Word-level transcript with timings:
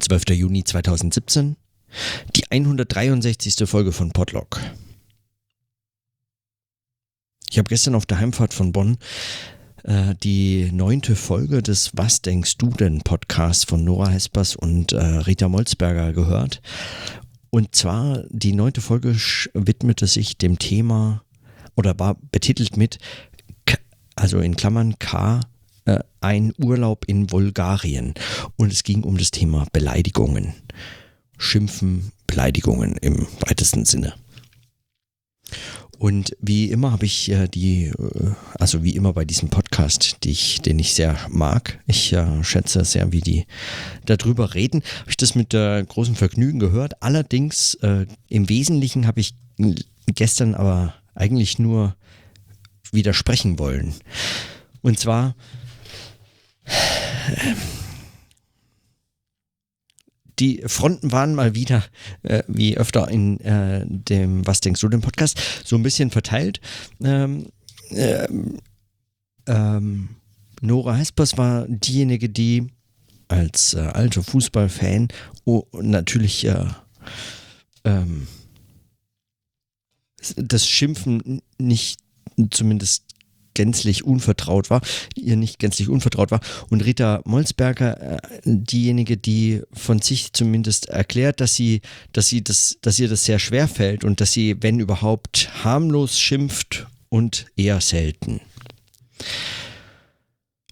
12. 0.00 0.30
Juni 0.30 0.64
2017, 0.64 1.56
die 2.34 2.50
163. 2.50 3.68
Folge 3.68 3.92
von 3.92 4.10
Podlog. 4.12 4.60
Ich 7.50 7.58
habe 7.58 7.68
gestern 7.68 7.94
auf 7.94 8.06
der 8.06 8.18
Heimfahrt 8.18 8.54
von 8.54 8.72
Bonn 8.72 8.98
äh, 9.84 10.14
die 10.22 10.70
neunte 10.72 11.16
Folge 11.16 11.62
des 11.62 11.96
Was 11.96 12.22
denkst 12.22 12.56
du 12.58 12.70
denn 12.70 13.00
Podcasts 13.02 13.64
von 13.64 13.84
Nora 13.84 14.08
Hespers 14.08 14.56
und 14.56 14.92
äh, 14.92 14.98
Rita 14.98 15.48
Molzberger 15.48 16.12
gehört. 16.12 16.62
Und 17.50 17.74
zwar 17.74 18.22
die 18.28 18.52
neunte 18.52 18.80
Folge 18.80 19.16
widmete 19.54 20.06
sich 20.06 20.38
dem 20.38 20.58
Thema 20.58 21.24
oder 21.74 21.98
war 21.98 22.16
betitelt 22.30 22.76
mit, 22.76 22.98
also 24.14 24.38
in 24.38 24.56
Klammern 24.56 24.98
K, 24.98 25.40
äh, 25.90 26.04
ein 26.20 26.52
Urlaub 26.58 27.04
in 27.06 27.26
Bulgarien. 27.26 28.14
Und 28.56 28.72
es 28.72 28.82
ging 28.82 29.02
um 29.02 29.16
das 29.16 29.30
Thema 29.30 29.66
Beleidigungen. 29.72 30.54
Schimpfen, 31.38 32.12
Beleidigungen 32.26 32.96
im 32.96 33.26
weitesten 33.40 33.84
Sinne. 33.84 34.14
Und 35.98 36.34
wie 36.40 36.70
immer 36.70 36.92
habe 36.92 37.04
ich 37.04 37.30
äh, 37.30 37.46
die, 37.46 37.86
äh, 37.88 38.30
also 38.58 38.82
wie 38.82 38.96
immer 38.96 39.12
bei 39.12 39.24
diesem 39.24 39.50
Podcast, 39.50 40.18
die 40.24 40.30
ich, 40.30 40.62
den 40.62 40.78
ich 40.78 40.94
sehr 40.94 41.18
mag, 41.28 41.78
ich 41.86 42.12
äh, 42.14 42.42
schätze 42.42 42.84
sehr, 42.86 43.12
wie 43.12 43.20
die 43.20 43.46
darüber 44.06 44.54
reden, 44.54 44.82
habe 45.00 45.10
ich 45.10 45.18
das 45.18 45.34
mit 45.34 45.52
äh, 45.52 45.84
großem 45.84 46.14
Vergnügen 46.14 46.58
gehört. 46.58 47.02
Allerdings 47.02 47.74
äh, 47.82 48.06
im 48.28 48.48
Wesentlichen 48.48 49.06
habe 49.06 49.20
ich 49.20 49.34
gestern 50.06 50.54
aber 50.54 50.94
eigentlich 51.14 51.58
nur 51.58 51.96
widersprechen 52.92 53.58
wollen. 53.58 53.94
Und 54.82 54.98
zwar 54.98 55.34
die 60.40 60.62
Fronten 60.66 61.12
waren 61.12 61.34
mal 61.34 61.54
wieder, 61.54 61.84
äh, 62.22 62.42
wie 62.48 62.76
öfter 62.76 63.08
in 63.08 63.38
äh, 63.40 63.84
dem 63.86 64.46
Was 64.46 64.60
denkst 64.60 64.80
du 64.80 64.88
dem 64.88 65.02
Podcast, 65.02 65.38
so 65.64 65.76
ein 65.76 65.82
bisschen 65.82 66.10
verteilt. 66.10 66.60
Ähm, 67.02 67.48
äh, 67.90 68.26
ähm, 69.46 70.08
Nora 70.62 70.94
Hespers 70.94 71.36
war 71.36 71.66
diejenige, 71.68 72.28
die 72.28 72.68
als 73.28 73.74
äh, 73.74 73.80
alter 73.80 74.22
Fußballfan 74.22 75.08
oh, 75.44 75.64
natürlich 75.72 76.46
äh, 76.46 76.64
ähm, 77.84 78.26
das 80.36 80.66
Schimpfen 80.66 81.42
nicht 81.58 82.00
zumindest 82.50 83.04
gänzlich 83.60 84.04
unvertraut 84.04 84.70
war, 84.70 84.80
ihr 85.14 85.36
nicht 85.36 85.58
gänzlich 85.58 85.90
unvertraut 85.90 86.30
war. 86.30 86.40
Und 86.70 86.82
Rita 86.82 87.20
Molzberger, 87.26 88.16
äh, 88.16 88.18
diejenige, 88.44 89.18
die 89.18 89.60
von 89.70 90.00
sich 90.00 90.32
zumindest 90.32 90.88
erklärt, 90.88 91.42
dass 91.42 91.54
sie, 91.54 91.82
dass 92.14 92.28
sie 92.28 92.42
das, 92.42 92.78
dass 92.80 92.98
ihr 92.98 93.08
das 93.08 93.26
sehr 93.26 93.38
schwer 93.38 93.68
fällt 93.68 94.02
und 94.02 94.22
dass 94.22 94.32
sie, 94.32 94.56
wenn 94.60 94.80
überhaupt, 94.80 95.50
harmlos 95.62 96.18
schimpft 96.18 96.86
und 97.10 97.46
eher 97.54 97.82
selten. 97.82 98.40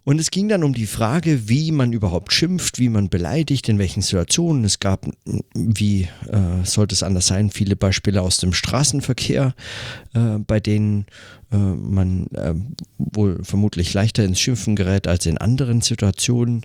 Und 0.08 0.18
es 0.18 0.30
ging 0.30 0.48
dann 0.48 0.64
um 0.64 0.72
die 0.72 0.86
Frage, 0.86 1.50
wie 1.50 1.70
man 1.70 1.92
überhaupt 1.92 2.32
schimpft, 2.32 2.78
wie 2.78 2.88
man 2.88 3.10
beleidigt, 3.10 3.68
in 3.68 3.78
welchen 3.78 4.00
Situationen. 4.00 4.64
Es 4.64 4.80
gab, 4.80 5.06
wie 5.52 6.08
äh, 6.28 6.64
sollte 6.64 6.94
es 6.94 7.02
anders 7.02 7.26
sein, 7.26 7.50
viele 7.50 7.76
Beispiele 7.76 8.22
aus 8.22 8.38
dem 8.38 8.54
Straßenverkehr, 8.54 9.54
äh, 10.14 10.38
bei 10.38 10.60
denen 10.60 11.04
äh, 11.50 11.56
man 11.56 12.26
äh, 12.28 12.54
wohl 12.98 13.42
vermutlich 13.42 13.94
leichter 13.94 14.24
ins 14.24 14.40
Schimpfen 14.40 14.76
gerät 14.76 15.06
als 15.08 15.26
in 15.26 15.38
anderen 15.38 15.80
Situationen. 15.80 16.62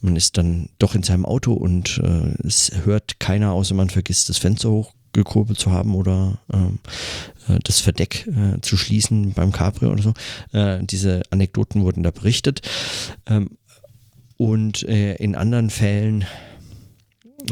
Man 0.00 0.16
ist 0.16 0.38
dann 0.38 0.68
doch 0.78 0.94
in 0.94 1.02
seinem 1.02 1.24
Auto 1.24 1.52
und 1.52 2.00
äh, 2.02 2.46
es 2.46 2.72
hört 2.84 3.20
keiner, 3.20 3.52
außer 3.52 3.74
man 3.74 3.90
vergisst 3.90 4.28
das 4.28 4.38
Fenster 4.38 4.70
hoch 4.70 4.92
gekurbelt 5.12 5.58
zu 5.60 5.70
haben 5.70 5.94
oder 5.94 6.40
ähm, 6.52 6.80
äh, 7.48 7.58
das 7.62 7.80
Verdeck 7.80 8.26
äh, 8.26 8.60
zu 8.60 8.76
schließen 8.76 9.32
beim 9.32 9.52
Cabrio 9.52 9.92
oder 9.92 10.02
so. 10.02 10.14
Äh, 10.52 10.82
diese 10.82 11.22
Anekdoten 11.30 11.82
wurden 11.82 12.02
da 12.02 12.10
berichtet. 12.10 12.62
Ähm, 13.26 13.50
und 14.36 14.82
in 14.82 15.36
anderen 15.36 15.70
Fällen, 15.70 16.24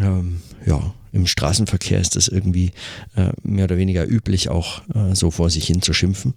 ähm, 0.01 0.43
ja, 0.67 0.93
im 1.13 1.29
Straßenverkehr 1.29 2.01
ist 2.01 2.17
das 2.17 2.27
irgendwie 2.27 2.73
äh, 3.15 3.31
mehr 3.43 3.65
oder 3.65 3.77
weniger 3.77 4.05
üblich, 4.05 4.49
auch 4.49 4.83
äh, 4.93 5.15
so 5.15 5.31
vor 5.31 5.49
sich 5.49 5.67
hin 5.67 5.81
zu 5.81 5.93
schimpfen 5.93 6.35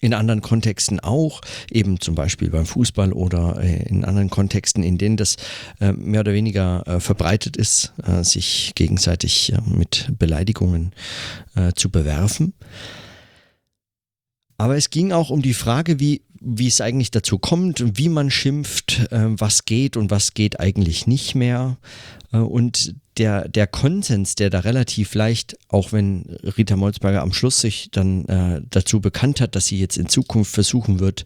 in 0.00 0.14
anderen 0.14 0.42
Kontexten 0.42 1.00
auch, 1.00 1.40
eben 1.70 2.00
zum 2.00 2.14
Beispiel 2.14 2.50
beim 2.50 2.66
Fußball 2.66 3.12
oder 3.12 3.60
äh, 3.62 3.82
in 3.88 4.04
anderen 4.04 4.30
Kontexten, 4.30 4.82
in 4.82 4.98
denen 4.98 5.16
das 5.16 5.36
äh, 5.80 5.92
mehr 5.92 6.20
oder 6.20 6.32
weniger 6.32 6.86
äh, 6.86 7.00
verbreitet 7.00 7.56
ist, 7.56 7.92
sich 8.22 8.72
gegenseitig 8.74 9.52
mit 9.66 10.10
Beleidigungen 10.18 10.92
zu 11.74 11.90
bewerfen. 11.90 12.54
Aber 14.58 14.76
es 14.76 14.90
ging 14.90 15.12
auch 15.12 15.30
um 15.30 15.42
die 15.42 15.54
Frage, 15.54 16.00
wie, 16.00 16.22
wie 16.40 16.66
es 16.66 16.80
eigentlich 16.80 17.10
dazu 17.10 17.38
kommt, 17.38 17.98
wie 17.98 18.08
man 18.08 18.30
schimpft, 18.30 19.06
was 19.10 19.64
geht 19.64 19.96
und 19.96 20.10
was 20.10 20.34
geht 20.34 20.60
eigentlich 20.60 21.06
nicht 21.06 21.34
mehr. 21.34 21.78
Und 22.30 22.94
der, 23.18 23.48
der 23.48 23.66
Konsens, 23.66 24.34
der 24.34 24.50
da 24.50 24.60
relativ 24.60 25.14
leicht, 25.14 25.56
auch 25.68 25.92
wenn 25.92 26.22
Rita 26.56 26.76
Molzberger 26.76 27.22
am 27.22 27.32
Schluss 27.32 27.60
sich 27.60 27.88
dann 27.90 28.26
äh, 28.26 28.60
dazu 28.68 29.00
bekannt 29.00 29.40
hat, 29.40 29.56
dass 29.56 29.66
sie 29.66 29.78
jetzt 29.78 29.96
in 29.96 30.08
Zukunft 30.08 30.52
versuchen 30.52 31.00
wird, 31.00 31.24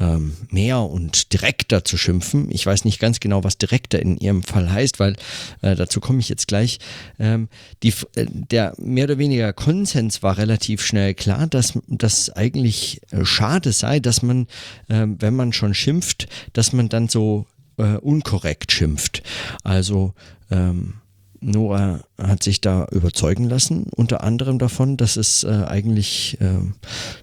ähm, 0.00 0.34
mehr 0.50 0.80
und 0.80 1.32
direkter 1.32 1.84
zu 1.84 1.96
schimpfen. 1.96 2.50
Ich 2.50 2.64
weiß 2.64 2.84
nicht 2.84 2.98
ganz 2.98 3.20
genau, 3.20 3.44
was 3.44 3.58
direkter 3.58 4.00
in 4.00 4.16
ihrem 4.16 4.42
Fall 4.42 4.70
heißt, 4.70 5.00
weil 5.00 5.16
äh, 5.60 5.74
dazu 5.74 6.00
komme 6.00 6.20
ich 6.20 6.28
jetzt 6.28 6.48
gleich. 6.48 6.78
Ähm, 7.18 7.48
die, 7.82 7.92
äh, 8.14 8.26
der 8.28 8.74
mehr 8.78 9.04
oder 9.04 9.18
weniger 9.18 9.52
Konsens 9.52 10.22
war 10.22 10.38
relativ 10.38 10.84
schnell 10.84 11.14
klar, 11.14 11.46
dass 11.46 11.78
das 11.88 12.30
eigentlich 12.30 13.00
äh, 13.10 13.24
schade 13.24 13.72
sei, 13.72 14.00
dass 14.00 14.22
man, 14.22 14.46
ähm, 14.88 15.16
wenn 15.20 15.34
man 15.34 15.52
schon 15.52 15.74
schimpft, 15.74 16.28
dass 16.52 16.72
man 16.72 16.88
dann 16.88 17.08
so 17.08 17.46
äh, 17.76 17.96
unkorrekt 17.96 18.72
schimpft. 18.72 19.22
Also 19.62 20.14
ähm, 20.50 20.94
Nora 21.40 22.00
hat 22.20 22.42
sich 22.42 22.60
da 22.60 22.86
überzeugen 22.90 23.44
lassen, 23.44 23.84
unter 23.94 24.22
anderem 24.22 24.58
davon, 24.58 24.96
dass 24.96 25.16
es 25.16 25.44
äh, 25.44 25.64
eigentlich 25.66 26.36
äh, 26.40 26.58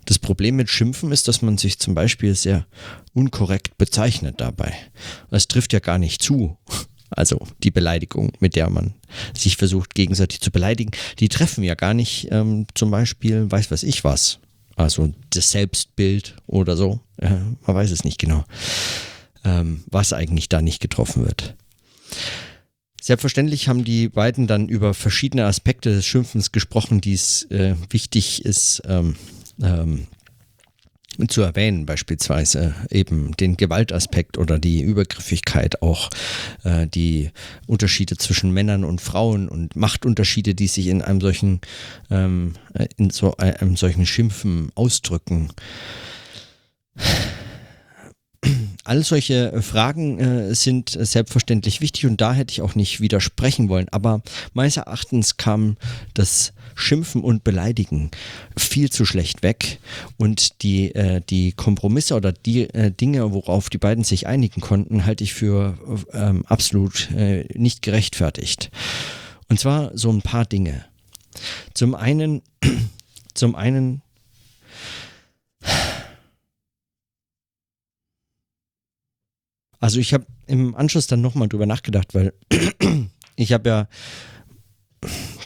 das 0.06 0.20
Problem 0.20 0.56
mit 0.56 0.70
Schimpfen 0.70 1.12
ist, 1.12 1.28
dass 1.28 1.42
man 1.42 1.58
sich 1.58 1.80
zum 1.80 1.96
Beispiel 1.96 2.36
sehr 2.36 2.66
unkorrekt 3.14 3.78
bezeichnet 3.78 4.36
dabei. 4.38 4.74
Es 5.32 5.48
trifft 5.48 5.74
ja 5.74 5.80
gar 5.80 5.98
nicht 5.98 6.22
zu. 6.22 6.58
Also 7.10 7.40
die 7.64 7.72
Beleidigung, 7.72 8.32
mit 8.40 8.56
der 8.56 8.70
man 8.70 8.94
sich 9.34 9.58
versucht 9.58 9.96
gegenseitig 9.96 10.42
zu 10.42 10.52
beleidigen, 10.52 10.92
die 11.20 11.30
treffen 11.30 11.64
ja 11.64 11.76
gar 11.76 11.94
nicht 11.94 12.28
ähm, 12.32 12.66
zum 12.74 12.92
Beispiel, 12.92 13.50
weiß 13.50 13.72
was 13.72 13.84
ich 13.84 14.04
was. 14.04 14.40
Also 14.76 15.14
das 15.30 15.52
Selbstbild 15.52 16.36
oder 16.48 16.76
so. 16.76 17.00
Äh, 17.18 17.30
man 17.66 17.76
weiß 17.76 17.92
es 17.92 18.04
nicht 18.04 18.20
genau, 18.20 18.44
ähm, 19.44 19.84
was 19.90 20.14
eigentlich 20.14 20.50
da 20.50 20.62
nicht 20.62 20.82
getroffen 20.82 21.26
wird. 21.26 21.56
Selbstverständlich 23.06 23.68
haben 23.68 23.84
die 23.84 24.10
beiden 24.10 24.48
dann 24.48 24.68
über 24.68 24.96
verschiedene 24.96 25.46
Aspekte 25.46 25.92
des 25.92 26.08
Schimpfens 26.08 26.52
gesprochen, 26.52 27.02
die 27.02 27.14
es 27.14 27.44
äh, 27.52 27.76
wichtig 27.92 28.44
ist 28.44 28.82
ähm, 28.88 29.16
ähm, 29.62 30.08
zu 31.28 31.44
erwähnen, 31.44 31.86
beispielsweise 31.86 32.74
eben 32.90 33.38
den 33.38 33.58
Gewaltaspekt 33.58 34.40
oder 34.40 34.58
die 34.58 34.82
Übergriffigkeit, 34.82 35.84
auch 35.84 36.10
äh, 36.64 36.88
die 36.88 37.30
Unterschiede 37.68 38.18
zwischen 38.18 38.50
Männern 38.50 38.84
und 38.84 39.02
Frauen 39.02 39.50
und 39.50 39.76
Machtunterschiede, 39.76 40.56
die 40.56 40.68
sich 40.68 40.88
in 40.88 41.04
einem 41.04 41.22
solchen, 41.22 41.62
ähm, 42.10 42.54
in 42.98 43.12
so 43.12 43.38
einem 43.38 43.78
solchen 43.78 44.08
Schimpfen 44.08 44.72
ausdrücken. 44.74 45.50
All 48.86 49.04
solche 49.04 49.52
äh, 49.52 49.62
Fragen 49.62 50.20
äh, 50.20 50.56
sind 50.56 50.90
selbstverständlich 50.90 51.82
wichtig 51.82 52.06
und 52.06 52.22
da 52.22 52.34
hätte 52.34 52.52
ich 52.52 52.62
auch 52.62 52.76
nicht 52.76 53.02
widersprechen 53.02 53.68
wollen. 53.68 53.90
Aber 53.90 54.22
meines 54.54 54.78
Erachtens 54.78 55.38
kam 55.38 55.76
das 56.14 56.54
Schimpfen 56.76 57.24
und 57.24 57.44
Beleidigen 57.44 58.12
viel 58.56 58.92
zu 58.92 59.06
schlecht 59.06 59.42
weg 59.42 59.80
und 60.18 60.62
die, 60.62 60.94
äh, 60.94 61.22
die 61.28 61.54
Kompromisse 61.54 62.16
oder 62.16 62.32
die 62.32 62.70
äh, 62.70 62.92
Dinge, 62.92 63.34
worauf 63.34 63.72
die 63.72 63.80
beiden 63.80 64.04
sich 64.04 64.28
einigen 64.28 64.62
konnten, 64.62 65.06
halte 65.06 65.24
ich 65.24 65.34
für 65.34 65.78
ähm, 66.14 66.46
absolut 66.46 67.10
äh, 67.12 67.46
nicht 67.56 67.82
gerechtfertigt. 67.82 68.70
Und 69.50 69.60
zwar 69.60 69.98
so 69.98 70.12
ein 70.12 70.22
paar 70.22 70.46
Dinge. 70.46 70.86
Zum 71.74 71.96
einen, 71.96 72.44
zum 73.34 73.56
einen 73.56 74.04
Also 79.80 80.00
ich 80.00 80.14
habe 80.14 80.26
im 80.48 80.76
Anschluss 80.76 81.08
dann 81.08 81.22
nochmal 81.22 81.48
drüber 81.48 81.66
nachgedacht, 81.66 82.14
weil 82.14 82.34
ich 83.36 83.54
habe 83.54 83.70
ja 83.70 83.88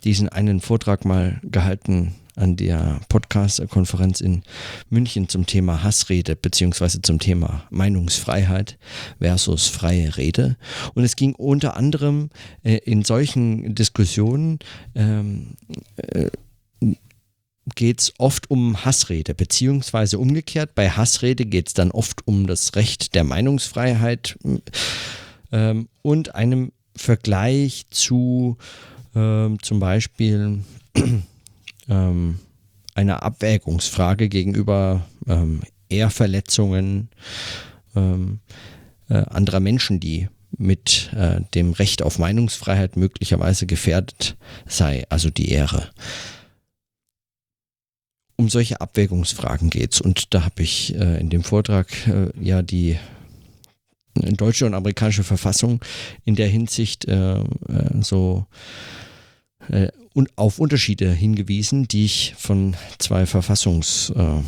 diesen 0.03 0.29
einen 0.29 0.61
Vortrag 0.61 1.05
mal 1.05 1.39
gehalten 1.43 2.15
an 2.39 2.55
der 2.55 3.01
Podcast-Konferenz 3.09 4.21
in 4.21 4.43
München 4.89 5.27
zum 5.27 5.45
Thema 5.45 5.83
Hassrede 5.83 6.35
beziehungsweise 6.35 7.01
zum 7.01 7.19
Thema 7.19 7.63
Meinungsfreiheit 7.69 8.77
versus 9.19 9.67
freie 9.67 10.15
Rede. 10.15 10.55
Und 10.93 11.03
es 11.03 11.17
ging 11.17 11.35
unter 11.35 11.75
anderem 11.75 12.29
äh, 12.63 12.77
in 12.77 13.03
solchen 13.03 13.75
Diskussionen 13.75 14.59
ähm, 14.95 15.57
äh, 15.97 16.29
geht 17.75 18.01
es 18.01 18.13
oft 18.17 18.49
um 18.49 18.85
Hassrede, 18.85 19.33
beziehungsweise 19.33 20.19
umgekehrt. 20.19 20.75
Bei 20.75 20.89
Hassrede 20.89 21.45
geht 21.45 21.67
es 21.67 21.73
dann 21.73 21.91
oft 21.91 22.27
um 22.27 22.47
das 22.47 22.75
Recht 22.75 23.15
der 23.15 23.23
Meinungsfreiheit 23.23 24.37
ähm, 25.51 25.87
und 26.01 26.35
einem 26.35 26.71
Vergleich 26.95 27.85
zu 27.89 28.57
ähm, 29.15 29.57
zum 29.61 29.79
Beispiel 29.79 30.59
ähm, 31.89 32.39
einer 32.95 33.23
Abwägungsfrage 33.23 34.29
gegenüber 34.29 35.05
ähm, 35.27 35.61
Ehrverletzungen 35.89 37.09
ähm, 37.95 38.39
äh, 39.09 39.15
anderer 39.15 39.59
Menschen, 39.59 39.99
die 39.99 40.27
mit 40.57 41.11
äh, 41.15 41.41
dem 41.55 41.71
Recht 41.71 42.01
auf 42.01 42.19
Meinungsfreiheit 42.19 42.97
möglicherweise 42.97 43.65
gefährdet 43.65 44.35
sei, 44.67 45.05
also 45.09 45.29
die 45.29 45.49
Ehre. 45.49 45.89
Um 48.39 48.47
solche 48.47 48.79
Abwägungsfragen 48.79 49.69
geht 49.69 49.95
es. 49.95 49.99
Und 49.99 50.33
da 50.33 50.45
habe 50.45 50.63
ich 50.63 50.95
äh, 50.95 51.19
in 51.19 51.29
dem 51.29 51.43
Vortrag 51.43 51.89
äh, 52.07 52.29
ja 52.41 52.61
die 52.61 52.97
deutsche 54.13 54.65
und 54.65 54.75
amerikanische 54.75 55.25
Verfassung 55.25 55.83
in 56.23 56.37
der 56.37 56.47
Hinsicht 56.47 57.03
äh, 57.03 57.39
äh, 57.39 57.43
so 57.99 58.45
äh, 59.67 59.89
und 60.13 60.29
auf 60.37 60.57
Unterschiede 60.59 61.11
hingewiesen, 61.11 61.89
die 61.89 62.05
ich 62.05 62.33
von 62.37 62.77
zwei 62.97 63.25
Verfassungsrechtlern, 63.25 64.45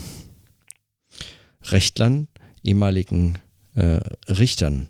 äh, 2.63 2.69
ehemaligen 2.69 3.39
äh, 3.75 3.99
Richtern 4.29 4.87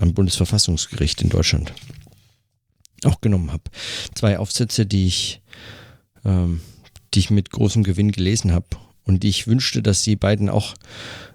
am 0.00 0.14
Bundesverfassungsgericht 0.14 1.22
in 1.22 1.28
Deutschland 1.28 1.72
auch 3.04 3.20
genommen 3.20 3.52
habe. 3.52 3.62
Zwei 4.16 4.40
Aufsätze, 4.40 4.84
die 4.84 5.06
ich, 5.06 5.42
ähm, 6.24 6.60
die 7.14 7.20
ich 7.20 7.30
mit 7.30 7.50
großem 7.50 7.82
Gewinn 7.82 8.12
gelesen 8.12 8.52
habe 8.52 8.66
und 9.04 9.24
ich 9.24 9.46
wünschte, 9.46 9.82
dass 9.82 10.02
die 10.02 10.16
beiden 10.16 10.48
auch 10.48 10.74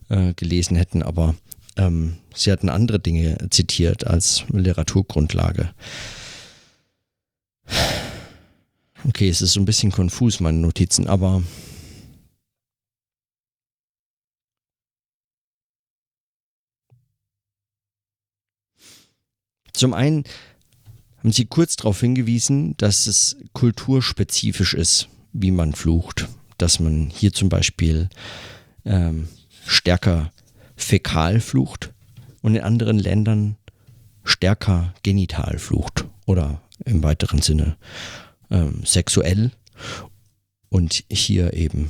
äh, 0.10 0.34
gelesen 0.34 0.76
hätten, 0.78 1.04
aber 1.04 1.36
ähm, 1.76 2.18
sie 2.34 2.52
hatten 2.52 2.70
andere 2.70 3.00
Dinge 3.00 3.38
zitiert 3.50 4.08
als 4.08 4.44
Literaturgrundlage. 4.50 5.74
Okay, 9.08 9.30
es 9.30 9.42
ist 9.42 9.54
so 9.54 9.60
ein 9.60 9.66
bisschen 9.66 9.92
konfus, 9.92 10.40
meine 10.40 10.58
Notizen, 10.58 11.08
aber 11.08 11.44
zum 19.74 19.94
einen 19.94 20.24
haben 21.20 21.32
Sie 21.32 21.46
kurz 21.46 21.76
darauf 21.76 22.00
hingewiesen, 22.00 22.76
dass 22.78 23.08
es 23.08 23.38
kulturspezifisch 23.54 24.74
ist, 24.74 25.10
wie 25.38 25.52
man 25.52 25.74
flucht. 25.74 26.28
Dass 26.58 26.80
man 26.80 27.10
hier 27.14 27.34
zum 27.34 27.50
Beispiel 27.50 28.10
ähm, 28.86 29.28
stärker 29.66 30.32
fäkal 30.76 31.40
flucht 31.40 31.94
und 32.42 32.56
in 32.56 32.62
anderen 32.62 32.98
Ländern 32.98 33.58
stärker 34.24 34.94
genital 35.04 35.60
flucht 35.60 36.06
oder 36.26 36.62
im 36.86 37.04
weiteren 37.04 37.42
Sinne 37.42 37.78
ähm, 38.50 38.82
sexuell 38.86 39.52
und 40.70 41.04
hier 41.10 41.54
eben 41.54 41.90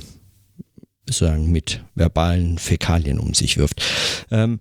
sozusagen 1.06 1.50
mit 1.50 1.82
verbalen 1.94 2.58
Fäkalien 2.58 3.18
um 3.18 3.34
sich 3.34 3.56
wirft. 3.56 3.82
Ähm, 4.30 4.60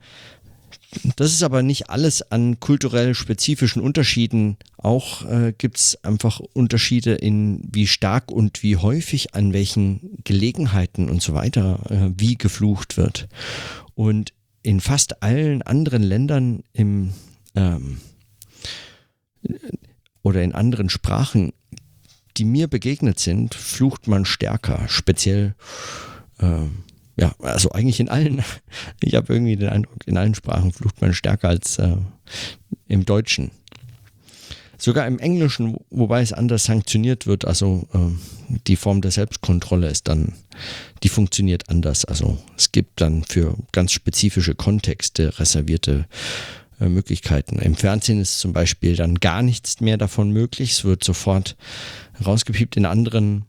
das 1.15 1.31
ist 1.31 1.43
aber 1.43 1.63
nicht 1.63 1.89
alles 1.89 2.31
an 2.31 2.59
kulturell 2.59 3.15
spezifischen 3.15 3.81
Unterschieden. 3.81 4.57
Auch 4.77 5.25
äh, 5.25 5.53
gibt 5.57 5.77
es 5.77 6.03
einfach 6.03 6.39
Unterschiede 6.39 7.13
in 7.13 7.61
wie 7.71 7.87
stark 7.87 8.31
und 8.31 8.63
wie 8.63 8.77
häufig, 8.77 9.33
an 9.33 9.53
welchen 9.53 10.21
Gelegenheiten 10.23 11.09
und 11.09 11.21
so 11.21 11.33
weiter, 11.33 11.79
äh, 11.89 12.11
wie 12.17 12.37
geflucht 12.37 12.97
wird. 12.97 13.27
Und 13.95 14.33
in 14.63 14.79
fast 14.79 15.23
allen 15.23 15.61
anderen 15.61 16.03
Ländern 16.03 16.63
im 16.73 17.13
ähm, 17.55 17.99
oder 20.21 20.43
in 20.43 20.53
anderen 20.53 20.89
Sprachen 20.89 21.53
die 22.37 22.45
mir 22.45 22.67
begegnet 22.67 23.19
sind, 23.19 23.55
flucht 23.55 24.07
man 24.07 24.25
stärker. 24.25 24.87
Speziell, 24.87 25.55
äh, 26.39 26.65
ja, 27.17 27.33
also 27.39 27.71
eigentlich 27.71 27.99
in 27.99 28.09
allen, 28.09 28.43
ich 29.03 29.15
habe 29.15 29.33
irgendwie 29.33 29.55
den 29.55 29.69
Eindruck, 29.69 30.05
in 30.05 30.17
allen 30.17 30.35
Sprachen 30.35 30.71
flucht 30.71 31.01
man 31.01 31.13
stärker 31.13 31.49
als 31.49 31.77
äh, 31.79 31.95
im 32.87 33.05
Deutschen. 33.05 33.51
Sogar 34.79 35.07
im 35.07 35.17
Englischen, 35.17 35.77
wobei 35.89 36.21
es 36.21 36.33
anders 36.33 36.65
sanktioniert 36.65 37.25
wird, 37.25 37.45
also 37.45 37.87
äh, 37.93 38.55
die 38.67 38.75
Form 38.75 39.01
der 39.01 39.09
Selbstkontrolle 39.09 39.87
ist 39.87 40.07
dann, 40.07 40.33
die 41.01 41.09
funktioniert 41.09 41.69
anders. 41.69 42.05
Also 42.05 42.37
es 42.55 42.71
gibt 42.71 43.01
dann 43.01 43.23
für 43.23 43.55
ganz 43.71 43.91
spezifische 43.91 44.53
Kontexte 44.53 45.39
reservierte 45.39 46.05
äh, 46.79 46.89
Möglichkeiten. 46.89 47.57
Im 47.57 47.75
Fernsehen 47.75 48.21
ist 48.21 48.37
zum 48.37 48.53
Beispiel 48.53 48.95
dann 48.95 49.15
gar 49.15 49.41
nichts 49.41 49.81
mehr 49.81 49.97
davon 49.97 50.31
möglich. 50.31 50.73
Es 50.73 50.83
wird 50.83 51.03
sofort 51.03 51.57
rausgepiept. 52.23 52.77
In 52.77 52.85
anderen 52.85 53.45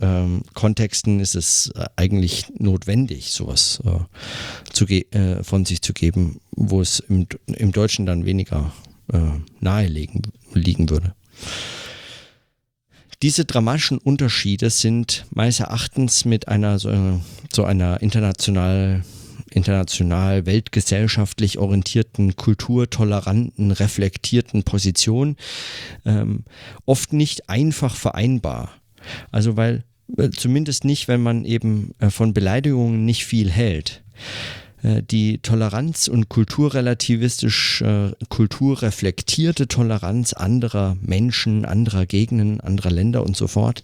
ähm, 0.00 0.42
Kontexten 0.54 1.20
ist 1.20 1.34
es 1.34 1.70
äh, 1.74 1.86
eigentlich 1.96 2.46
notwendig, 2.58 3.30
sowas 3.30 3.80
äh, 3.84 4.72
zu 4.72 4.86
äh, 4.86 5.42
von 5.42 5.64
sich 5.64 5.82
zu 5.82 5.92
geben, 5.92 6.40
wo 6.50 6.80
es 6.80 7.00
im, 7.00 7.26
im 7.46 7.72
Deutschen 7.72 8.06
dann 8.06 8.24
weniger 8.24 8.72
äh, 9.12 9.18
nahe 9.60 9.86
liegen, 9.86 10.22
liegen 10.52 10.90
würde. 10.90 11.14
Diese 13.22 13.46
dramatischen 13.46 13.98
Unterschiede 13.98 14.68
sind 14.68 15.24
meines 15.30 15.60
Erachtens 15.60 16.26
mit 16.26 16.48
einer 16.48 16.78
so, 16.78 17.20
so 17.52 17.64
einer 17.64 18.02
international 18.02 19.04
international 19.50 20.44
weltgesellschaftlich 20.44 21.58
orientierten, 21.58 22.36
kulturtoleranten, 22.36 23.70
reflektierten 23.70 24.64
Position 24.64 25.36
ähm, 26.04 26.44
oft 26.84 27.12
nicht 27.12 27.48
einfach 27.48 27.94
vereinbar. 27.94 28.70
Also 29.30 29.56
weil 29.56 29.84
äh, 30.16 30.30
zumindest 30.30 30.84
nicht, 30.84 31.08
wenn 31.08 31.22
man 31.22 31.44
eben 31.44 31.94
äh, 31.98 32.10
von 32.10 32.32
Beleidigungen 32.32 33.04
nicht 33.04 33.26
viel 33.26 33.50
hält. 33.50 34.02
Äh, 34.82 35.02
die 35.02 35.38
Toleranz 35.38 36.08
und 36.08 36.28
kulturrelativistisch, 36.28 37.84
kulturreflektierte 38.28 39.68
Toleranz 39.68 40.32
anderer 40.32 40.96
Menschen, 41.00 41.64
anderer 41.64 42.06
Gegenden, 42.06 42.60
anderer 42.60 42.90
Länder 42.90 43.24
und 43.24 43.36
so 43.36 43.46
fort 43.46 43.82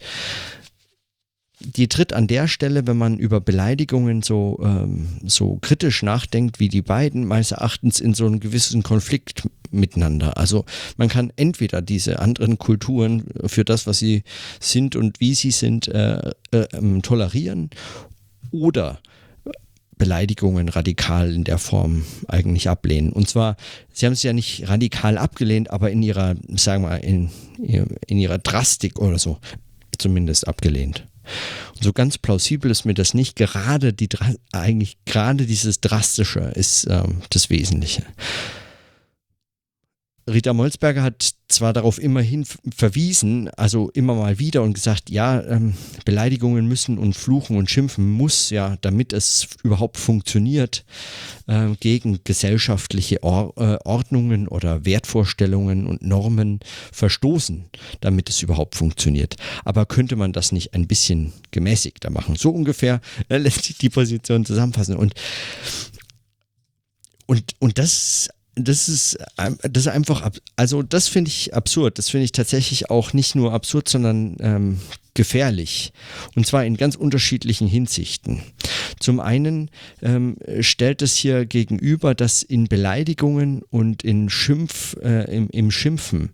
die 1.64 1.88
tritt 1.88 2.12
an 2.12 2.26
der 2.26 2.48
Stelle, 2.48 2.86
wenn 2.86 2.96
man 2.96 3.18
über 3.18 3.40
Beleidigungen 3.40 4.22
so, 4.22 4.60
ähm, 4.62 5.08
so 5.24 5.58
kritisch 5.60 6.02
nachdenkt 6.02 6.60
wie 6.60 6.68
die 6.68 6.82
beiden, 6.82 7.26
meines 7.26 7.52
Erachtens 7.52 8.00
in 8.00 8.14
so 8.14 8.26
einen 8.26 8.40
gewissen 8.40 8.82
Konflikt 8.82 9.48
miteinander. 9.70 10.36
Also 10.36 10.64
man 10.96 11.08
kann 11.08 11.32
entweder 11.36 11.82
diese 11.82 12.18
anderen 12.18 12.58
Kulturen 12.58 13.24
für 13.46 13.64
das, 13.64 13.86
was 13.86 13.98
sie 13.98 14.22
sind 14.60 14.96
und 14.96 15.20
wie 15.20 15.34
sie 15.34 15.50
sind, 15.50 15.88
äh, 15.88 16.32
äh, 16.50 16.66
ähm, 16.72 17.02
tolerieren 17.02 17.70
oder 18.50 19.00
Beleidigungen 19.96 20.68
radikal 20.68 21.32
in 21.32 21.44
der 21.44 21.58
Form 21.58 22.04
eigentlich 22.26 22.68
ablehnen. 22.68 23.12
Und 23.12 23.28
zwar, 23.28 23.56
sie 23.92 24.04
haben 24.06 24.14
es 24.14 24.22
ja 24.22 24.32
nicht 24.32 24.68
radikal 24.68 25.16
abgelehnt, 25.16 25.70
aber 25.70 25.90
in 25.90 26.02
ihrer, 26.02 26.34
sagen 26.56 26.82
wir 26.82 27.02
in, 27.04 27.30
in 27.58 28.18
ihrer 28.18 28.38
Drastik 28.38 28.98
oder 28.98 29.18
so 29.18 29.38
zumindest 29.98 30.48
abgelehnt. 30.48 31.06
Und 31.74 31.84
so 31.84 31.92
ganz 31.92 32.18
plausibel 32.18 32.70
ist 32.70 32.84
mir 32.84 32.94
das 32.94 33.14
nicht. 33.14 33.36
Gerade 33.36 33.92
die, 33.92 34.08
eigentlich 34.52 34.98
gerade 35.04 35.46
dieses 35.46 35.80
Drastische 35.80 36.40
ist 36.54 36.86
ähm, 36.88 37.22
das 37.30 37.50
Wesentliche. 37.50 38.04
Rita 40.28 40.52
Molzberger 40.52 41.02
hat 41.02 41.34
zwar 41.48 41.72
darauf 41.72 42.00
immerhin 42.00 42.46
verwiesen, 42.74 43.48
also 43.50 43.90
immer 43.90 44.14
mal 44.14 44.38
wieder 44.38 44.62
und 44.62 44.74
gesagt, 44.74 45.10
ja, 45.10 45.42
ähm, 45.42 45.74
Beleidigungen 46.04 46.66
müssen 46.66 46.96
und 46.98 47.14
Fluchen 47.14 47.56
und 47.56 47.70
Schimpfen 47.70 48.10
muss 48.10 48.50
ja, 48.50 48.76
damit 48.80 49.12
es 49.12 49.48
überhaupt 49.62 49.98
funktioniert, 49.98 50.84
äh, 51.48 51.70
gegen 51.80 52.20
gesellschaftliche 52.24 53.22
Or 53.22 53.52
äh, 53.56 53.78
Ordnungen 53.84 54.48
oder 54.48 54.84
Wertvorstellungen 54.84 55.86
und 55.86 56.02
Normen 56.02 56.60
verstoßen, 56.92 57.64
damit 58.00 58.28
es 58.28 58.42
überhaupt 58.42 58.76
funktioniert. 58.76 59.36
Aber 59.64 59.86
könnte 59.86 60.16
man 60.16 60.32
das 60.32 60.52
nicht 60.52 60.72
ein 60.72 60.86
bisschen 60.86 61.32
gemäßigter 61.50 62.10
machen? 62.10 62.36
So 62.36 62.50
ungefähr 62.50 63.00
äh, 63.28 63.38
lässt 63.42 63.64
sich 63.64 63.78
die 63.78 63.90
Position 63.90 64.44
zusammenfassen. 64.44 64.96
Und, 64.96 65.14
und, 67.26 67.54
und 67.58 67.78
das 67.78 68.30
das 68.54 68.88
ist, 68.88 69.18
das 69.36 69.86
ist 69.86 69.88
einfach, 69.88 70.30
also 70.56 70.82
das 70.82 71.08
finde 71.08 71.28
ich 71.30 71.54
absurd. 71.54 71.98
Das 71.98 72.10
finde 72.10 72.24
ich 72.24 72.32
tatsächlich 72.32 72.90
auch 72.90 73.12
nicht 73.12 73.34
nur 73.34 73.52
absurd, 73.52 73.88
sondern 73.88 74.36
ähm, 74.40 74.78
gefährlich. 75.14 75.92
Und 76.34 76.46
zwar 76.46 76.64
in 76.64 76.76
ganz 76.76 76.94
unterschiedlichen 76.94 77.66
Hinsichten. 77.66 78.42
Zum 79.00 79.20
einen 79.20 79.70
ähm, 80.02 80.36
stellt 80.60 81.02
es 81.02 81.16
hier 81.16 81.46
gegenüber, 81.46 82.14
dass 82.14 82.42
in 82.42 82.68
Beleidigungen 82.68 83.62
und 83.70 84.02
in 84.02 84.28
Schimpf, 84.28 84.96
äh, 85.02 85.34
im, 85.34 85.48
im, 85.50 85.70
Schimpfen 85.70 86.30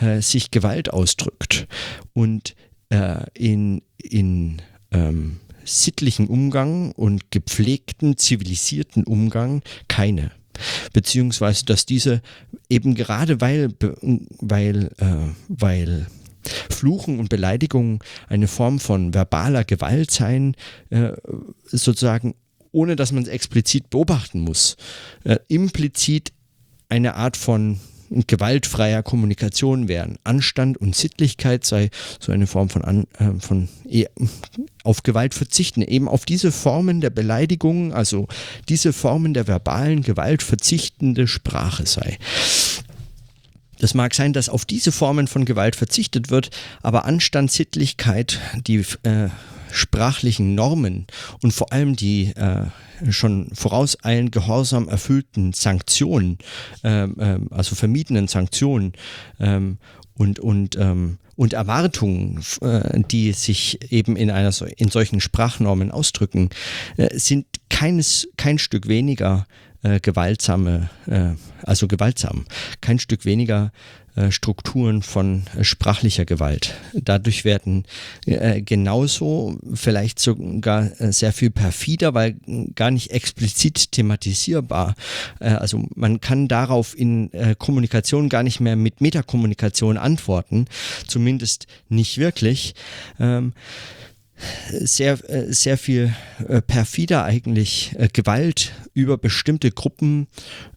äh, 0.00 0.20
sich 0.20 0.50
Gewalt 0.50 0.92
ausdrückt. 0.92 1.66
Und 2.14 2.54
äh, 2.90 3.24
in, 3.34 3.82
in 3.98 4.62
ähm, 4.92 5.40
sittlichen 5.64 6.28
Umgang 6.28 6.92
und 6.92 7.32
gepflegten, 7.32 8.16
zivilisierten 8.16 9.04
Umgang 9.04 9.62
keine 9.88 10.30
beziehungsweise 10.92 11.64
dass 11.64 11.86
diese 11.86 12.22
eben 12.68 12.94
gerade 12.94 13.40
weil, 13.40 13.70
weil, 14.40 14.90
äh, 14.98 15.32
weil 15.48 16.06
Fluchen 16.70 17.18
und 17.18 17.28
Beleidigungen 17.28 18.00
eine 18.28 18.48
Form 18.48 18.78
von 18.78 19.14
verbaler 19.14 19.64
Gewalt 19.64 20.10
seien, 20.10 20.54
äh, 20.90 21.12
sozusagen 21.64 22.34
ohne 22.72 22.94
dass 22.94 23.10
man 23.10 23.22
es 23.22 23.28
explizit 23.28 23.88
beobachten 23.90 24.40
muss, 24.40 24.76
äh, 25.24 25.38
implizit 25.48 26.32
eine 26.88 27.14
Art 27.14 27.36
von 27.36 27.80
gewaltfreier 28.10 29.02
Kommunikation 29.02 29.88
wären. 29.88 30.18
Anstand 30.24 30.78
und 30.78 30.94
Sittlichkeit 30.94 31.64
sei 31.64 31.90
so 32.20 32.32
eine 32.32 32.46
Form 32.46 32.68
von, 32.68 32.82
an, 32.82 33.06
äh, 33.18 33.38
von 33.40 33.68
e 33.88 34.06
auf 34.84 35.02
Gewalt 35.02 35.34
verzichten, 35.34 35.82
eben 35.82 36.08
auf 36.08 36.24
diese 36.24 36.52
Formen 36.52 37.00
der 37.00 37.10
Beleidigung, 37.10 37.92
also 37.92 38.28
diese 38.68 38.92
Formen 38.92 39.34
der 39.34 39.48
verbalen 39.48 40.02
Gewalt 40.02 40.42
verzichtende 40.42 41.26
Sprache 41.26 41.86
sei. 41.86 42.18
Das 43.78 43.94
mag 43.94 44.14
sein, 44.14 44.32
dass 44.32 44.48
auf 44.48 44.64
diese 44.64 44.92
Formen 44.92 45.26
von 45.26 45.44
Gewalt 45.44 45.76
verzichtet 45.76 46.30
wird, 46.30 46.50
aber 46.82 47.04
Anstand, 47.04 47.50
Sittlichkeit, 47.50 48.40
die 48.66 48.84
äh, 49.02 49.28
sprachlichen 49.76 50.54
Normen 50.54 51.06
und 51.42 51.52
vor 51.52 51.72
allem 51.72 51.96
die 51.96 52.32
äh, 52.36 52.66
schon 53.10 53.48
vorauseilend 53.52 54.32
Gehorsam 54.32 54.88
erfüllten 54.88 55.52
Sanktionen, 55.52 56.38
ähm, 56.82 57.16
ähm, 57.18 57.48
also 57.50 57.74
vermiedenen 57.74 58.28
Sanktionen 58.28 58.92
ähm, 59.38 59.78
und, 60.14 60.38
und, 60.40 60.76
ähm, 60.76 61.18
und 61.36 61.52
Erwartungen, 61.52 62.42
äh, 62.62 63.00
die 63.10 63.32
sich 63.32 63.92
eben 63.92 64.16
in, 64.16 64.30
einer, 64.30 64.52
in 64.76 64.88
solchen 64.88 65.20
Sprachnormen 65.20 65.90
ausdrücken, 65.90 66.50
äh, 66.96 67.16
sind 67.18 67.46
keines, 67.68 68.28
kein 68.36 68.58
Stück 68.58 68.88
weniger 68.88 69.46
äh, 69.82 70.00
gewaltsame, 70.00 70.88
äh, 71.06 71.32
also 71.62 71.86
gewaltsam, 71.86 72.46
kein 72.80 72.98
Stück 72.98 73.24
weniger 73.24 73.72
Strukturen 74.30 75.02
von 75.02 75.44
äh, 75.56 75.64
sprachlicher 75.64 76.24
Gewalt. 76.24 76.74
Dadurch 76.94 77.44
werden 77.44 77.84
äh, 78.26 78.62
genauso, 78.62 79.58
vielleicht 79.74 80.18
sogar 80.18 80.90
sehr 80.98 81.32
viel 81.32 81.50
perfider, 81.50 82.14
weil 82.14 82.36
gar 82.74 82.90
nicht 82.90 83.10
explizit 83.10 83.92
thematisierbar. 83.92 84.94
also 85.38 85.84
man 85.94 86.20
kann 86.20 86.48
darauf 86.48 86.98
in 86.98 87.30
Kommunikation 87.58 88.28
gar 88.28 88.42
nicht 88.42 88.60
mehr 88.60 88.76
mit 88.76 89.00
Metakommunikation 89.00 89.96
antworten, 89.96 90.66
zumindest 91.06 91.66
nicht 91.88 92.18
wirklich. 92.18 92.74
Sehr, 94.70 95.18
äh, 95.30 95.52
sehr 95.52 95.78
viel 95.78 96.14
äh, 96.46 96.60
perfider 96.60 97.24
eigentlich 97.24 97.94
äh, 97.98 98.08
Gewalt 98.12 98.72
über 98.92 99.16
bestimmte 99.16 99.70
Gruppen, 99.70 100.26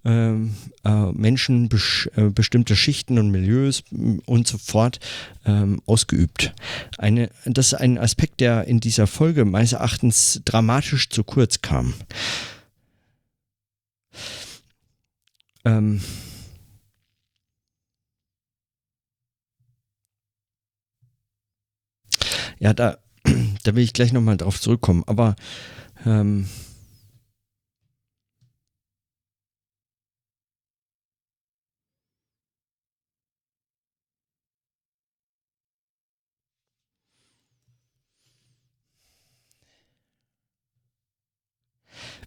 ähm, 0.06 0.56
äh, 0.86 1.12
Menschen, 1.12 1.68
bes 1.68 2.10
bestimmte 2.16 2.76
Schichten 2.76 3.20
und 3.20 3.32
Milieus 3.32 3.84
und 4.26 4.48
so 4.48 4.58
fort 4.58 5.00
ähm, 5.46 5.82
ausgeübt. 5.86 6.54
Eine, 6.98 7.30
das 7.46 7.68
ist 7.68 7.74
ein 7.74 7.98
Aspekt, 7.98 8.40
der 8.40 8.66
in 8.66 8.80
dieser 8.80 9.08
Folge 9.08 9.44
meines 9.46 9.74
Erachtens 9.74 10.42
dramatisch 10.46 11.10
zu 11.10 11.24
kurz 11.24 11.62
kam. 11.62 11.94
Ähm, 15.66 16.02
ja, 22.60 22.74
da 22.74 22.98
da 23.64 23.76
will 23.76 23.84
ich 23.84 23.94
gleich 23.94 24.14
nochmal 24.14 24.38
drauf 24.38 24.60
zurückkommen. 24.60 25.04
Aber 25.08 25.36
ähm, 26.06 26.48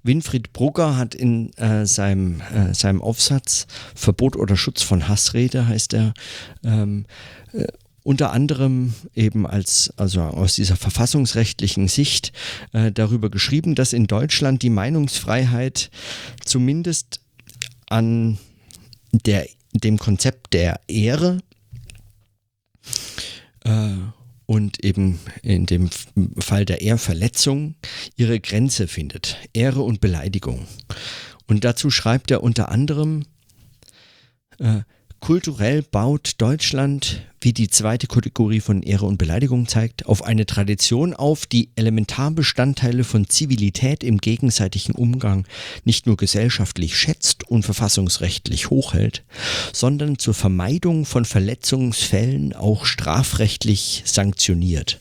Winfried 0.02 0.52
Brugger 0.52 0.96
hat 0.96 1.14
in 1.14 1.52
äh, 1.54 1.86
seinem, 1.86 2.40
äh, 2.40 2.74
seinem 2.74 3.00
Aufsatz 3.00 3.66
Verbot 3.94 4.36
oder 4.36 4.56
Schutz 4.56 4.82
von 4.82 5.08
Hassrede, 5.08 5.68
heißt 5.68 5.94
er, 5.94 6.12
ähm, 6.64 7.06
äh, 7.52 7.66
unter 8.04 8.32
anderem 8.32 8.94
eben 9.14 9.46
als, 9.46 9.92
also 9.96 10.22
aus 10.22 10.56
dieser 10.56 10.76
verfassungsrechtlichen 10.76 11.88
Sicht 11.88 12.32
äh, 12.72 12.90
darüber 12.90 13.30
geschrieben, 13.30 13.74
dass 13.74 13.92
in 13.92 14.06
Deutschland 14.06 14.62
die 14.62 14.70
Meinungsfreiheit 14.70 15.90
zumindest 16.44 17.20
an 17.88 18.38
der, 19.12 19.46
dem 19.72 19.98
Konzept 19.98 20.52
der 20.54 20.80
Ehre 20.88 21.38
äh, 23.64 23.94
und 24.46 24.84
eben 24.84 25.20
in 25.42 25.66
dem 25.66 25.90
Fall 26.38 26.64
der 26.64 26.80
Ehrverletzung 26.82 27.76
ihre 28.16 28.40
Grenze 28.40 28.88
findet. 28.88 29.36
Ehre 29.52 29.82
und 29.82 30.00
Beleidigung. 30.00 30.66
Und 31.46 31.64
dazu 31.64 31.90
schreibt 31.90 32.30
er 32.30 32.42
unter 32.42 32.70
anderem, 32.70 33.24
äh, 34.58 34.80
Kulturell 35.22 35.82
baut 35.82 36.32
Deutschland, 36.38 37.22
wie 37.40 37.52
die 37.52 37.70
zweite 37.70 38.08
Kategorie 38.08 38.58
von 38.58 38.82
Ehre 38.82 39.06
und 39.06 39.18
Beleidigung 39.18 39.68
zeigt, 39.68 40.06
auf 40.06 40.24
eine 40.24 40.46
Tradition 40.46 41.14
auf, 41.14 41.46
die 41.46 41.70
Elementarbestandteile 41.76 43.04
von 43.04 43.28
Zivilität 43.28 44.02
im 44.02 44.18
gegenseitigen 44.18 44.96
Umgang 44.96 45.46
nicht 45.84 46.08
nur 46.08 46.16
gesellschaftlich 46.16 46.96
schätzt 46.96 47.48
und 47.48 47.62
verfassungsrechtlich 47.62 48.70
hochhält, 48.70 49.22
sondern 49.72 50.18
zur 50.18 50.34
Vermeidung 50.34 51.04
von 51.04 51.24
Verletzungsfällen 51.24 52.52
auch 52.52 52.84
strafrechtlich 52.84 54.02
sanktioniert. 54.04 54.98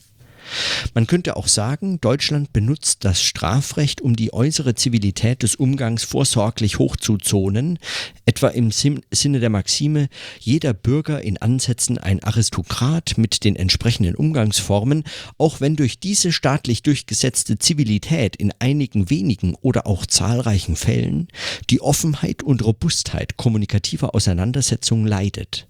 Man 0.94 1.06
könnte 1.06 1.36
auch 1.36 1.48
sagen, 1.48 2.00
Deutschland 2.00 2.52
benutzt 2.52 3.04
das 3.04 3.22
Strafrecht, 3.22 4.00
um 4.00 4.16
die 4.16 4.32
äußere 4.32 4.74
Zivilität 4.74 5.42
des 5.42 5.54
Umgangs 5.54 6.04
vorsorglich 6.04 6.78
hochzuzonen, 6.78 7.78
etwa 8.26 8.48
im 8.48 8.70
Sinne 8.70 9.40
der 9.40 9.50
Maxime, 9.50 10.08
jeder 10.38 10.74
Bürger 10.74 11.22
in 11.22 11.38
Ansätzen 11.38 11.98
ein 11.98 12.22
Aristokrat 12.22 13.18
mit 13.18 13.44
den 13.44 13.56
entsprechenden 13.56 14.14
Umgangsformen, 14.14 15.04
auch 15.38 15.60
wenn 15.60 15.76
durch 15.76 15.98
diese 15.98 16.32
staatlich 16.32 16.82
durchgesetzte 16.82 17.58
Zivilität 17.58 18.36
in 18.36 18.52
einigen 18.58 19.10
wenigen 19.10 19.54
oder 19.60 19.86
auch 19.86 20.06
zahlreichen 20.06 20.76
Fällen 20.76 21.28
die 21.70 21.80
Offenheit 21.80 22.42
und 22.42 22.64
Robustheit 22.64 23.36
kommunikativer 23.36 24.14
Auseinandersetzungen 24.14 25.06
leidet. 25.06 25.68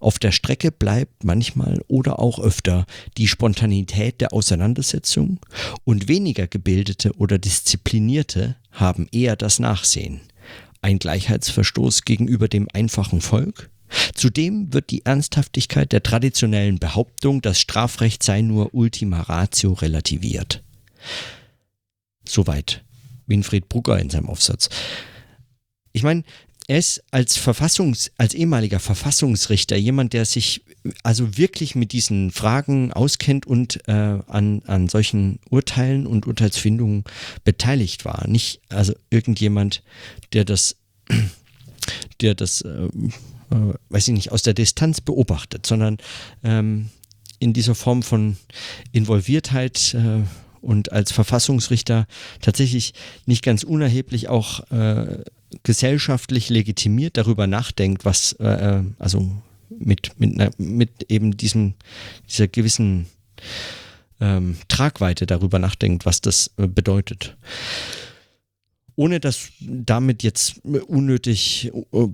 Auf 0.00 0.18
der 0.18 0.32
Strecke 0.32 0.70
bleibt 0.70 1.24
manchmal 1.24 1.80
oder 1.88 2.18
auch 2.18 2.38
öfter 2.38 2.86
die 3.16 3.28
Spontanität 3.28 4.20
der 4.20 4.32
Auseinandersetzung 4.32 5.40
und 5.84 6.08
weniger 6.08 6.46
gebildete 6.46 7.12
oder 7.16 7.38
disziplinierte 7.38 8.56
haben 8.72 9.08
eher 9.12 9.36
das 9.36 9.58
Nachsehen. 9.58 10.20
Ein 10.82 10.98
Gleichheitsverstoß 10.98 12.02
gegenüber 12.02 12.48
dem 12.48 12.68
einfachen 12.72 13.20
Volk? 13.20 13.70
Zudem 14.14 14.72
wird 14.72 14.90
die 14.90 15.04
Ernsthaftigkeit 15.04 15.92
der 15.92 16.02
traditionellen 16.02 16.78
Behauptung, 16.78 17.40
das 17.40 17.60
Strafrecht 17.60 18.22
sei 18.22 18.40
nur 18.40 18.74
Ultima 18.74 19.20
Ratio 19.22 19.72
relativiert. 19.72 20.62
Soweit 22.28 22.84
Winfried 23.26 23.68
Brugger 23.68 23.98
in 23.98 24.10
seinem 24.10 24.28
Aufsatz. 24.28 24.68
Ich 25.92 26.02
meine, 26.02 26.24
ist 26.68 27.02
als 27.10 27.36
Verfassungs, 27.36 28.10
als 28.18 28.34
ehemaliger 28.34 28.80
Verfassungsrichter 28.80 29.76
jemand, 29.76 30.12
der 30.12 30.24
sich 30.24 30.62
also 31.02 31.36
wirklich 31.36 31.74
mit 31.74 31.92
diesen 31.92 32.30
Fragen 32.30 32.92
auskennt 32.92 33.46
und 33.46 33.86
äh, 33.88 33.92
an, 33.92 34.62
an 34.66 34.88
solchen 34.88 35.38
Urteilen 35.50 36.06
und 36.06 36.26
Urteilsfindungen 36.26 37.04
beteiligt 37.44 38.04
war. 38.04 38.26
Nicht 38.28 38.60
also 38.68 38.94
irgendjemand, 39.10 39.82
der 40.32 40.44
das, 40.44 40.76
der 42.20 42.34
das, 42.34 42.62
äh, 42.62 42.88
äh, 43.50 43.74
weiß 43.88 44.08
ich 44.08 44.14
nicht, 44.14 44.32
aus 44.32 44.42
der 44.42 44.54
Distanz 44.54 45.00
beobachtet, 45.00 45.66
sondern 45.66 45.98
ähm, 46.42 46.90
in 47.38 47.52
dieser 47.52 47.74
Form 47.74 48.02
von 48.02 48.36
Involviertheit 48.92 49.94
äh, 49.94 50.22
und 50.62 50.90
als 50.90 51.12
Verfassungsrichter 51.12 52.06
tatsächlich 52.40 52.94
nicht 53.24 53.44
ganz 53.44 53.62
unerheblich 53.62 54.28
auch 54.28 54.68
äh, 54.70 55.22
gesellschaftlich 55.62 56.48
legitimiert 56.48 57.16
darüber 57.16 57.46
nachdenkt, 57.46 58.04
was, 58.04 58.32
äh, 58.40 58.78
äh 58.78 58.84
also 58.98 59.30
mit, 59.68 60.12
mit, 60.18 60.58
mit 60.58 60.90
eben 61.10 61.36
diesem, 61.36 61.74
dieser 62.28 62.48
gewissen 62.48 63.06
ähm, 64.20 64.56
Tragweite 64.68 65.26
darüber 65.26 65.58
nachdenkt, 65.58 66.06
was 66.06 66.20
das 66.20 66.50
äh, 66.56 66.66
bedeutet. 66.66 67.36
Ohne 68.94 69.20
dass 69.20 69.50
damit 69.60 70.22
jetzt 70.22 70.60
unnötig 70.64 71.70
äh, 71.92 72.06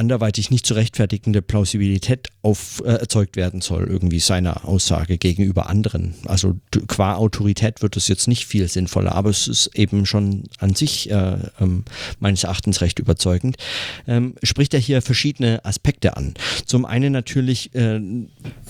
anderweitig 0.00 0.50
nicht 0.50 0.66
zu 0.66 0.74
rechtfertigende 0.74 1.42
Plausibilität 1.42 2.28
auf, 2.42 2.82
äh, 2.84 2.94
erzeugt 2.94 3.36
werden 3.36 3.60
soll, 3.60 3.86
irgendwie 3.86 4.18
seiner 4.18 4.64
Aussage 4.66 5.18
gegenüber 5.18 5.68
anderen. 5.68 6.14
Also 6.24 6.56
qua 6.88 7.14
Autorität 7.14 7.82
wird 7.82 7.96
es 7.96 8.08
jetzt 8.08 8.26
nicht 8.26 8.46
viel 8.46 8.66
sinnvoller, 8.66 9.14
aber 9.14 9.30
es 9.30 9.46
ist 9.46 9.70
eben 9.74 10.06
schon 10.06 10.44
an 10.58 10.74
sich 10.74 11.10
äh, 11.10 11.36
ähm, 11.60 11.84
meines 12.18 12.44
Erachtens 12.44 12.80
recht 12.80 12.98
überzeugend. 12.98 13.56
Ähm, 14.08 14.34
spricht 14.42 14.72
er 14.74 14.80
hier 14.80 15.02
verschiedene 15.02 15.64
Aspekte 15.64 16.16
an. 16.16 16.34
Zum 16.64 16.86
einen 16.86 17.12
natürlich 17.12 17.74
äh, 17.74 18.00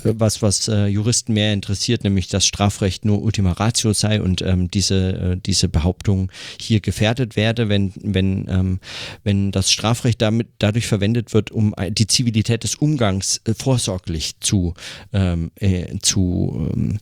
was, 0.05 0.43
was 0.43 0.69
äh, 0.69 0.87
Juristen 0.87 1.33
mehr 1.33 1.53
interessiert, 1.53 2.05
nämlich 2.05 2.29
dass 2.29 2.47
Strafrecht 2.47 3.05
nur 3.05 3.23
Ultima 3.23 3.53
Ratio 3.53 3.93
sei 3.93 4.21
und 4.21 4.43
ähm, 4.43 4.71
diese, 4.71 5.13
äh, 5.13 5.37
diese 5.45 5.69
Behauptung 5.69 6.31
hier 6.61 6.81
gefährdet 6.81 7.37
werde, 7.37 7.69
wenn, 7.69 7.93
wenn, 7.97 8.47
ähm, 8.49 8.81
wenn 9.25 9.51
das 9.51 9.71
Strafrecht 9.71 10.21
damit 10.23 10.49
dadurch 10.59 10.87
verwendet 10.87 11.33
wird, 11.33 11.51
um 11.51 11.75
die 11.91 12.07
Zivilität 12.07 12.65
des 12.65 12.75
Umgangs 12.75 13.41
äh, 13.45 13.55
vorsorglich 13.55 14.41
zu, 14.41 14.75
ähm, 15.13 15.51
äh, 15.57 15.99
zu, 16.01 16.71
ähm, 16.75 16.99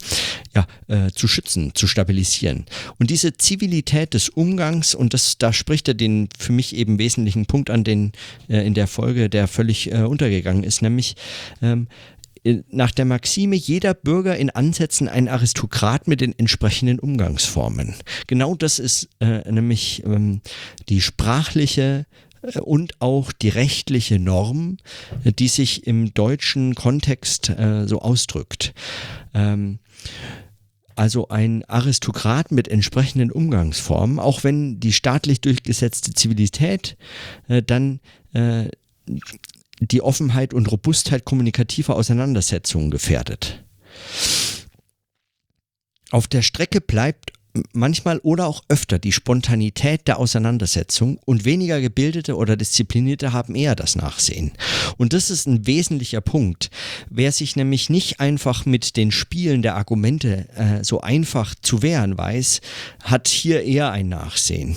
ja, 0.54 0.66
äh, 0.88 1.10
zu 1.12 1.28
schützen, 1.28 1.72
zu 1.74 1.86
stabilisieren. 1.86 2.66
Und 2.98 3.10
diese 3.10 3.36
Zivilität 3.36 4.14
des 4.14 4.28
Umgangs, 4.28 4.94
und 4.94 5.14
das, 5.14 5.38
da 5.38 5.52
spricht 5.52 5.88
er 5.88 5.94
den 5.94 6.28
für 6.38 6.52
mich 6.52 6.74
eben 6.74 6.98
wesentlichen 6.98 7.46
Punkt 7.46 7.70
an, 7.70 7.84
den 7.84 8.12
äh, 8.48 8.66
in 8.66 8.74
der 8.74 8.86
Folge, 8.86 9.28
der 9.28 9.48
völlig 9.48 9.92
untergegangen 9.92 10.64
ist, 10.64 10.82
nämlich 10.82 11.16
ähm, 11.62 11.86
äh, 11.88 12.17
nach 12.71 12.90
der 12.90 13.04
Maxime, 13.04 13.57
jeder 13.57 13.95
Bürger 13.95 14.37
in 14.37 14.50
Ansätzen 14.50 15.09
ein 15.09 15.28
Aristokrat 15.28 16.09
mit 16.09 16.21
den 16.21 16.38
entsprechenden 16.38 16.99
Umgangsformen. 16.99 17.95
Genau 18.26 18.54
das 18.54 18.78
ist 18.78 19.09
äh, 19.21 19.50
nämlich 19.50 20.02
ähm, 20.04 20.40
die 20.88 21.00
sprachliche 21.00 22.07
äh, 22.42 22.61
und 22.61 23.00
auch 23.00 23.33
die 23.33 23.49
rechtliche 23.49 24.18
Norm, 24.18 24.78
äh, 25.25 25.33
die 25.33 25.49
sich 25.49 25.87
im 25.87 26.14
deutschen 26.14 26.75
Kontext 26.75 27.49
äh, 27.50 27.87
so 27.87 28.00
ausdrückt. 28.00 28.75
Ähm, 29.35 29.78
also 30.99 31.28
ein 31.28 31.64
Aristokrat 31.66 32.50
mit 32.50 32.66
entsprechenden 32.66 33.30
Umgangsformen, 33.30 34.18
auch 34.18 34.42
wenn 34.42 34.80
die 34.80 34.92
staatlich 34.92 35.40
durchgesetzte 35.40 36.12
Zivilität 36.12 36.97
äh, 37.47 37.62
dann 37.62 38.00
äh, 38.33 38.68
die 39.80 40.02
Offenheit 40.02 40.54
und 40.54 40.70
Robustheit 40.70 41.25
kommunikativer 41.25 41.97
Auseinandersetzungen 41.97 42.90
gefährdet. 42.90 43.64
Auf 46.11 46.26
der 46.26 46.42
Strecke 46.42 46.80
bleibt 46.80 47.32
manchmal 47.72 48.18
oder 48.18 48.46
auch 48.46 48.62
öfter 48.68 48.98
die 48.98 49.12
Spontanität 49.12 50.08
der 50.08 50.18
Auseinandersetzung 50.18 51.18
und 51.24 51.44
weniger 51.44 51.80
gebildete 51.80 52.36
oder 52.36 52.56
disziplinierte 52.56 53.32
haben 53.32 53.54
eher 53.54 53.74
das 53.74 53.96
Nachsehen. 53.96 54.52
Und 54.96 55.12
das 55.12 55.30
ist 55.30 55.46
ein 55.46 55.66
wesentlicher 55.66 56.20
Punkt. 56.20 56.70
Wer 57.10 57.32
sich 57.32 57.56
nämlich 57.56 57.90
nicht 57.90 58.20
einfach 58.20 58.66
mit 58.66 58.96
den 58.96 59.10
Spielen 59.10 59.62
der 59.62 59.76
Argumente 59.76 60.48
äh, 60.56 60.84
so 60.84 61.00
einfach 61.00 61.54
zu 61.60 61.82
wehren 61.82 62.16
weiß, 62.16 62.60
hat 63.02 63.28
hier 63.28 63.62
eher 63.62 63.90
ein 63.92 64.08
Nachsehen. 64.08 64.76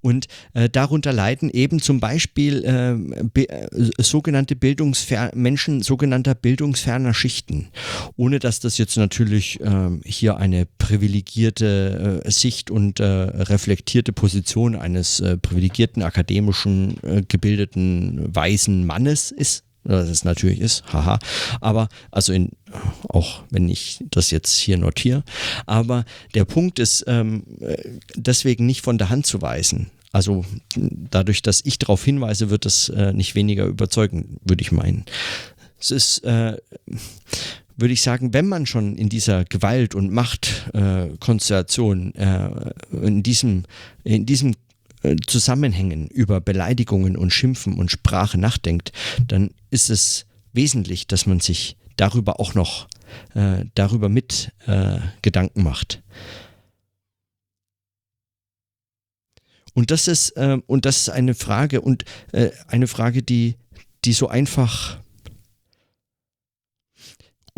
Und 0.00 0.26
äh, 0.54 0.68
darunter 0.68 1.12
leiden 1.12 1.50
eben 1.50 1.80
zum 1.80 2.00
Beispiel 2.00 2.64
äh, 2.64 3.24
be, 3.24 3.48
äh, 3.48 3.68
sogenannte 3.98 4.56
Bildungsfer 4.56 5.30
Menschen 5.34 5.82
sogenannter 5.82 6.34
bildungsferner 6.34 7.14
Schichten. 7.14 7.68
Ohne 8.16 8.38
dass 8.38 8.60
das 8.60 8.78
jetzt 8.78 8.96
natürlich 8.96 9.60
ähm, 9.60 10.00
hier 10.04 10.36
eine 10.36 10.66
privilegierte 10.78 12.17
äh, 12.17 12.17
Sicht 12.26 12.70
und 12.70 13.00
äh, 13.00 13.04
reflektierte 13.04 14.12
Position 14.12 14.76
eines 14.76 15.20
äh, 15.20 15.36
privilegierten, 15.36 16.02
akademischen, 16.02 17.02
äh, 17.02 17.22
gebildeten, 17.26 18.34
weisen 18.34 18.86
Mannes 18.86 19.30
ist, 19.30 19.64
dass 19.84 20.08
es 20.08 20.24
natürlich 20.24 20.60
ist, 20.60 20.84
haha. 20.92 21.18
Aber, 21.60 21.88
also 22.10 22.32
in, 22.32 22.50
auch 23.08 23.42
wenn 23.50 23.68
ich 23.68 24.04
das 24.10 24.30
jetzt 24.30 24.54
hier 24.56 24.76
notiere, 24.76 25.24
aber 25.66 26.04
der 26.34 26.44
Punkt 26.44 26.78
ist 26.78 27.04
ähm, 27.06 27.44
deswegen 28.14 28.66
nicht 28.66 28.82
von 28.82 28.98
der 28.98 29.08
Hand 29.08 29.26
zu 29.26 29.40
weisen. 29.40 29.90
Also 30.12 30.44
dadurch, 30.74 31.42
dass 31.42 31.62
ich 31.64 31.78
darauf 31.78 32.04
hinweise, 32.04 32.50
wird 32.50 32.66
es 32.66 32.88
äh, 32.88 33.12
nicht 33.12 33.34
weniger 33.34 33.66
überzeugend, 33.66 34.38
würde 34.44 34.62
ich 34.62 34.72
meinen. 34.72 35.04
Es 35.80 35.90
ist 35.90 36.24
äh, 36.24 36.56
würde 37.78 37.94
ich 37.94 38.02
sagen, 38.02 38.34
wenn 38.34 38.48
man 38.48 38.66
schon 38.66 38.96
in 38.96 39.08
dieser 39.08 39.44
Gewalt- 39.44 39.94
und 39.94 40.12
Machtkonstellation, 40.12 42.14
äh, 42.16 42.72
in 42.92 43.22
diesem, 43.22 43.64
in 44.04 44.26
diesem 44.26 44.56
äh, 45.02 45.16
Zusammenhängen 45.26 46.08
über 46.08 46.40
Beleidigungen 46.40 47.16
und 47.16 47.32
Schimpfen 47.32 47.78
und 47.78 47.90
Sprache 47.90 48.36
nachdenkt, 48.36 48.92
dann 49.26 49.50
ist 49.70 49.90
es 49.90 50.26
wesentlich, 50.52 51.06
dass 51.06 51.26
man 51.26 51.38
sich 51.38 51.76
darüber 51.96 52.40
auch 52.40 52.54
noch 52.54 52.88
äh, 53.34 53.64
darüber 53.74 54.08
mit 54.08 54.52
äh, 54.66 54.98
Gedanken 55.22 55.62
macht. 55.62 56.02
Und 59.72 59.92
das 59.92 60.08
ist 60.08 60.30
äh, 60.30 60.58
und 60.66 60.84
das 60.84 61.02
ist 61.02 61.10
eine 61.10 61.34
Frage 61.34 61.80
und 61.80 62.04
äh, 62.32 62.50
eine 62.66 62.88
Frage, 62.88 63.22
die 63.22 63.54
die 64.04 64.12
so 64.12 64.28
einfach 64.28 64.98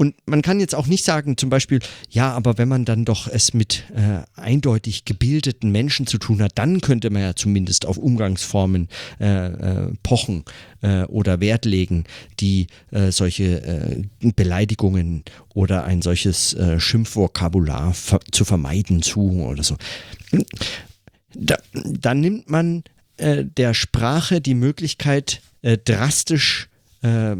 und 0.00 0.14
man 0.24 0.40
kann 0.40 0.60
jetzt 0.60 0.74
auch 0.74 0.86
nicht 0.86 1.04
sagen, 1.04 1.36
zum 1.36 1.50
Beispiel, 1.50 1.78
ja, 2.08 2.32
aber 2.32 2.56
wenn 2.56 2.68
man 2.68 2.86
dann 2.86 3.04
doch 3.04 3.28
es 3.28 3.52
mit 3.52 3.84
äh, 3.94 4.22
eindeutig 4.34 5.04
gebildeten 5.04 5.70
Menschen 5.70 6.06
zu 6.06 6.16
tun 6.16 6.40
hat, 6.40 6.52
dann 6.54 6.80
könnte 6.80 7.10
man 7.10 7.20
ja 7.20 7.36
zumindest 7.36 7.84
auf 7.84 7.98
Umgangsformen 7.98 8.88
äh, 9.20 9.48
äh, 9.48 9.92
pochen 10.02 10.46
äh, 10.80 11.02
oder 11.02 11.40
Wert 11.40 11.66
legen, 11.66 12.04
die 12.40 12.68
äh, 12.92 13.12
solche 13.12 13.62
äh, 13.62 14.30
Beleidigungen 14.34 15.22
oder 15.52 15.84
ein 15.84 16.00
solches 16.00 16.56
Schimpfvokabular 16.78 17.92
ver 17.92 18.20
zu 18.32 18.46
vermeiden 18.46 19.02
suchen 19.02 19.42
oder 19.42 19.62
so. 19.62 19.76
Da, 21.34 21.58
da 21.74 22.14
nimmt 22.14 22.48
man 22.48 22.84
der 23.18 23.74
Sprache 23.74 24.40
die 24.40 24.54
Möglichkeit, 24.54 25.42
drastisch 25.62 26.69
äh, 27.02 27.36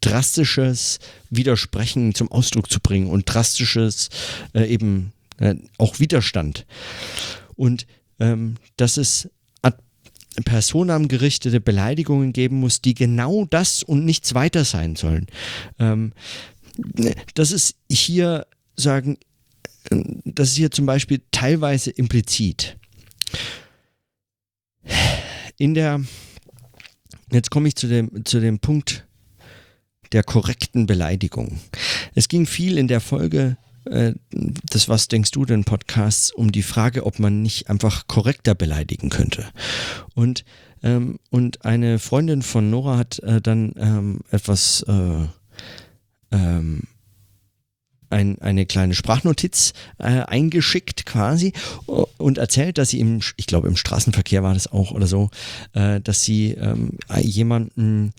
drastisches 0.00 0.98
Widersprechen 1.30 2.14
zum 2.14 2.30
Ausdruck 2.30 2.70
zu 2.70 2.80
bringen 2.80 3.08
und 3.08 3.24
drastisches 3.26 4.10
äh, 4.54 4.66
eben 4.66 5.12
äh, 5.38 5.54
auch 5.78 5.98
Widerstand. 5.98 6.66
Und 7.54 7.86
ähm, 8.18 8.56
dass 8.76 8.96
es 8.96 9.28
personamgerichtete 10.44 11.60
Beleidigungen 11.60 12.32
geben 12.32 12.60
muss, 12.60 12.82
die 12.82 12.94
genau 12.94 13.46
das 13.46 13.82
und 13.82 14.04
nichts 14.04 14.34
weiter 14.34 14.64
sein 14.64 14.96
sollen. 14.96 15.26
Ähm, 15.78 16.12
das 17.34 17.52
ist 17.52 17.76
hier 17.90 18.46
sagen, 18.76 19.16
das 20.24 20.50
ist 20.50 20.56
hier 20.56 20.70
zum 20.70 20.86
Beispiel 20.86 21.22
teilweise 21.30 21.90
implizit. 21.90 22.76
In 25.56 25.74
der 25.74 26.02
Jetzt 27.32 27.50
komme 27.50 27.68
ich 27.68 27.76
zu 27.76 27.88
dem, 27.88 28.24
zu 28.24 28.40
dem 28.40 28.58
Punkt 28.58 29.06
der 30.12 30.22
korrekten 30.22 30.86
Beleidigung. 30.86 31.58
Es 32.14 32.28
ging 32.28 32.46
viel 32.46 32.78
in 32.78 32.88
der 32.88 33.00
Folge 33.00 33.56
äh, 33.86 34.14
das 34.30 34.88
Was 34.88 35.08
denkst 35.08 35.30
du 35.30 35.44
denn 35.44 35.64
Podcasts 35.64 36.32
um 36.32 36.52
die 36.52 36.62
Frage, 36.62 37.06
ob 37.06 37.18
man 37.18 37.42
nicht 37.42 37.70
einfach 37.70 38.06
korrekter 38.06 38.54
beleidigen 38.54 39.10
könnte. 39.10 39.46
Und, 40.14 40.44
ähm, 40.82 41.18
und 41.30 41.64
eine 41.64 41.98
Freundin 41.98 42.42
von 42.42 42.70
Nora 42.70 42.98
hat 42.98 43.18
äh, 43.20 43.40
dann 43.40 43.72
ähm, 43.78 44.20
etwas 44.30 44.84
äh, 44.88 45.26
ähm, 46.32 46.82
ein, 48.10 48.40
eine 48.40 48.66
kleine 48.66 48.94
Sprachnotiz 48.94 49.72
äh, 49.98 50.22
eingeschickt 50.22 51.06
quasi 51.06 51.52
und 52.18 52.38
erzählt, 52.38 52.78
dass 52.78 52.90
sie 52.90 53.00
im, 53.00 53.20
ich 53.36 53.46
glaube 53.46 53.68
im 53.68 53.76
Straßenverkehr 53.76 54.42
war 54.42 54.54
das 54.54 54.70
auch 54.70 54.92
oder 54.92 55.06
so, 55.06 55.30
äh, 55.72 56.00
dass 56.00 56.22
sie 56.22 56.52
ähm, 56.52 56.98
jemanden, 57.20 58.12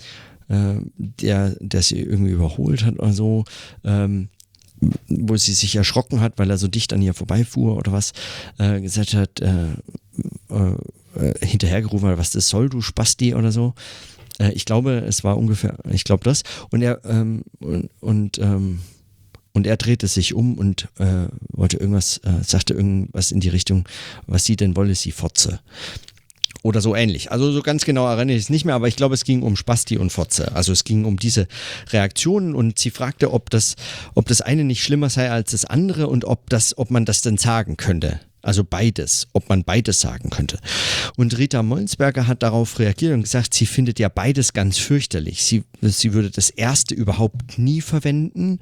äh, 0.50 0.76
der, 0.98 1.56
der 1.60 1.82
sie 1.82 2.02
irgendwie 2.02 2.32
überholt 2.32 2.84
hat 2.86 3.00
oder 3.00 3.14
so, 3.14 3.46
ähm, 3.84 4.30
wo 5.08 5.36
sie 5.38 5.54
sich 5.54 5.76
erschrocken 5.76 6.20
hat, 6.20 6.34
weil 6.38 6.50
er 6.50 6.58
so 6.58 6.68
dicht 6.68 6.94
an 6.94 7.02
ihr 7.02 7.14
vorbeifuhr 7.14 7.78
oder 7.78 7.92
was, 7.92 8.14
äh, 8.60 8.80
gesagt 8.82 9.14
hat, 9.14 9.42
äh, 9.42 9.74
äh, 10.50 10.76
äh 11.16 11.46
hinterhergerufen 11.46 12.10
hat, 12.10 12.18
was 12.18 12.32
das 12.32 12.48
soll, 12.48 12.70
du 12.70 12.82
Spasti 12.82 13.34
oder 13.34 13.52
so. 13.52 13.74
Äh, 14.40 14.52
ich 14.52 14.66
glaube, 14.66 15.04
es 15.08 15.24
war 15.24 15.38
ungefähr, 15.38 15.78
ich 15.90 16.04
glaube 16.04 16.24
das. 16.24 16.44
Und 16.70 16.82
er, 16.82 17.04
ähm, 17.06 17.44
und, 17.60 17.90
und 18.00 18.38
ähm, 18.40 18.80
und 19.58 19.68
er 19.68 19.76
drehte 19.76 20.08
sich 20.08 20.34
um 20.34 20.58
und 20.58 20.88
äh, 21.00 21.28
wollte 21.50 21.78
irgendwas, 21.78 22.20
äh, 22.20 22.44
sagte 22.44 22.74
irgendwas 22.76 23.32
in 23.32 23.40
die 23.40 23.50
Richtung, 23.50 23.90
was 24.28 24.46
sie 24.46 24.56
denn 24.56 24.76
wolle, 24.76 24.96
sie 24.96 25.12
Fotze. 25.12 25.60
oder 26.64 26.82
so 26.82 26.96
ähnlich. 26.96 27.32
Also 27.32 27.52
so 27.52 27.62
ganz 27.62 27.86
genau 27.86 28.08
erinnere 28.08 28.36
ich 28.36 28.44
es 28.44 28.50
nicht 28.50 28.66
mehr, 28.66 28.76
aber 28.76 28.88
ich 28.88 28.96
glaube, 28.96 29.16
es 29.16 29.24
ging 29.24 29.42
um 29.42 29.56
Spasti 29.56 29.98
und 29.98 30.12
Fotze. 30.12 30.54
Also 30.54 30.72
es 30.72 30.84
ging 30.84 31.06
um 31.06 31.18
diese 31.18 31.48
Reaktionen 31.92 32.56
und 32.56 32.78
sie 32.78 32.92
fragte, 32.92 33.32
ob 33.34 33.50
das, 33.50 33.76
ob 34.16 34.28
das 34.28 34.42
eine 34.42 34.64
nicht 34.64 34.84
schlimmer 34.84 35.10
sei 35.10 35.30
als 35.30 35.52
das 35.52 35.66
andere 35.66 36.08
und 36.08 36.26
ob 36.26 36.50
das, 36.50 36.78
ob 36.78 36.92
man 36.92 37.06
das 37.06 37.22
denn 37.22 37.38
sagen 37.38 37.78
könnte. 37.78 38.20
Also 38.48 38.64
beides, 38.64 39.28
ob 39.34 39.50
man 39.50 39.66
beides 39.66 40.00
sagen 40.00 40.30
könnte. 40.30 40.58
Und 41.18 41.38
Rita 41.38 41.64
Mollensberger 41.64 42.28
hat 42.28 42.44
darauf 42.44 42.80
reagiert 42.80 43.14
und 43.14 43.24
gesagt, 43.24 43.54
sie 43.54 43.66
findet 43.66 44.00
ja 44.00 44.08
beides 44.08 44.54
ganz 44.54 44.78
fürchterlich. 44.78 45.44
Sie, 45.44 45.66
sie 45.82 46.14
würde 46.14 46.32
das 46.32 46.50
erste 46.50 46.96
überhaupt 46.96 47.60
nie 47.60 47.82
verwenden, 47.82 48.62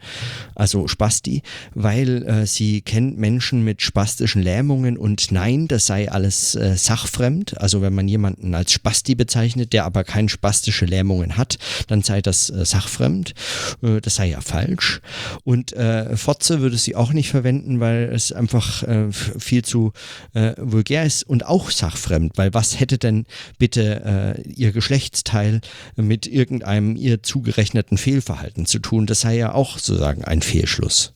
also 0.55 0.87
Spasti, 0.87 1.43
weil 1.75 2.23
äh, 2.23 2.47
sie 2.47 2.81
kennt 2.81 3.19
Menschen 3.19 3.63
mit 3.63 3.83
spastischen 3.83 4.41
Lähmungen 4.41 4.97
und 4.97 5.31
nein, 5.31 5.67
das 5.67 5.85
sei 5.85 6.11
alles 6.11 6.55
äh, 6.55 6.75
sachfremd. 6.75 7.61
Also 7.61 7.83
wenn 7.83 7.93
man 7.93 8.07
jemanden 8.07 8.55
als 8.55 8.71
Spasti 8.71 9.13
bezeichnet, 9.13 9.71
der 9.71 9.85
aber 9.85 10.03
keine 10.03 10.29
spastische 10.29 10.85
Lähmungen 10.85 11.37
hat, 11.37 11.59
dann 11.85 12.01
sei 12.01 12.23
das 12.23 12.49
äh, 12.49 12.65
sachfremd. 12.65 13.35
Äh, 13.83 14.01
das 14.01 14.15
sei 14.15 14.29
ja 14.29 14.41
falsch. 14.41 15.01
Und 15.43 15.73
äh, 15.73 16.17
Fotze 16.17 16.59
würde 16.61 16.79
sie 16.79 16.95
auch 16.95 17.13
nicht 17.13 17.29
verwenden, 17.29 17.79
weil 17.79 18.09
es 18.11 18.31
einfach 18.31 18.81
äh, 18.81 19.11
viel 19.11 19.63
zu 19.63 19.74
zu 19.75 19.91
äh, 20.33 20.53
vulgär 20.57 21.03
ist 21.03 21.23
und 21.23 21.45
auch 21.45 21.69
sachfremd, 21.69 22.37
weil 22.37 22.53
was 22.53 22.79
hätte 22.79 22.97
denn 22.97 23.25
bitte 23.59 24.37
äh, 24.37 24.49
ihr 24.49 24.71
Geschlechtsteil 24.71 25.59
mit 25.97 26.27
irgendeinem 26.27 26.95
ihr 26.95 27.21
zugerechneten 27.21 27.97
Fehlverhalten 27.97 28.65
zu 28.65 28.79
tun? 28.79 29.05
Das 29.05 29.21
sei 29.21 29.35
ja 29.35 29.53
auch 29.53 29.77
sozusagen 29.77 30.23
ein 30.23 30.41
Fehlschluss. 30.41 31.11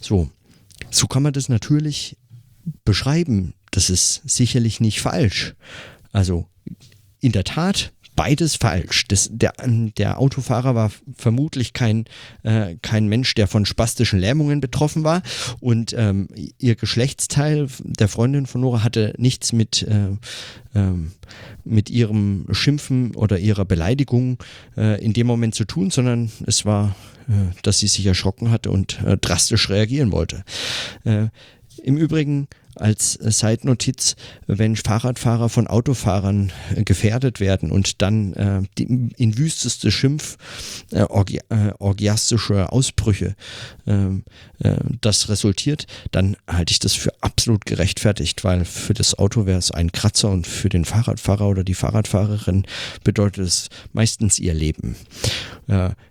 So, 0.00 0.30
so 0.90 1.06
kann 1.06 1.22
man 1.22 1.34
das 1.34 1.50
natürlich 1.50 2.16
beschreiben. 2.86 3.52
Das 3.70 3.90
ist 3.90 4.22
sicherlich 4.24 4.80
nicht 4.80 5.02
falsch. 5.02 5.54
Also 6.12 6.48
in 7.20 7.32
der 7.32 7.44
Tat 7.44 7.92
beides 8.16 8.56
falsch. 8.56 9.04
Das, 9.08 9.28
der, 9.32 9.52
der 9.64 10.18
Autofahrer 10.18 10.74
war 10.74 10.90
vermutlich 11.16 11.72
kein, 11.72 12.04
äh, 12.42 12.76
kein 12.82 13.08
Mensch, 13.08 13.34
der 13.34 13.46
von 13.46 13.66
spastischen 13.66 14.18
Lähmungen 14.18 14.60
betroffen 14.60 15.04
war. 15.04 15.22
Und 15.60 15.94
ähm, 15.96 16.28
ihr 16.58 16.74
Geschlechtsteil 16.76 17.68
der 17.82 18.08
Freundin 18.08 18.46
von 18.46 18.60
Nora 18.60 18.82
hatte 18.82 19.14
nichts 19.18 19.52
mit, 19.52 19.82
äh, 19.82 20.10
äh, 20.78 20.92
mit 21.64 21.90
ihrem 21.90 22.46
Schimpfen 22.50 23.14
oder 23.14 23.38
ihrer 23.38 23.64
Beleidigung 23.64 24.38
äh, 24.76 25.02
in 25.04 25.12
dem 25.12 25.26
Moment 25.26 25.54
zu 25.54 25.64
tun, 25.64 25.90
sondern 25.90 26.30
es 26.46 26.64
war, 26.64 26.94
äh, 27.28 27.54
dass 27.62 27.78
sie 27.78 27.88
sich 27.88 28.06
erschrocken 28.06 28.50
hatte 28.50 28.70
und 28.70 29.02
äh, 29.02 29.16
drastisch 29.16 29.70
reagieren 29.70 30.12
wollte. 30.12 30.44
Im 31.82 31.96
Übrigen 31.96 32.48
als 32.76 33.16
äh, 33.16 33.30
Seitnotiz, 33.30 34.16
wenn 34.46 34.76
Fahrradfahrer 34.76 35.48
von 35.48 35.66
Autofahrern 35.66 36.52
äh, 36.74 36.84
gefährdet 36.84 37.40
werden 37.40 37.70
und 37.70 38.02
dann 38.02 38.32
äh, 38.34 38.62
die, 38.78 39.10
in 39.16 39.38
wüsteste 39.38 39.90
Schimpf, 39.90 40.36
äh, 40.92 41.02
orgi 41.02 41.40
äh, 41.48 41.72
orgiastische 41.78 42.72
Ausbrüche 42.72 43.34
ähm, 43.86 44.24
äh, 44.60 44.76
das 45.00 45.28
resultiert, 45.28 45.86
dann 46.10 46.36
halte 46.46 46.72
ich 46.72 46.78
das 46.78 46.94
für 46.94 47.12
absolut 47.20 47.66
gerechtfertigt, 47.66 48.44
weil 48.44 48.64
für 48.64 48.94
das 48.94 49.18
Auto 49.18 49.46
wäre 49.46 49.58
es 49.58 49.70
ein 49.70 49.92
Kratzer 49.92 50.30
und 50.30 50.46
für 50.46 50.68
den 50.68 50.84
Fahrradfahrer 50.84 51.48
oder 51.48 51.64
die 51.64 51.74
Fahrradfahrerin 51.74 52.66
bedeutet 53.02 53.46
es 53.46 53.68
meistens 53.92 54.38
ihr 54.38 54.54
Leben. 54.54 54.96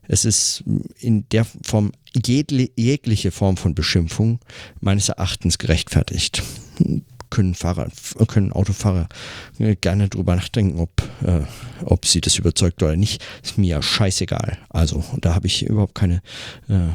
es 0.07 0.25
ist 0.25 0.63
in 0.99 1.27
der 1.29 1.45
Form 1.63 1.91
jegliche 2.15 3.31
Form 3.31 3.57
von 3.57 3.75
Beschimpfung 3.75 4.39
meines 4.79 5.09
Erachtens 5.09 5.57
gerechtfertigt. 5.57 6.43
Können, 7.29 7.55
Fahrer, 7.55 7.89
können 8.27 8.51
Autofahrer 8.51 9.09
gerne 9.81 10.07
drüber 10.07 10.35
nachdenken, 10.35 10.79
ob, 10.79 11.01
äh, 11.25 11.41
ob 11.83 12.05
sie 12.05 12.21
das 12.21 12.37
überzeugt 12.37 12.83
oder 12.83 12.95
nicht. 12.95 13.23
Ist 13.41 13.57
mir 13.57 13.81
scheißegal. 13.81 14.59
Also 14.69 15.03
da 15.19 15.33
habe 15.33 15.47
ich 15.47 15.63
überhaupt 15.65 15.95
keine, 15.95 16.21
äh, 16.69 16.89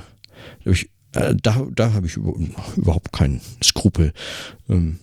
ich, 0.65 0.91
äh, 1.15 1.35
da, 1.43 1.67
da 1.75 1.93
habe 1.93 2.07
ich 2.07 2.17
über, 2.17 2.35
überhaupt 2.77 3.13
keinen 3.13 3.41
Skrupel. 3.63 4.13
Ähm, 4.69 5.01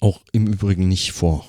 auch 0.00 0.20
im 0.32 0.46
Übrigen 0.46 0.88
nicht 0.88 1.12
vor 1.12 1.46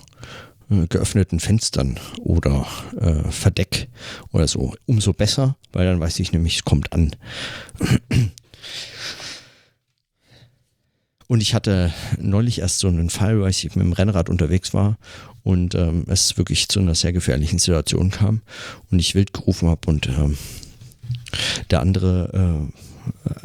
geöffneten 0.89 1.39
Fenstern 1.39 1.99
oder 2.19 2.65
äh, 2.99 3.29
Verdeck 3.29 3.89
oder 4.31 4.47
so. 4.47 4.73
Umso 4.85 5.13
besser, 5.13 5.57
weil 5.73 5.85
dann 5.85 5.99
weiß 5.99 6.19
ich 6.19 6.31
nämlich, 6.31 6.57
es 6.57 6.65
kommt 6.65 6.93
an. 6.93 7.15
Und 11.27 11.41
ich 11.41 11.53
hatte 11.53 11.93
neulich 12.19 12.59
erst 12.59 12.79
so 12.79 12.89
einen 12.89 13.09
Fall, 13.09 13.39
weil 13.39 13.51
ich 13.51 13.63
mit 13.63 13.85
dem 13.85 13.93
Rennrad 13.93 14.29
unterwegs 14.29 14.73
war 14.73 14.97
und 15.43 15.75
ähm, 15.75 16.03
es 16.07 16.37
wirklich 16.37 16.67
zu 16.67 16.79
einer 16.79 16.95
sehr 16.95 17.13
gefährlichen 17.13 17.57
Situation 17.57 18.11
kam 18.11 18.41
und 18.91 18.99
ich 18.99 19.15
wild 19.15 19.31
gerufen 19.31 19.69
habe 19.69 19.87
und 19.87 20.09
ähm, 20.09 20.37
der 21.69 21.79
andere 21.79 22.69
äh, 22.69 22.91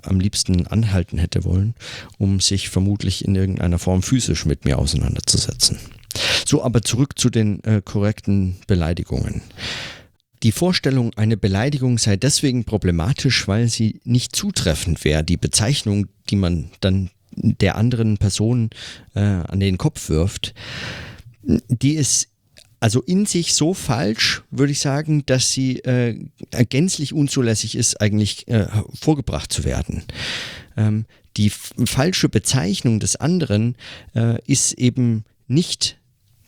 am 0.02 0.20
liebsten 0.20 0.66
anhalten 0.66 1.18
hätte 1.18 1.44
wollen, 1.44 1.74
um 2.18 2.40
sich 2.40 2.68
vermutlich 2.68 3.24
in 3.24 3.34
irgendeiner 3.34 3.78
Form 3.78 4.02
physisch 4.02 4.44
mit 4.46 4.64
mir 4.64 4.78
auseinanderzusetzen. 4.78 5.78
So, 6.46 6.62
aber 6.62 6.82
zurück 6.82 7.18
zu 7.18 7.28
den 7.28 7.62
äh, 7.64 7.82
korrekten 7.84 8.56
Beleidigungen. 8.66 9.42
Die 10.42 10.52
Vorstellung, 10.52 11.12
eine 11.16 11.36
Beleidigung 11.36 11.98
sei 11.98 12.16
deswegen 12.16 12.64
problematisch, 12.64 13.48
weil 13.48 13.68
sie 13.68 14.00
nicht 14.04 14.36
zutreffend 14.36 15.04
wäre. 15.04 15.24
Die 15.24 15.36
Bezeichnung, 15.36 16.06
die 16.30 16.36
man 16.36 16.70
dann 16.80 17.10
der 17.32 17.76
anderen 17.76 18.18
Person 18.18 18.70
äh, 19.14 19.20
an 19.20 19.60
den 19.60 19.76
Kopf 19.76 20.08
wirft, 20.08 20.54
die 21.42 21.94
ist 21.94 22.28
also 22.78 23.02
in 23.02 23.26
sich 23.26 23.54
so 23.54 23.74
falsch, 23.74 24.42
würde 24.50 24.72
ich 24.72 24.80
sagen, 24.80 25.24
dass 25.26 25.50
sie 25.50 25.78
äh, 25.80 26.16
gänzlich 26.68 27.12
unzulässig 27.12 27.74
ist, 27.74 28.00
eigentlich 28.00 28.46
äh, 28.48 28.68
vorgebracht 28.94 29.52
zu 29.52 29.64
werden. 29.64 30.04
Ähm, 30.76 31.06
die 31.36 31.50
falsche 31.50 32.28
Bezeichnung 32.28 33.00
des 33.00 33.16
anderen 33.16 33.76
äh, 34.14 34.40
ist 34.46 34.74
eben 34.74 35.24
nicht 35.48 35.98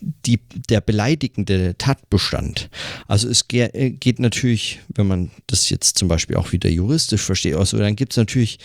die, 0.00 0.40
der 0.68 0.80
beleidigende 0.80 1.76
Tatbestand. 1.76 2.70
Also 3.06 3.28
es 3.28 3.44
äh, 3.52 3.90
geht 3.90 4.18
natürlich, 4.18 4.80
wenn 4.94 5.06
man 5.06 5.30
das 5.46 5.70
jetzt 5.70 5.98
zum 5.98 6.08
Beispiel 6.08 6.36
auch 6.36 6.52
wieder 6.52 6.70
juristisch 6.70 7.22
versteht, 7.22 7.54
also 7.54 7.78
dann 7.78 7.96
gibt 7.96 8.12
es 8.12 8.16
natürlich 8.16 8.58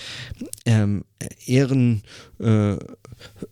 ähm, 0.65 1.06
Ehren, 1.46 2.04
äh, 2.39 2.78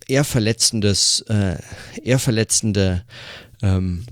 ehrverletzendes, 0.08 1.22
äh, 1.28 1.58
ehrverletzende 2.04 3.04
ähm, 3.62 4.06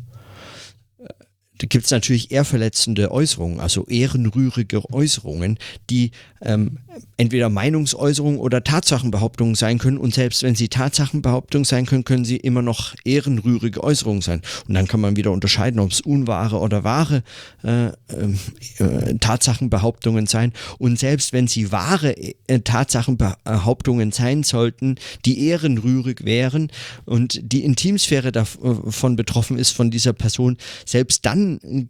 gibt 1.67 1.85
es 1.85 1.91
natürlich 1.91 2.31
eher 2.31 2.45
verletzende 2.45 3.11
Äußerungen, 3.11 3.59
also 3.59 3.85
ehrenrührige 3.85 4.81
Äußerungen, 4.93 5.57
die 5.89 6.11
ähm, 6.41 6.77
entweder 7.17 7.49
Meinungsäußerungen 7.49 8.39
oder 8.39 8.63
Tatsachenbehauptungen 8.63 9.55
sein 9.55 9.77
können. 9.77 9.97
Und 9.97 10.13
selbst 10.13 10.43
wenn 10.43 10.55
sie 10.55 10.69
Tatsachenbehauptungen 10.69 11.65
sein 11.65 11.85
können, 11.85 12.03
können 12.03 12.25
sie 12.25 12.37
immer 12.37 12.61
noch 12.61 12.95
ehrenrührige 13.03 13.83
Äußerungen 13.83 14.21
sein. 14.21 14.41
Und 14.67 14.73
dann 14.73 14.87
kann 14.87 15.01
man 15.01 15.15
wieder 15.15 15.31
unterscheiden, 15.31 15.79
ob 15.79 15.91
es 15.91 16.01
unwahre 16.01 16.59
oder 16.59 16.83
wahre 16.83 17.23
äh, 17.63 17.87
äh, 17.87 19.15
Tatsachenbehauptungen 19.19 20.27
sein. 20.27 20.53
Und 20.77 20.99
selbst 20.99 21.33
wenn 21.33 21.47
sie 21.47 21.71
wahre 21.71 22.15
äh, 22.17 22.59
Tatsachenbehauptungen 22.59 24.11
sein 24.11 24.43
sollten, 24.43 24.95
die 25.25 25.47
ehrenrührig 25.47 26.25
wären 26.25 26.71
und 27.05 27.39
die 27.43 27.63
Intimsphäre 27.63 28.31
davon 28.31 29.15
betroffen 29.15 29.57
ist 29.57 29.71
von 29.71 29.91
dieser 29.91 30.13
Person, 30.13 30.57
selbst 30.85 31.25
dann 31.25 31.87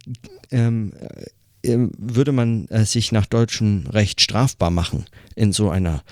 ähm, 0.50 0.92
äh, 1.00 1.26
würde 1.62 2.32
man 2.32 2.66
äh, 2.68 2.84
sich 2.84 3.12
nach 3.12 3.26
deutschem 3.26 3.86
Recht 3.88 4.20
strafbar 4.20 4.70
machen 4.70 5.04
in 5.34 5.52
so 5.52 5.70
einer 5.70 6.02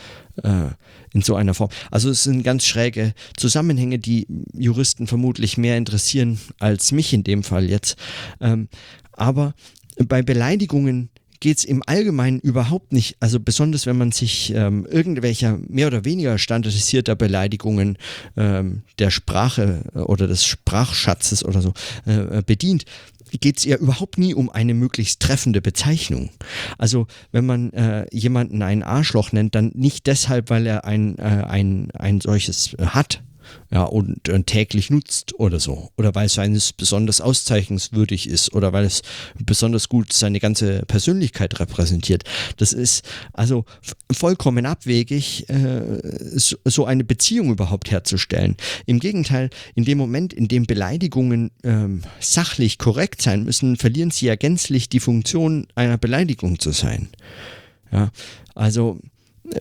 äh, 0.42 0.70
in 1.12 1.22
so 1.22 1.36
einer 1.36 1.54
Form. 1.54 1.70
Also 1.90 2.10
es 2.10 2.24
sind 2.24 2.42
ganz 2.42 2.66
schräge 2.66 3.14
Zusammenhänge, 3.36 3.98
die 3.98 4.26
Juristen 4.52 5.06
vermutlich 5.06 5.56
mehr 5.56 5.76
interessieren 5.76 6.38
als 6.58 6.92
mich 6.92 7.12
in 7.12 7.24
dem 7.24 7.42
Fall 7.42 7.68
jetzt. 7.68 7.96
Ähm, 8.40 8.68
aber 9.12 9.54
bei 10.06 10.22
Beleidigungen 10.22 11.10
geht 11.40 11.58
es 11.58 11.64
im 11.64 11.82
Allgemeinen 11.86 12.40
überhaupt 12.40 12.92
nicht, 12.92 13.16
also 13.20 13.38
besonders 13.38 13.86
wenn 13.86 13.96
man 13.96 14.12
sich 14.12 14.52
ähm, 14.54 14.86
irgendwelcher 14.90 15.58
mehr 15.68 15.86
oder 15.86 16.04
weniger 16.04 16.36
standardisierter 16.36 17.14
Beleidigungen 17.14 17.96
ähm, 18.36 18.82
der 18.98 19.10
Sprache 19.10 19.84
oder 19.94 20.26
des 20.26 20.44
Sprachschatzes 20.44 21.44
oder 21.44 21.62
so 21.62 21.74
äh, 22.06 22.42
bedient, 22.44 22.84
geht 23.30 23.58
es 23.58 23.64
ja 23.64 23.76
überhaupt 23.76 24.18
nie 24.18 24.34
um 24.34 24.50
eine 24.50 24.74
möglichst 24.74 25.20
treffende 25.20 25.60
Bezeichnung. 25.60 26.30
Also 26.78 27.06
wenn 27.32 27.46
man 27.46 27.72
äh, 27.72 28.06
jemanden 28.12 28.62
ein 28.62 28.82
Arschloch 28.82 29.32
nennt, 29.32 29.54
dann 29.54 29.72
nicht 29.74 30.06
deshalb, 30.06 30.50
weil 30.50 30.66
er 30.66 30.84
ein, 30.84 31.18
äh, 31.18 31.22
ein, 31.22 31.90
ein 31.92 32.20
solches 32.20 32.76
hat, 32.80 33.22
ja, 33.70 33.82
und, 33.82 34.28
und, 34.28 34.46
täglich 34.46 34.90
nutzt 34.90 35.38
oder 35.38 35.60
so. 35.60 35.90
Oder 35.96 36.14
weil 36.14 36.26
es 36.26 36.38
eines 36.38 36.72
besonders 36.72 37.20
auszeichnungswürdig 37.20 38.28
ist 38.28 38.54
oder 38.54 38.72
weil 38.72 38.84
es 38.84 39.02
besonders 39.38 39.88
gut 39.88 40.12
seine 40.12 40.40
ganze 40.40 40.82
Persönlichkeit 40.86 41.60
repräsentiert. 41.60 42.24
Das 42.56 42.72
ist 42.72 43.06
also 43.32 43.64
vollkommen 44.10 44.64
abwegig, 44.64 45.48
äh, 45.50 46.00
so, 46.38 46.56
so, 46.64 46.86
eine 46.86 47.04
Beziehung 47.04 47.50
überhaupt 47.50 47.90
herzustellen. 47.90 48.56
Im 48.86 49.00
Gegenteil, 49.00 49.50
in 49.74 49.84
dem 49.84 49.98
Moment, 49.98 50.32
in 50.32 50.48
dem 50.48 50.64
Beleidigungen 50.64 51.50
ähm, 51.62 52.02
sachlich 52.20 52.78
korrekt 52.78 53.20
sein 53.20 53.44
müssen, 53.44 53.76
verlieren 53.76 54.10
sie 54.10 54.26
ja 54.26 54.36
gänzlich 54.36 54.88
die 54.88 55.00
Funktion 55.00 55.66
einer 55.74 55.98
Beleidigung 55.98 56.58
zu 56.58 56.72
sein. 56.72 57.08
Ja, 57.92 58.10
also 58.54 58.98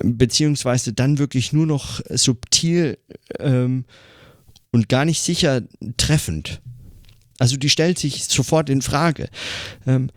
beziehungsweise 0.04 0.93
dann 0.93 1.17
wirklich 1.17 1.54
nur 1.54 1.65
noch 1.65 2.02
subtil 2.10 2.97
ähm, 3.39 3.86
und 4.71 4.89
gar 4.89 5.06
nicht 5.06 5.21
sicher 5.21 5.62
treffend. 5.97 6.62
Also 7.39 7.58
die 7.58 7.69
stellt 7.69 8.00
sich 8.00 8.26
sofort 8.26 8.69
in 8.69 8.82
Frage. 8.82 9.30
Ähm, 9.86 10.10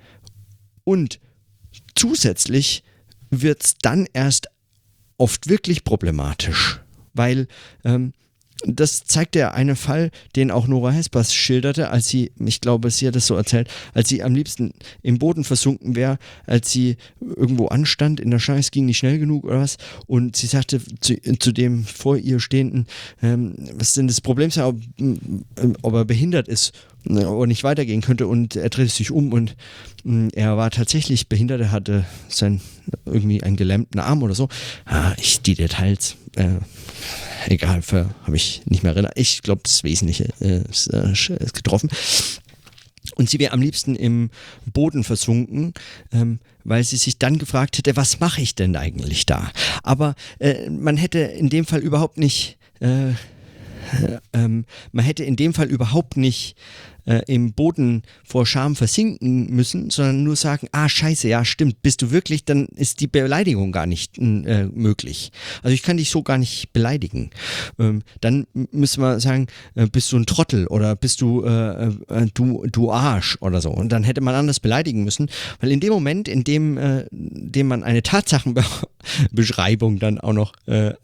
und 0.84 1.20
zusätzlich 1.94 2.82
wird 3.30 3.64
es 3.64 3.74
dann 3.78 4.06
erst 4.12 4.48
oft 5.18 5.48
wirklich 5.48 5.84
problematisch, 5.84 6.80
weil 7.12 7.46
ähm, 7.84 8.12
das 8.66 9.04
zeigt 9.04 9.36
ja 9.36 9.52
einen 9.52 9.76
Fall, 9.76 10.10
den 10.36 10.50
auch 10.50 10.66
Nora 10.66 10.90
Hespers 10.90 11.34
schilderte, 11.34 11.90
als 11.90 12.08
sie, 12.08 12.32
ich 12.38 12.60
glaube, 12.60 12.90
sie 12.90 13.06
hat 13.06 13.16
das 13.16 13.26
so 13.26 13.34
erzählt, 13.34 13.68
als 13.94 14.08
sie 14.08 14.22
am 14.22 14.34
liebsten 14.34 14.72
im 15.02 15.18
Boden 15.18 15.44
versunken 15.44 15.96
wäre, 15.96 16.18
als 16.46 16.70
sie 16.70 16.96
irgendwo 17.20 17.68
anstand 17.68 18.20
in 18.20 18.30
der 18.30 18.38
Scheiße, 18.38 18.70
ging 18.70 18.86
nicht 18.86 18.98
schnell 18.98 19.18
genug 19.18 19.44
oder 19.44 19.60
was, 19.60 19.76
und 20.06 20.36
sie 20.36 20.46
sagte 20.46 20.80
zu, 21.00 21.16
zu 21.38 21.52
dem 21.52 21.84
vor 21.84 22.16
ihr 22.16 22.40
Stehenden, 22.40 22.86
ähm, 23.22 23.54
was 23.74 23.94
denn 23.94 24.08
das 24.08 24.20
Problem 24.20 24.50
sei, 24.50 24.64
ob, 24.64 24.76
ob 25.82 25.94
er 25.94 26.04
behindert 26.04 26.48
ist 26.48 26.72
oder 27.08 27.46
nicht 27.46 27.64
weitergehen 27.64 28.02
könnte. 28.02 28.26
Und 28.26 28.56
er 28.56 28.68
drehte 28.68 28.90
sich 28.90 29.10
um 29.10 29.32
und 29.32 29.56
mh, 30.04 30.30
er 30.34 30.56
war 30.56 30.70
tatsächlich 30.70 31.28
behindert, 31.28 31.60
er 31.60 31.72
hatte 31.72 32.04
sein, 32.28 32.60
irgendwie 33.06 33.42
einen 33.42 33.56
gelähmten 33.56 34.00
Arm 34.00 34.22
oder 34.22 34.34
so. 34.34 34.48
Ah, 34.84 35.14
ich, 35.18 35.40
die 35.42 35.54
Details, 35.54 36.16
äh, 36.36 36.58
egal, 37.46 37.82
habe 38.22 38.36
ich 38.36 38.62
nicht 38.66 38.82
mehr 38.82 38.92
erinnert. 38.92 39.12
Ich 39.16 39.42
glaube, 39.42 39.62
das 39.64 39.84
Wesentliche 39.84 40.28
äh, 40.40 40.62
ist, 40.68 40.88
äh, 40.88 41.12
ist, 41.12 41.54
getroffen. 41.54 41.90
Und 43.16 43.30
sie 43.30 43.38
wäre 43.38 43.52
am 43.52 43.62
liebsten 43.62 43.96
im 43.96 44.30
Boden 44.66 45.04
versunken, 45.04 45.74
ähm, 46.12 46.38
weil 46.64 46.84
sie 46.84 46.96
sich 46.96 47.18
dann 47.18 47.38
gefragt 47.38 47.78
hätte, 47.78 47.96
was 47.96 48.20
mache 48.20 48.40
ich 48.40 48.54
denn 48.54 48.76
eigentlich 48.76 49.26
da? 49.26 49.50
Aber 49.82 50.14
äh, 50.38 50.68
man 50.68 50.96
hätte 50.96 51.18
in 51.18 51.48
dem 51.48 51.64
Fall 51.64 51.80
überhaupt 51.80 52.18
nicht, 52.18 52.58
äh, 52.80 53.12
ähm, 54.32 54.64
man 54.92 55.04
hätte 55.04 55.24
in 55.24 55.36
dem 55.36 55.54
Fall 55.54 55.68
überhaupt 55.68 56.16
nicht 56.16 56.56
äh, 57.10 57.22
im 57.26 57.52
Boden 57.52 58.02
vor 58.24 58.46
Scham 58.46 58.76
versinken 58.76 59.50
müssen, 59.50 59.90
sondern 59.90 60.22
nur 60.22 60.36
sagen, 60.36 60.68
ah 60.70 60.88
scheiße, 60.88 61.26
ja 61.28 61.44
stimmt, 61.44 61.82
bist 61.82 62.02
du 62.02 62.12
wirklich, 62.12 62.44
dann 62.44 62.66
ist 62.76 63.00
die 63.00 63.08
Beleidigung 63.08 63.72
gar 63.72 63.86
nicht 63.86 64.16
äh, 64.18 64.66
möglich. 64.66 65.32
Also 65.62 65.74
ich 65.74 65.82
kann 65.82 65.96
dich 65.96 66.10
so 66.10 66.22
gar 66.22 66.38
nicht 66.38 66.72
beleidigen. 66.72 67.30
Ähm, 67.78 68.02
dann 68.20 68.46
müssen 68.52 69.02
wir 69.02 69.18
sagen, 69.18 69.48
äh, 69.74 69.86
bist 69.86 70.12
du 70.12 70.18
ein 70.18 70.26
Trottel 70.26 70.68
oder 70.68 70.94
bist 70.94 71.20
du, 71.20 71.44
äh, 71.44 71.88
äh, 71.88 72.26
du, 72.32 72.64
du 72.70 72.92
Arsch 72.92 73.36
oder 73.40 73.60
so. 73.60 73.70
Und 73.70 73.90
dann 73.90 74.04
hätte 74.04 74.20
man 74.20 74.36
anders 74.36 74.60
beleidigen 74.60 75.02
müssen, 75.02 75.28
weil 75.60 75.72
in 75.72 75.80
dem 75.80 75.92
Moment, 75.92 76.28
in 76.28 76.44
dem, 76.44 76.78
äh, 76.78 77.06
dem 77.10 77.66
man 77.66 77.82
eine 77.82 78.04
Tatsachenbeschreibung 78.04 79.98
dann 79.98 80.20
auch 80.20 80.32
noch 80.32 80.52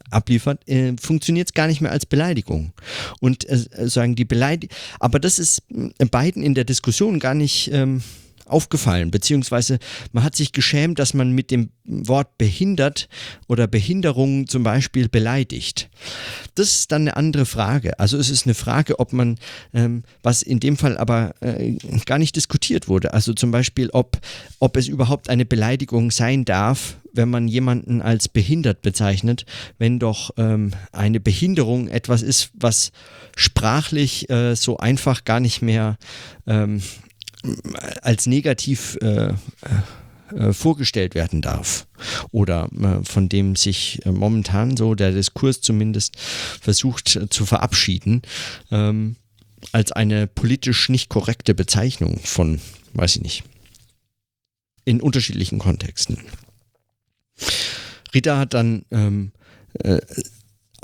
abliefert, 0.09 0.61
funktioniert 1.01 1.49
es 1.49 1.53
gar 1.53 1.67
nicht 1.67 1.81
mehr 1.81 1.91
als 1.91 2.05
Beleidigung. 2.05 2.71
Und 3.19 3.45
sagen 3.49 4.15
die 4.15 4.25
Beleidigung, 4.25 4.75
aber 4.99 5.19
das 5.19 5.39
ist 5.39 5.63
beiden 6.05 6.43
in 6.43 6.53
der 6.53 6.63
Diskussion 6.63 7.19
gar 7.19 7.33
nicht 7.33 7.71
ähm, 7.73 8.01
aufgefallen, 8.47 9.11
beziehungsweise 9.11 9.79
man 10.11 10.23
hat 10.23 10.35
sich 10.35 10.51
geschämt, 10.51 10.99
dass 10.99 11.13
man 11.13 11.31
mit 11.31 11.51
dem 11.51 11.69
Wort 11.85 12.37
behindert 12.37 13.07
oder 13.47 13.67
Behinderung 13.67 14.47
zum 14.47 14.63
Beispiel 14.63 15.09
beleidigt. 15.09 15.89
Das 16.55 16.71
ist 16.73 16.91
dann 16.91 17.03
eine 17.03 17.15
andere 17.15 17.45
Frage. 17.45 17.99
Also 17.99 18.17
es 18.17 18.29
ist 18.29 18.45
eine 18.45 18.55
Frage, 18.55 18.99
ob 18.99 19.13
man, 19.13 19.37
ähm, 19.73 20.03
was 20.23 20.41
in 20.41 20.59
dem 20.59 20.77
Fall 20.77 20.97
aber 20.97 21.33
äh, 21.41 21.77
gar 22.05 22.19
nicht 22.19 22.35
diskutiert 22.35 22.87
wurde, 22.87 23.13
also 23.13 23.33
zum 23.33 23.51
Beispiel, 23.51 23.89
ob, 23.91 24.19
ob 24.59 24.77
es 24.77 24.87
überhaupt 24.87 25.29
eine 25.29 25.45
Beleidigung 25.45 26.11
sein 26.11 26.45
darf, 26.45 26.97
wenn 27.13 27.29
man 27.29 27.47
jemanden 27.47 28.01
als 28.01 28.29
behindert 28.29 28.81
bezeichnet, 28.81 29.45
wenn 29.77 29.99
doch 29.99 30.31
ähm, 30.37 30.71
eine 30.91 31.19
Behinderung 31.19 31.87
etwas 31.87 32.21
ist, 32.21 32.51
was 32.53 32.91
sprachlich 33.35 34.29
äh, 34.29 34.55
so 34.55 34.77
einfach 34.77 35.23
gar 35.25 35.39
nicht 35.39 35.61
mehr 35.61 35.97
ähm, 36.45 36.81
als 38.01 38.25
negativ 38.25 38.97
äh, 39.01 39.33
äh, 40.35 40.51
vorgestellt 40.51 41.15
werden 41.15 41.41
darf 41.41 41.87
oder 42.31 42.69
äh, 42.73 43.03
von 43.05 43.29
dem 43.29 43.55
sich 43.55 44.05
äh, 44.05 44.11
momentan 44.11 44.75
so 44.75 44.93
der 44.93 45.11
Diskurs 45.11 45.61
zumindest 45.61 46.17
versucht 46.19 47.15
äh, 47.15 47.29
zu 47.29 47.45
verabschieden, 47.45 48.21
ähm, 48.69 49.15
als 49.71 49.91
eine 49.93 50.27
politisch 50.27 50.89
nicht 50.89 51.09
korrekte 51.09 51.55
Bezeichnung 51.55 52.19
von, 52.19 52.59
weiß 52.93 53.15
ich 53.17 53.21
nicht, 53.21 53.43
in 54.83 55.01
unterschiedlichen 55.01 55.59
Kontexten. 55.59 56.17
Rita 58.13 58.37
hat 58.37 58.53
dann 58.53 58.83
ähm, 58.91 59.31
äh, 59.83 59.99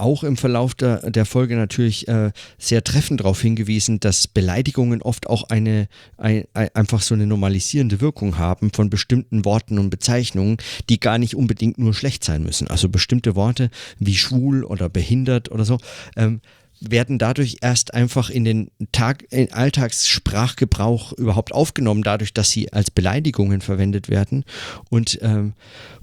auch 0.03 0.23
im 0.23 0.35
Verlauf 0.35 0.75
der, 0.75 1.09
der 1.09 1.25
Folge 1.25 1.55
natürlich 1.55 2.07
äh, 2.09 2.31
sehr 2.57 2.83
treffend 2.83 3.21
darauf 3.21 3.41
hingewiesen, 3.41 4.01
dass 4.01 4.27
Beleidigungen 4.27 5.01
oft 5.01 5.27
auch 5.27 5.49
eine, 5.49 5.87
ein, 6.17 6.45
einfach 6.53 7.01
so 7.01 7.15
eine 7.15 7.25
normalisierende 7.25 8.01
Wirkung 8.01 8.37
haben 8.37 8.71
von 8.73 8.89
bestimmten 8.89 9.45
Worten 9.45 9.79
und 9.79 9.89
Bezeichnungen, 9.89 10.57
die 10.89 10.99
gar 10.99 11.17
nicht 11.17 11.35
unbedingt 11.35 11.77
nur 11.77 11.93
schlecht 11.93 12.25
sein 12.25 12.43
müssen. 12.43 12.67
Also 12.67 12.89
bestimmte 12.89 13.35
Worte 13.35 13.69
wie 13.97 14.15
schwul 14.15 14.65
oder 14.65 14.89
behindert 14.89 15.49
oder 15.49 15.63
so 15.63 15.79
ähm, 16.17 16.41
werden 16.81 17.17
dadurch 17.17 17.57
erst 17.61 17.93
einfach 17.93 18.29
in 18.29 18.43
den 18.43 18.71
Tag, 18.91 19.23
in 19.31 19.53
Alltagssprachgebrauch 19.53 21.13
überhaupt 21.13 21.53
aufgenommen, 21.53 22.03
dadurch, 22.03 22.33
dass 22.33 22.49
sie 22.49 22.73
als 22.73 22.91
Beleidigungen 22.91 23.61
verwendet 23.61 24.09
werden 24.09 24.43
und 24.89 25.17
ähm, 25.21 25.53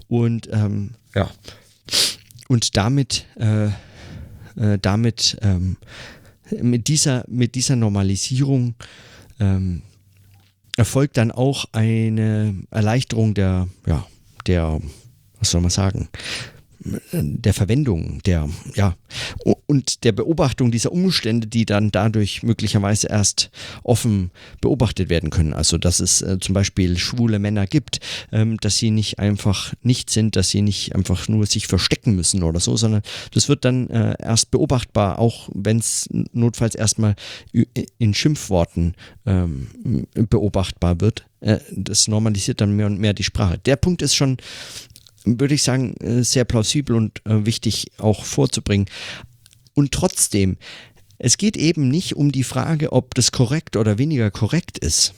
und 0.07 0.49
ähm, 0.51 0.95
ja 1.13 1.29
und 2.51 2.75
damit, 2.75 3.27
äh, 3.37 3.69
äh, 4.55 4.77
damit 4.81 5.37
ähm, 5.41 5.77
mit, 6.61 6.87
dieser, 6.87 7.23
mit 7.27 7.55
dieser 7.55 7.75
Normalisierung 7.75 8.75
ähm, 9.39 9.81
erfolgt 10.77 11.17
dann 11.17 11.31
auch 11.31 11.65
eine 11.73 12.55
Erleichterung 12.71 13.33
der, 13.33 13.67
ja, 13.85 14.05
der, 14.47 14.79
was 15.39 15.51
soll 15.51 15.61
man 15.61 15.69
sagen, 15.69 16.09
der 16.83 17.53
Verwendung, 17.53 18.21
der, 18.25 18.49
ja, 18.75 18.95
und 19.67 20.03
der 20.03 20.11
Beobachtung 20.11 20.71
dieser 20.71 20.91
Umstände, 20.91 21.47
die 21.47 21.65
dann 21.65 21.91
dadurch 21.91 22.43
möglicherweise 22.43 23.07
erst 23.07 23.51
offen 23.83 24.31
beobachtet 24.61 25.09
werden 25.09 25.29
können. 25.29 25.53
Also, 25.53 25.77
dass 25.77 25.99
es 25.99 26.21
äh, 26.21 26.39
zum 26.39 26.53
Beispiel 26.53 26.97
schwule 26.97 27.39
Männer 27.39 27.67
gibt, 27.67 27.99
ähm, 28.31 28.57
dass 28.57 28.77
sie 28.77 28.91
nicht 28.91 29.19
einfach 29.19 29.73
nicht 29.81 30.09
sind, 30.09 30.35
dass 30.35 30.49
sie 30.49 30.61
nicht 30.61 30.95
einfach 30.95 31.27
nur 31.27 31.45
sich 31.45 31.67
verstecken 31.67 32.15
müssen 32.15 32.43
oder 32.43 32.59
so, 32.59 32.75
sondern 32.77 33.03
das 33.33 33.47
wird 33.47 33.63
dann 33.63 33.89
äh, 33.89 34.15
erst 34.19 34.51
beobachtbar, 34.51 35.19
auch 35.19 35.49
wenn 35.53 35.77
es 35.77 36.09
notfalls 36.11 36.75
erstmal 36.75 37.15
in 37.97 38.13
Schimpfworten 38.13 38.95
ähm, 39.25 39.67
beobachtbar 40.13 40.99
wird. 40.99 41.25
Äh, 41.41 41.59
das 41.71 42.07
normalisiert 42.07 42.61
dann 42.61 42.75
mehr 42.75 42.87
und 42.87 42.99
mehr 42.99 43.13
die 43.13 43.23
Sprache. 43.23 43.59
Der 43.59 43.75
Punkt 43.75 44.01
ist 44.01 44.15
schon 44.15 44.37
würde 45.25 45.55
ich 45.55 45.63
sagen, 45.63 45.95
äh, 45.97 46.23
sehr 46.23 46.45
plausibel 46.45 46.95
und 46.95 47.25
äh, 47.25 47.45
wichtig 47.45 47.91
auch 47.97 48.25
vorzubringen. 48.25 48.87
Und 49.73 49.91
trotzdem, 49.91 50.57
es 51.17 51.37
geht 51.37 51.57
eben 51.57 51.87
nicht 51.87 52.15
um 52.15 52.31
die 52.31 52.43
Frage, 52.43 52.93
ob 52.93 53.13
das 53.13 53.31
korrekt 53.31 53.77
oder 53.77 53.97
weniger 53.97 54.31
korrekt 54.31 54.77
ist. 54.77 55.13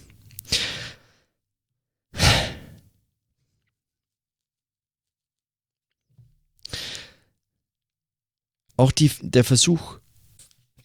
Auch 8.75 8.91
die, 8.91 9.11
der 9.21 9.43
Versuch, 9.43 9.99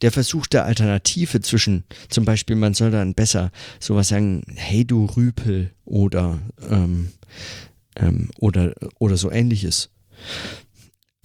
der 0.02 0.12
Versuch 0.12 0.46
der 0.46 0.64
Alternative 0.66 1.40
zwischen, 1.40 1.85
zum 2.09 2.24
Beispiel, 2.24 2.54
man 2.54 2.74
soll 2.74 2.90
dann 2.90 3.14
besser 3.14 3.50
sowas 3.81 4.09
sagen, 4.09 4.42
hey 4.54 4.85
du 4.85 5.07
Rüpel 5.07 5.72
oder 5.85 6.38
ähm, 6.70 7.12
ähm, 7.98 8.30
oder, 8.38 8.72
oder 8.98 9.16
so 9.16 9.30
ähnliches. 9.30 9.90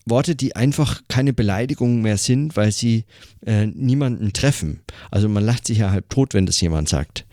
Worte, 0.05 0.35
die 0.35 0.55
einfach 0.55 1.01
keine 1.07 1.33
Beleidigungen 1.33 2.01
mehr 2.01 2.17
sind, 2.17 2.57
weil 2.57 2.71
sie 2.71 3.05
äh, 3.45 3.67
niemanden 3.67 4.33
treffen. 4.33 4.81
Also 5.11 5.29
man 5.29 5.45
lacht 5.45 5.65
sich 5.65 5.77
ja 5.77 5.91
halb 5.91 6.09
tot, 6.09 6.33
wenn 6.33 6.45
das 6.45 6.59
jemand 6.59 6.89
sagt. 6.89 7.25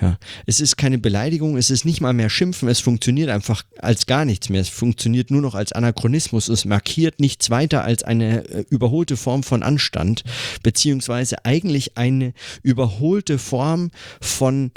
Ja. 0.00 0.18
Es 0.44 0.60
ist 0.60 0.76
keine 0.76 0.98
Beleidigung, 0.98 1.56
es 1.56 1.70
ist 1.70 1.84
nicht 1.84 2.00
mal 2.00 2.12
mehr 2.12 2.28
Schimpfen, 2.28 2.68
es 2.68 2.80
funktioniert 2.80 3.30
einfach 3.30 3.62
als 3.78 4.06
gar 4.06 4.24
nichts 4.24 4.48
mehr. 4.48 4.60
Es 4.60 4.68
funktioniert 4.68 5.30
nur 5.30 5.40
noch 5.40 5.54
als 5.54 5.72
Anachronismus. 5.72 6.48
Es 6.48 6.64
markiert 6.64 7.20
nichts 7.20 7.50
weiter 7.50 7.84
als 7.84 8.02
eine 8.02 8.44
äh, 8.48 8.64
überholte 8.70 9.16
Form 9.16 9.44
von 9.44 9.62
Anstand, 9.62 10.24
beziehungsweise 10.62 11.44
eigentlich 11.44 11.96
eine 11.96 12.32
überholte 12.62 13.38
Form 13.38 13.90
von 14.20 14.72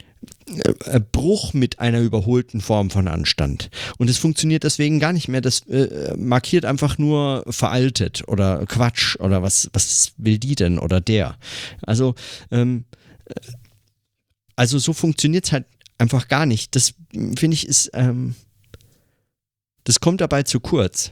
Bruch 1.12 1.54
mit 1.54 1.80
einer 1.80 2.02
überholten 2.02 2.62
Form 2.62 2.90
von 2.90 3.08
Anstand. 3.08 3.70
Und 3.98 4.10
es 4.10 4.18
funktioniert 4.18 4.64
deswegen 4.64 5.00
gar 5.00 5.14
nicht 5.14 5.28
mehr. 5.28 5.42
Das 5.42 5.62
äh, 5.68 6.16
markiert 6.18 6.66
einfach 6.66 6.98
nur 6.98 7.44
veraltet 7.48 8.28
oder 8.28 8.66
Quatsch 8.66 9.16
oder 9.20 9.42
was, 9.44 9.70
was 9.74 10.14
will 10.18 10.38
die 10.38 10.56
denn 10.56 10.80
oder 10.80 11.00
der. 11.00 11.38
Also, 11.82 12.16
ähm, 12.52 12.86
äh, 13.26 13.34
also 14.56 14.78
so 14.78 14.92
funktioniert 14.92 15.46
es 15.46 15.52
halt 15.52 15.66
einfach 15.98 16.28
gar 16.28 16.46
nicht. 16.46 16.76
Das 16.76 16.94
finde 17.38 17.56
ich 17.56 17.68
ist, 17.68 17.92
ähm, 17.94 18.36
das 19.84 20.00
kommt 20.00 20.22
dabei 20.22 20.44
zu 20.44 20.60
kurz. 20.60 21.12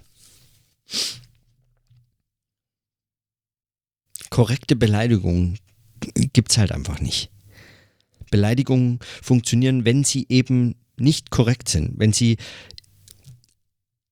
Korrekte 4.29 4.75
Beleidigungen 4.75 5.59
gibt 6.33 6.51
es 6.51 6.57
halt 6.57 6.71
einfach 6.71 6.99
nicht. 6.99 7.29
Beleidigungen 8.31 8.99
funktionieren, 9.21 9.85
wenn 9.85 10.03
sie 10.03 10.25
eben 10.29 10.75
nicht 10.97 11.29
korrekt 11.29 11.69
sind, 11.69 11.93
wenn 11.97 12.13
sie 12.13 12.37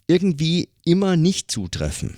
irgendwie 0.07 0.69
immer 0.83 1.17
nicht 1.17 1.49
zutreffen. 1.49 2.15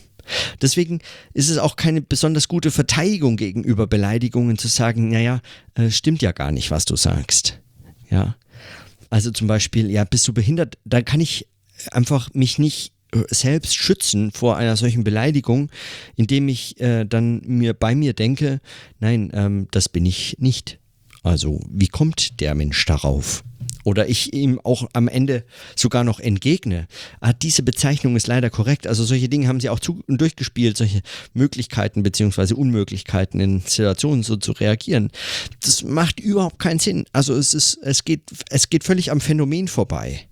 Deswegen 0.61 0.99
ist 1.33 1.49
es 1.49 1.57
auch 1.57 1.77
keine 1.77 2.01
besonders 2.01 2.47
gute 2.47 2.71
Verteidigung 2.71 3.37
gegenüber 3.37 3.87
Beleidigungen 3.87 4.57
zu 4.57 4.67
sagen, 4.67 5.09
naja, 5.09 5.41
äh, 5.75 5.89
stimmt 5.89 6.21
ja 6.21 6.33
gar 6.33 6.51
nicht, 6.51 6.69
was 6.69 6.85
du 6.85 6.95
sagst. 6.95 7.61
Ja. 8.09 8.35
Also 9.09 9.31
zum 9.31 9.47
Beispiel, 9.47 9.89
ja, 9.89 10.03
bist 10.03 10.27
du 10.27 10.33
behindert, 10.33 10.77
da 10.83 11.01
kann 11.01 11.21
ich 11.21 11.47
einfach 11.91 12.33
mich 12.33 12.59
nicht 12.59 12.91
äh, 13.13 13.23
selbst 13.29 13.75
schützen 13.75 14.31
vor 14.31 14.57
einer 14.57 14.75
solchen 14.75 15.03
Beleidigung, 15.03 15.69
indem 16.15 16.49
ich 16.49 16.79
äh, 16.81 17.05
dann 17.05 17.41
mir 17.45 17.73
bei 17.73 17.95
mir 17.95 18.13
denke, 18.13 18.59
nein, 18.99 19.31
ähm, 19.33 19.67
das 19.71 19.87
bin 19.87 20.05
ich 20.05 20.37
nicht. 20.39 20.79
Also 21.27 21.59
wie 21.69 21.87
kommt 21.87 22.39
der 22.39 22.55
Mensch 22.55 22.85
darauf? 22.85 23.43
Oder 23.83 24.09
ich 24.09 24.33
ihm 24.33 24.59
auch 24.63 24.89
am 24.93 25.07
Ende 25.07 25.45
sogar 25.75 26.03
noch 26.03 26.19
entgegne. 26.19 26.87
Ah, 27.21 27.31
diese 27.31 27.63
Bezeichnung 27.63 28.17
ist 28.17 28.27
leider 28.27 28.49
korrekt. 28.49 28.85
Also 28.85 29.05
solche 29.05 29.29
Dinge 29.29 29.47
haben 29.47 29.61
sie 29.61 29.69
auch 29.69 29.79
zu, 29.79 30.03
durchgespielt, 30.07 30.75
solche 30.75 31.01
Möglichkeiten 31.33 32.03
bzw. 32.03 32.53
Unmöglichkeiten 32.53 33.39
in 33.39 33.61
Situationen 33.61 34.23
so 34.23 34.35
zu 34.35 34.51
reagieren. 34.51 35.09
Das 35.61 35.83
macht 35.83 36.19
überhaupt 36.19 36.59
keinen 36.59 36.79
Sinn. 36.79 37.05
Also 37.13 37.33
es 37.35 37.53
ist, 37.53 37.79
es 37.81 38.03
geht, 38.03 38.23
es 38.49 38.69
geht 38.69 38.83
völlig 38.83 39.11
am 39.11 39.21
Phänomen 39.21 39.69
vorbei. 39.69 40.27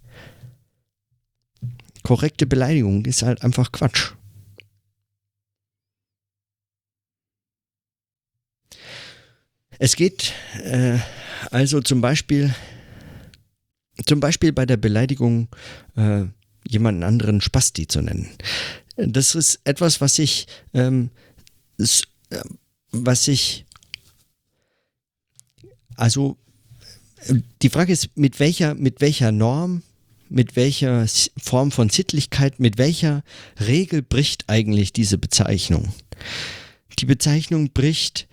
Korrekte 2.04 2.46
Beleidigung 2.46 3.06
ist 3.06 3.22
halt 3.22 3.42
einfach 3.42 3.72
Quatsch. 3.72 4.12
Es 9.80 9.96
geht 9.96 10.34
äh, 10.64 11.00
also 11.52 11.82
zum 11.82 12.02
Beispiel, 12.02 12.54
zum 14.06 14.20
Beispiel 14.20 14.54
bei 14.54 14.66
der 14.66 14.78
Beleidigung 14.78 15.48
äh, 15.96 16.24
jemanden 16.68 17.04
anderen 17.04 17.42
Spasti 17.42 17.88
zu 17.88 18.02
nennen. 18.02 18.30
Das 18.96 19.36
ist 19.36 19.60
etwas, 19.66 20.02
was 20.02 20.20
ich, 20.20 20.48
ähm, 20.74 21.10
was 22.92 23.28
ich, 23.28 23.66
also 25.96 26.38
die 27.62 27.70
Frage 27.70 27.92
ist, 27.92 28.16
mit 28.16 28.40
welcher, 28.40 28.76
mit 28.76 29.02
welcher 29.02 29.32
Norm, 29.32 29.84
mit 30.30 30.56
welcher 30.56 31.06
Form 31.38 31.72
von 31.72 31.90
Sittlichkeit, 31.90 32.60
mit 32.60 32.78
welcher 32.78 33.24
Regel 33.60 34.02
bricht 34.02 34.46
eigentlich 34.48 34.94
diese 34.94 35.18
Bezeichnung? 35.18 35.94
Die 37.00 37.06
Bezeichnung 37.06 37.72
bricht 37.72 38.28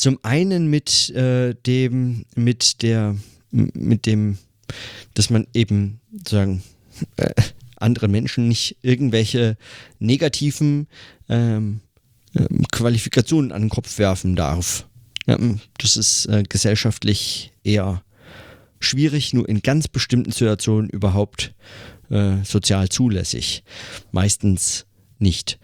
zum 0.00 0.18
einen 0.22 0.68
mit 0.68 1.10
äh, 1.10 1.54
dem, 1.66 2.24
mit 2.34 2.80
der, 2.80 3.16
mit 3.50 4.06
dem, 4.06 4.38
dass 5.12 5.28
man 5.28 5.46
eben 5.52 6.00
sagen, 6.26 6.62
äh, 7.16 7.34
andere 7.76 8.08
Menschen 8.08 8.48
nicht 8.48 8.78
irgendwelche 8.80 9.58
negativen 9.98 10.88
ähm, 11.28 11.80
äh, 12.32 12.46
Qualifikationen 12.72 13.52
an 13.52 13.60
den 13.60 13.68
Kopf 13.68 13.98
werfen 13.98 14.36
darf. 14.36 14.86
Ja, 15.26 15.36
das 15.76 15.98
ist 15.98 16.24
äh, 16.26 16.44
gesellschaftlich 16.48 17.52
eher 17.62 18.02
schwierig, 18.78 19.34
nur 19.34 19.46
in 19.50 19.60
ganz 19.60 19.86
bestimmten 19.86 20.32
Situationen 20.32 20.88
überhaupt 20.88 21.54
äh, 22.08 22.42
sozial 22.42 22.88
zulässig. 22.88 23.64
Meistens 24.12 24.86
nicht. 25.18 25.58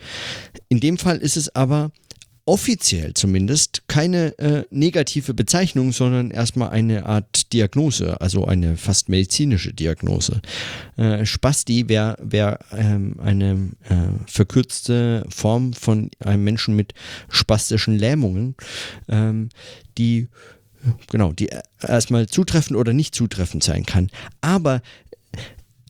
In 0.68 0.80
dem 0.80 0.98
Fall 0.98 1.16
ist 1.16 1.38
es 1.38 1.56
aber 1.56 1.90
offiziell 2.46 3.12
zumindest 3.14 3.82
keine 3.88 4.38
äh, 4.38 4.64
negative 4.70 5.34
Bezeichnung, 5.34 5.92
sondern 5.92 6.30
erstmal 6.30 6.70
eine 6.70 7.04
Art 7.04 7.52
Diagnose, 7.52 8.20
also 8.20 8.46
eine 8.46 8.76
fast 8.76 9.08
medizinische 9.08 9.74
Diagnose. 9.74 10.40
Äh, 10.96 11.26
Spasti 11.26 11.88
wäre 11.88 12.16
wär, 12.22 12.60
ähm, 12.72 13.16
eine 13.18 13.72
äh, 13.88 13.96
verkürzte 14.28 15.26
Form 15.28 15.72
von 15.72 16.10
einem 16.20 16.44
Menschen 16.44 16.76
mit 16.76 16.94
spastischen 17.28 17.98
Lähmungen, 17.98 18.54
ähm, 19.08 19.48
die 19.98 20.28
genau, 21.10 21.32
die 21.32 21.50
erstmal 21.82 22.28
zutreffend 22.28 22.78
oder 22.78 22.92
nicht 22.92 23.12
zutreffend 23.12 23.64
sein 23.64 23.84
kann. 23.84 24.08
Aber 24.40 24.82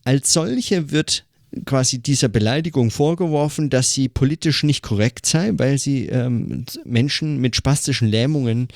als 0.05 0.33
solche 0.33 0.91
wird 0.91 1.26
quasi 1.65 1.99
dieser 2.01 2.29
Beleidigung 2.29 2.91
vorgeworfen, 2.91 3.71
dass 3.71 3.93
sie 3.93 4.09
politisch 4.09 4.63
nicht 4.63 4.83
korrekt 4.83 5.27
sei, 5.27 5.53
weil 5.57 5.79
sie 5.79 6.07
ähm, 6.07 6.67
Menschen 6.85 7.39
mit 7.39 7.57
spastischen 7.57 8.09
Lähmungen 8.09 8.69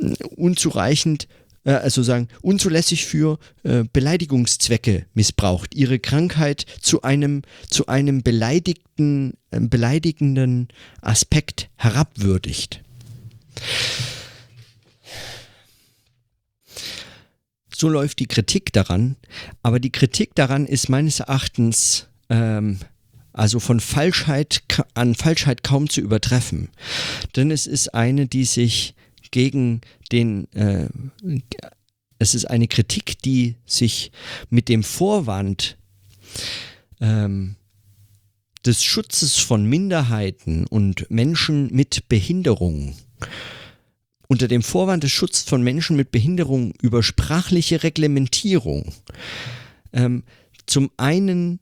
äh, 0.00 0.12
unzureichend 0.36 1.28
äh, 1.66 1.72
also 1.72 2.02
sagen, 2.02 2.28
unzulässig 2.40 3.04
für 3.04 3.38
äh, 3.64 3.84
Beleidigungszwecke 3.92 5.06
missbraucht, 5.14 5.74
ihre 5.74 5.98
Krankheit 5.98 6.64
zu 6.80 7.02
einem, 7.02 7.42
zu 7.68 7.88
einem 7.88 8.22
beleidigten, 8.22 9.34
äh, 9.50 9.60
beleidigenden 9.60 10.68
Aspekt 11.02 11.68
herabwürdigt. 11.76 12.82
So 17.74 17.90
läuft 17.90 18.20
die 18.20 18.26
Kritik 18.26 18.72
daran, 18.72 19.16
aber 19.62 19.80
die 19.80 19.92
Kritik 19.92 20.34
daran 20.34 20.66
ist 20.66 20.88
meines 20.88 21.20
Erachtens 21.20 22.06
ähm, 22.28 22.78
also 23.32 23.60
von 23.60 23.80
Falschheit 23.80 24.62
an 24.94 25.14
Falschheit 25.14 25.62
kaum 25.62 25.90
zu 25.90 26.00
übertreffen. 26.00 26.68
Denn 27.36 27.50
es 27.50 27.66
ist 27.66 27.94
eine, 27.94 28.26
die 28.26 28.44
sich 28.44 28.94
gegen 29.30 29.82
den, 30.10 30.50
äh, 30.54 30.88
es 32.18 32.34
ist 32.34 32.46
eine 32.46 32.68
Kritik, 32.68 33.20
die 33.22 33.56
sich 33.66 34.10
mit 34.48 34.68
dem 34.68 34.82
Vorwand 34.82 35.76
ähm, 37.00 37.56
des 38.64 38.82
Schutzes 38.82 39.36
von 39.36 39.66
Minderheiten 39.66 40.66
und 40.66 41.10
Menschen 41.10 41.68
mit 41.72 42.08
Behinderung 42.08 42.96
unter 44.28 44.48
dem 44.48 44.62
Vorwand 44.62 45.04
des 45.04 45.12
Schutzes 45.12 45.44
von 45.44 45.62
Menschen 45.62 45.96
mit 45.96 46.10
Behinderung 46.10 46.72
über 46.82 47.02
sprachliche 47.02 47.82
Reglementierung 47.82 48.92
ähm, 49.92 50.24
zum 50.66 50.90
einen 50.96 51.60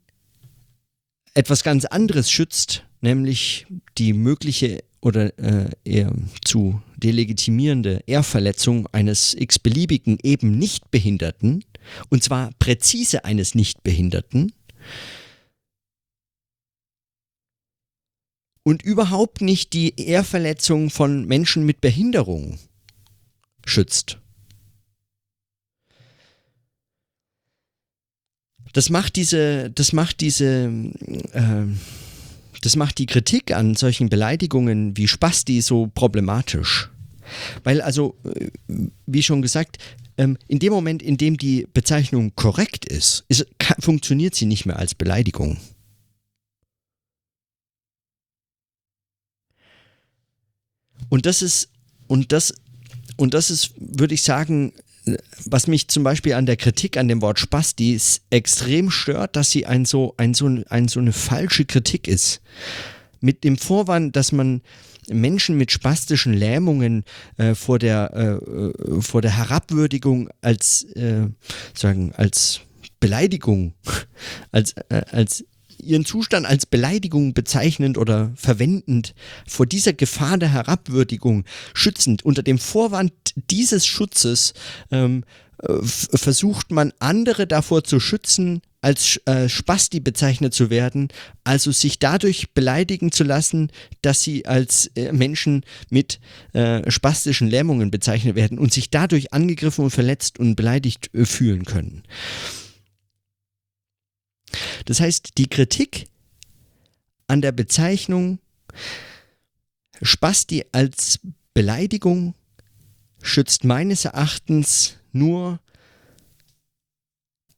etwas 1.35 1.65
ganz 1.65 1.85
anderes 1.85 2.31
schützt, 2.31 2.85
nämlich 3.01 3.67
die 3.99 4.13
mögliche 4.13 4.83
oder 5.01 5.39
äh, 5.39 5.69
eher 5.85 6.13
zu 6.45 6.81
delegitimierende 6.97 8.03
Ehrverletzung 8.07 8.89
eines 8.93 9.35
x-beliebigen 9.35 10.19
eben 10.23 10.59
Nichtbehinderten, 10.59 11.65
und 12.09 12.25
zwar 12.25 12.51
präzise 12.59 13.25
eines 13.25 13.55
Nichtbehinderten, 13.55 14.53
und 18.63 18.83
überhaupt 18.83 19.43
nicht 19.43 19.75
die 19.75 20.01
Ehrverletzung 20.01 20.89
von 20.89 21.27
Menschen 21.27 21.67
mit 21.67 21.83
Behinderung 21.83 22.59
schützt. 23.67 24.19
Das 28.75 28.91
macht 28.91 29.17
diese, 29.17 29.71
das 29.71 29.93
macht 29.93 30.21
diese, 30.21 30.71
äh, 31.33 31.67
das 32.61 32.77
macht 32.77 32.99
die 32.99 33.07
Kritik 33.07 33.53
an 33.53 33.77
solchen 33.77 34.09
Beleidigungen 34.11 34.97
wie 34.97 35.09
Spasti 35.09 35.63
so 35.63 35.91
problematisch. 35.95 36.91
Weil 37.63 37.81
also, 37.81 38.17
äh, 38.25 38.51
wie 39.07 39.23
schon 39.23 39.43
gesagt, 39.43 39.79
ähm, 40.19 40.37
in 40.49 40.59
dem 40.59 40.73
Moment, 40.73 41.03
in 41.03 41.17
dem 41.17 41.37
die 41.37 41.69
Bezeichnung 41.73 42.35
korrekt 42.35 42.85
ist, 42.85 43.25
ist 43.29 43.47
funktioniert 43.81 44.35
sie 44.35 44.47
nicht 44.47 44.67
mehr 44.67 44.79
als 44.79 44.95
Beleidigung. 44.95 45.57
Und 51.09 51.27
das 51.27 51.43
ist, 51.43 51.69
und 52.09 52.33
das, 52.33 52.55
und 53.17 53.35
das 53.35 53.51
ist, 53.51 53.75
würde 53.77 54.15
ich 54.15 54.23
sagen, 54.23 54.73
was 55.45 55.67
mich 55.67 55.89
zum 55.89 56.03
Beispiel 56.03 56.35
an 56.35 56.47
der 56.47 56.57
Kritik 56.57 56.97
an 56.97 57.09
dem 57.09 57.21
Wort 57.23 57.39
Spasti 57.39 57.99
extrem 58.31 58.91
stört, 58.91 59.37
dass 59.37 59.51
sie 59.51 59.67
ein 59.67 59.85
so, 59.85 60.15
ein 60.17 60.35
so, 60.35 60.47
ein 60.69 60.89
so 60.89 61.01
eine 61.01 61.13
falsche 61.13 61.65
Kritik 61.65 62.09
ist. 62.09 62.41
Mit 63.21 63.45
dem 63.45 63.57
Vorwand, 63.57 64.17
dass 64.17 64.33
man 64.33 64.63
Menschen 65.11 65.57
mit 65.57 65.71
spastischen 65.71 66.33
Lähmungen 66.33 67.05
äh, 67.37 67.55
vor, 67.55 67.79
der, 67.79 68.41
äh, 68.41 69.01
vor 69.03 69.21
der 69.21 69.37
Herabwürdigung 69.37 70.31
als, 70.41 70.85
äh, 70.95 71.29
sagen, 71.75 72.13
als 72.15 72.61
Beleidigung, 73.01 73.75
als, 74.53 74.73
äh, 74.89 75.03
als 75.11 75.45
ihren 75.85 76.05
Zustand 76.05 76.47
als 76.47 76.67
Beleidigung 76.67 77.35
bezeichnend 77.35 77.99
oder 77.99 78.33
verwendend, 78.35 79.15
vor 79.47 79.67
dieser 79.67 79.93
Gefahr 79.93 80.39
der 80.39 80.53
Herabwürdigung 80.53 81.45
schützend, 81.75 82.25
unter 82.25 82.43
dem 82.43 82.59
Vorwand 82.59 83.13
dieses 83.51 83.87
Schutzes 83.87 84.55
ähm, 84.91 85.25
äh, 85.63 85.83
versucht 85.83 86.71
man 86.73 86.93
andere 86.99 87.47
davor 87.47 87.85
zu 87.85 88.01
schützen, 88.01 88.61
als 88.85 89.19
äh, 89.25 89.49
Spasti 89.49 90.01
bezeichnet 90.01 90.53
zu 90.53 90.69
werden, 90.69 91.09
also 91.43 91.73
sich 91.73 91.99
dadurch 91.99 92.53
beleidigen 92.53 93.13
zu 93.13 93.25
lassen, 93.25 93.71
dass 94.03 94.23
sie 94.23 94.45
als 94.45 94.91
äh, 94.95 95.11
Menschen 95.11 95.65
mit 95.89 96.21
äh, 96.53 96.91
spastischen 96.91 97.49
Lähmungen 97.49 97.91
bezeichnet 97.91 98.37
werden 98.37 98.59
und 98.59 98.75
sich 98.75 98.91
dadurch 98.91 99.33
angegriffen 99.33 99.85
und 99.85 99.91
verletzt 99.91 100.39
und 100.39 100.55
beleidigt 100.55 101.09
äh, 101.15 101.25
fühlen 101.25 101.65
können. 101.65 102.03
Das 104.85 105.01
heißt, 105.01 105.39
die 105.39 105.49
Kritik 105.49 106.09
an 107.27 107.41
der 107.41 107.53
Bezeichnung 107.53 108.39
Spasti 110.03 110.65
als 110.73 111.21
Beleidigung 111.55 112.35
schützt 113.23 113.65
meines 113.65 114.05
Erachtens 114.05 114.97
nur 115.13 115.61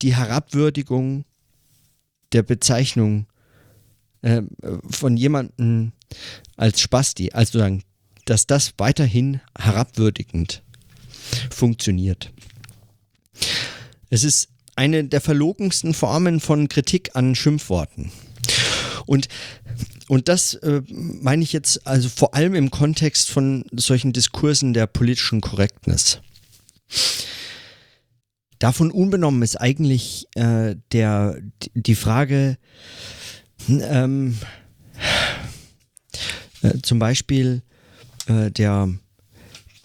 die 0.03 0.15
Herabwürdigung 0.15 1.25
der 2.33 2.43
Bezeichnung 2.43 3.27
äh, 4.23 4.43
von 4.89 5.17
jemandem 5.17 5.93
als 6.57 6.81
Spasti, 6.81 7.33
also 7.33 7.59
sagen, 7.59 7.83
dass 8.27 8.47
das 8.47 8.75
weiterhin 8.77 9.41
herabwürdigend 9.59 10.63
funktioniert. 11.51 12.33
Es 14.11 14.25
ist 14.25 14.49
eine 14.77 15.05
der 15.05 15.21
verlogensten 15.21 15.95
Formen 15.95 16.41
von 16.41 16.69
Kritik 16.69 17.11
an 17.15 17.35
Schimpfworten. 17.35 18.13
Und, 19.07 19.29
und 20.09 20.29
das 20.29 20.55
äh, 20.55 20.83
meine 20.89 21.43
ich 21.43 21.53
jetzt 21.53 21.87
also 21.87 22.09
vor 22.09 22.35
allem 22.35 22.55
im 22.55 22.71
Kontext 22.71 23.31
von 23.31 23.65
solchen 23.73 24.13
Diskursen 24.13 24.75
der 24.75 24.87
politischen 24.87 25.41
Korrektness. 25.41 26.21
Davon 28.59 28.91
unbenommen 28.91 29.43
ist 29.43 29.57
eigentlich 29.57 30.27
äh, 30.35 30.77
der, 30.93 31.39
die 31.75 31.95
Frage, 31.95 32.57
ähm, 33.69 34.39
äh, 36.63 36.79
zum 36.83 36.99
Beispiel 36.99 37.63
äh, 38.29 38.51
der 38.51 38.89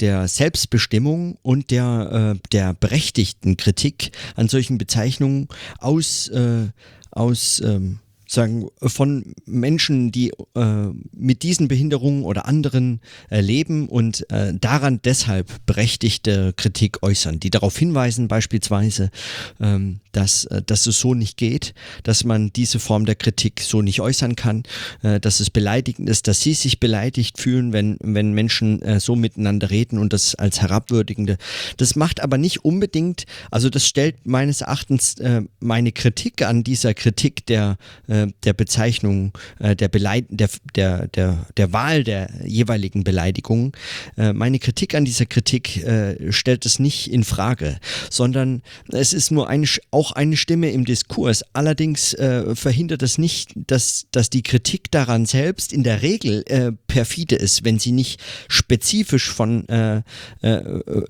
der 0.01 0.27
Selbstbestimmung 0.27 1.37
und 1.41 1.71
der, 1.71 2.35
äh, 2.35 2.47
der 2.51 2.73
berechtigten 2.73 3.57
Kritik 3.57 4.11
an 4.35 4.49
solchen 4.49 4.77
Bezeichnungen 4.77 5.47
aus, 5.79 6.27
äh, 6.29 6.67
aus 7.11 7.61
ähm, 7.63 7.99
sagen, 8.33 8.67
von 8.81 9.33
Menschen, 9.45 10.11
die 10.11 10.31
äh, 10.55 10.87
mit 11.11 11.43
diesen 11.43 11.67
Behinderungen 11.67 12.23
oder 12.23 12.45
anderen 12.45 13.01
äh, 13.29 13.41
leben 13.41 13.89
und 13.89 14.29
äh, 14.31 14.53
daran 14.59 15.01
deshalb 15.03 15.65
berechtigte 15.65 16.53
Kritik 16.55 17.03
äußern, 17.03 17.39
die 17.39 17.49
darauf 17.49 17.77
hinweisen 17.77 18.27
beispielsweise, 18.27 19.11
ähm, 19.59 19.99
dass, 20.13 20.45
äh, 20.45 20.61
dass 20.65 20.85
es 20.85 20.99
so 20.99 21.13
nicht 21.13 21.37
geht, 21.37 21.73
dass 22.03 22.23
man 22.23 22.53
diese 22.53 22.79
Form 22.79 23.05
der 23.05 23.15
Kritik 23.15 23.61
so 23.61 23.81
nicht 23.81 23.99
äußern 23.99 24.35
kann, 24.35 24.63
äh, 25.03 25.19
dass 25.19 25.39
es 25.39 25.49
beleidigend 25.49 26.09
ist, 26.09 26.27
dass 26.27 26.41
sie 26.41 26.53
sich 26.53 26.79
beleidigt 26.79 27.37
fühlen, 27.37 27.73
wenn, 27.73 27.97
wenn 28.01 28.31
Menschen 28.33 28.81
äh, 28.81 28.99
so 28.99 29.15
miteinander 29.15 29.69
reden 29.69 29.99
und 29.99 30.13
das 30.13 30.35
als 30.35 30.61
herabwürdigende. 30.61 31.37
Das 31.77 31.95
macht 31.95 32.21
aber 32.21 32.37
nicht 32.37 32.63
unbedingt, 32.63 33.25
also 33.49 33.69
das 33.69 33.85
stellt 33.85 34.25
meines 34.25 34.61
Erachtens 34.61 35.15
meine 35.59 35.91
Kritik 35.91 36.41
an 36.43 36.63
dieser 36.63 36.93
Kritik 36.93 37.45
der 37.45 37.77
äh, 38.07 38.20
äh, 38.21 38.31
der 38.43 38.53
Bezeichnung, 38.53 39.33
äh, 39.59 39.75
der, 39.75 39.87
Beleid 39.87 40.25
der, 40.29 40.49
der, 40.75 41.07
der, 41.07 41.45
der 41.57 41.73
Wahl 41.73 42.03
der 42.03 42.29
jeweiligen 42.45 43.03
Beleidigungen. 43.03 43.71
Äh, 44.17 44.33
meine 44.33 44.59
Kritik 44.59 44.95
an 44.95 45.05
dieser 45.05 45.25
Kritik 45.25 45.83
äh, 45.83 46.31
stellt 46.31 46.65
es 46.65 46.79
nicht 46.79 47.11
in 47.11 47.23
Frage, 47.23 47.77
sondern 48.09 48.61
es 48.91 49.13
ist 49.13 49.31
nur 49.31 49.49
eine, 49.49 49.67
auch 49.91 50.11
eine 50.11 50.37
Stimme 50.37 50.71
im 50.71 50.85
Diskurs. 50.85 51.43
Allerdings 51.53 52.13
äh, 52.13 52.55
verhindert 52.55 53.03
es 53.03 53.17
nicht, 53.17 53.51
dass, 53.55 54.07
dass 54.11 54.29
die 54.29 54.43
Kritik 54.43 54.91
daran 54.91 55.25
selbst 55.25 55.73
in 55.73 55.83
der 55.83 56.01
Regel 56.01 56.43
äh, 56.47 56.71
perfide 56.87 57.35
ist, 57.35 57.63
wenn 57.63 57.79
sie 57.79 57.91
nicht 57.91 58.19
spezifisch 58.47 59.29
von, 59.29 59.65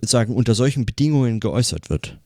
sagen, 0.02 0.36
unter 0.36 0.56
solchen 0.56 0.86
Bedingungen 0.86 1.40
geäußert 1.40 1.90
wird. 1.90 2.18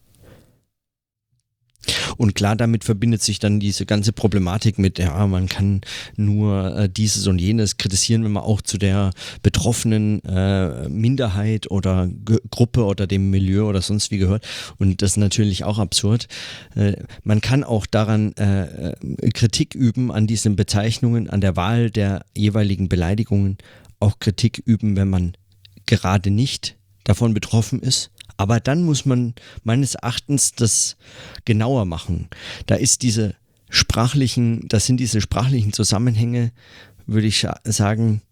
Und 2.16 2.34
klar, 2.34 2.56
damit 2.56 2.84
verbindet 2.84 3.22
sich 3.22 3.38
dann 3.38 3.60
diese 3.60 3.86
ganze 3.86 4.12
Problematik 4.12 4.78
mit, 4.78 4.98
ja, 4.98 5.26
man 5.26 5.48
kann 5.48 5.80
nur 6.16 6.76
äh, 6.76 6.88
dieses 6.88 7.26
und 7.26 7.38
jenes 7.38 7.76
kritisieren, 7.76 8.24
wenn 8.24 8.32
man 8.32 8.42
auch 8.42 8.60
zu 8.60 8.78
der 8.78 9.10
betroffenen 9.42 10.22
äh, 10.24 10.88
Minderheit 10.88 11.70
oder 11.70 12.08
G 12.08 12.36
Gruppe 12.50 12.84
oder 12.84 13.06
dem 13.06 13.30
Milieu 13.30 13.66
oder 13.66 13.82
sonst 13.82 14.10
wie 14.10 14.18
gehört. 14.18 14.46
Und 14.78 15.02
das 15.02 15.12
ist 15.12 15.16
natürlich 15.16 15.64
auch 15.64 15.78
absurd. 15.78 16.28
Äh, 16.74 16.96
man 17.22 17.40
kann 17.40 17.64
auch 17.64 17.86
daran 17.86 18.32
äh, 18.34 18.94
Kritik 19.32 19.74
üben 19.74 20.10
an 20.12 20.26
diesen 20.26 20.56
Bezeichnungen, 20.56 21.28
an 21.28 21.40
der 21.40 21.56
Wahl 21.56 21.90
der 21.90 22.24
jeweiligen 22.36 22.88
Beleidigungen, 22.88 23.58
auch 24.00 24.18
Kritik 24.18 24.62
üben, 24.64 24.96
wenn 24.96 25.08
man 25.08 25.32
gerade 25.86 26.30
nicht 26.30 26.76
davon 27.04 27.34
betroffen 27.34 27.80
ist 27.80 28.10
aber 28.36 28.60
dann 28.60 28.82
muss 28.84 29.06
man 29.06 29.34
meines 29.64 29.94
Erachtens 29.94 30.52
das 30.52 30.96
genauer 31.44 31.84
machen. 31.84 32.28
Da 32.66 32.74
ist 32.74 33.02
diese 33.02 33.34
sprachlichen, 33.70 34.66
das 34.68 34.86
sind 34.86 34.98
diese 34.98 35.20
sprachlichen 35.20 35.72
Zusammenhänge, 35.72 36.52
würde 37.06 37.26
ich 37.26 37.46
sagen, 37.64 38.22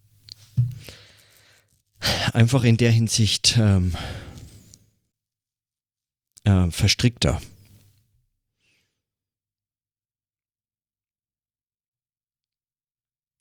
einfach 2.33 2.63
in 2.63 2.77
der 2.77 2.91
Hinsicht 2.91 3.57
ähm, 3.59 3.93
äh, 6.43 6.69
verstrickter. 6.69 7.41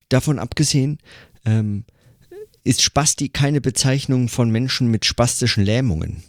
Davon 0.09 0.39
abgesehen 0.39 0.99
ähm, 1.45 1.85
ist 2.63 2.83
Spasti 2.83 3.29
keine 3.29 3.61
Bezeichnung 3.61 4.29
von 4.29 4.51
Menschen 4.51 4.89
mit 4.89 5.05
spastischen 5.05 5.65
Lähmungen. 5.65 6.23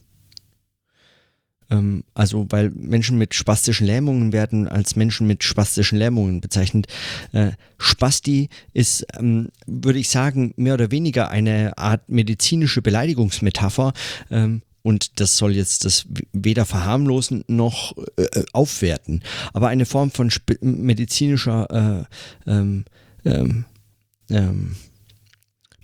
Ähm, 1.70 2.04
also, 2.14 2.46
weil 2.50 2.70
Menschen 2.72 3.18
mit 3.18 3.34
spastischen 3.34 3.88
Lähmungen 3.88 4.34
werden 4.34 4.68
als 4.68 4.96
Menschen 4.96 5.28
mit 5.28 5.44
spastischen 5.44 5.98
Lähmungen 5.98 6.42
bezeichnet. 6.42 6.88
Äh, 7.32 7.52
Spasti 7.78 8.50
ist, 8.74 9.06
ähm, 9.18 9.50
würde 9.66 10.00
ich 10.00 10.10
sagen, 10.10 10.54
mehr 10.58 10.76
oder 10.76 10.92
weniger 10.92 11.30
eine 11.30 11.78
Art 11.78 12.08
medizinische 12.10 12.82
Beleidigungsmetapher. 12.82 13.94
Ähm, 14.30 14.62
und 14.86 15.20
das 15.20 15.38
soll 15.38 15.56
jetzt 15.56 15.84
das 15.84 16.06
weder 16.32 16.64
verharmlosen 16.64 17.44
noch 17.48 17.98
äh, 18.18 18.44
aufwerten, 18.54 19.24
aber 19.52 19.70
eine 19.70 19.88
Form 19.88 20.12
von 20.12 20.32
medizinischer 20.62 22.06
äh, 22.46 22.52
ähm, 22.52 22.86
ähm, 23.26 23.66
ähm, 24.30 24.76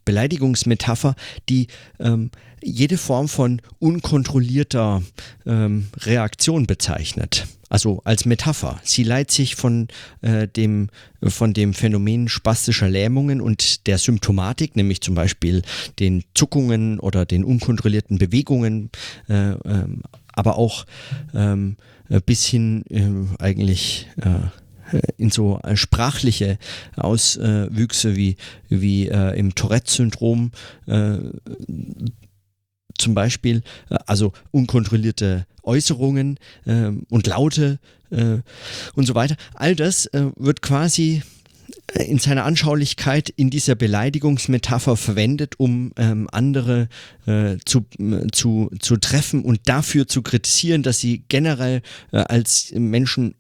Beleidigungsmetapher, 0.06 1.16
die 1.50 1.68
ähm, 2.00 2.32
jede 2.64 2.98
Form 2.98 3.28
von 3.28 3.62
unkontrollierter 3.80 5.02
ähm, 5.46 5.88
Reaktion 5.98 6.68
bezeichnet. 6.68 7.48
Also 7.70 8.02
als 8.04 8.26
Metapher. 8.26 8.82
Sie 8.84 9.04
leitet 9.04 9.32
sich 9.32 9.56
von, 9.56 9.88
äh, 10.22 10.48
dem, 10.48 10.90
von 11.24 11.54
dem 11.54 11.74
Phänomen 11.74 12.28
spastischer 12.28 12.90
Lähmungen 12.90 13.40
und 13.40 13.88
der 13.88 13.98
Symptomatik, 13.98 14.76
nämlich 14.76 15.00
zum 15.02 15.16
Beispiel 15.16 15.62
den 15.98 16.24
Zuckungen 16.34 17.00
oder 17.00 17.26
den 17.26 17.46
unkontrollierten 17.46 18.18
Bewegungen, 18.18 18.90
äh, 19.30 19.52
äh, 19.52 19.88
aber 20.34 20.58
auch 20.58 20.86
ähm, 21.34 21.78
bis 22.26 22.46
hin 22.46 22.84
ähm, 22.90 23.30
eigentlich 23.40 24.08
äh, 24.18 24.50
in 25.18 25.30
so 25.30 25.60
äh, 25.64 25.76
sprachliche 25.76 26.58
Auswüchse 26.96 28.16
wie, 28.16 28.38
wie 28.70 29.08
äh, 29.08 29.38
im 29.38 29.56
Tourette-Syndrom 29.56 30.52
äh, 30.88 31.18
zum 32.98 33.16
Beispiel, 33.16 33.64
also 34.06 34.32
unkontrollierte 34.52 35.48
Äußerungen 35.64 36.38
äh, 36.66 36.92
und 37.10 37.28
Laute 37.28 37.80
und 38.94 39.08
so 39.08 39.16
weiter. 39.16 39.38
All 39.54 39.74
das 39.74 40.10
wird 40.12 40.62
quasi 40.62 41.24
in 41.94 42.20
seiner 42.20 42.46
Anschaulichkeit 42.46 43.30
in 43.30 43.50
dieser 43.50 43.76
Beleidigungsmetapher 43.76 44.96
verwendet, 44.96 45.56
um 45.60 45.92
ähm, 45.98 46.28
andere 46.32 46.88
äh, 47.26 47.58
zu, 47.66 47.86
äh, 48.00 48.28
zu, 48.32 48.72
zu 48.80 48.98
treffen 48.98 49.44
und 49.44 49.62
dafür 49.66 50.08
zu 50.08 50.22
kritisieren, 50.22 50.84
dass 50.84 51.00
sie 51.00 51.24
generell 51.28 51.82
äh, 52.12 52.18
als 52.18 52.72
Menschen 52.76 53.36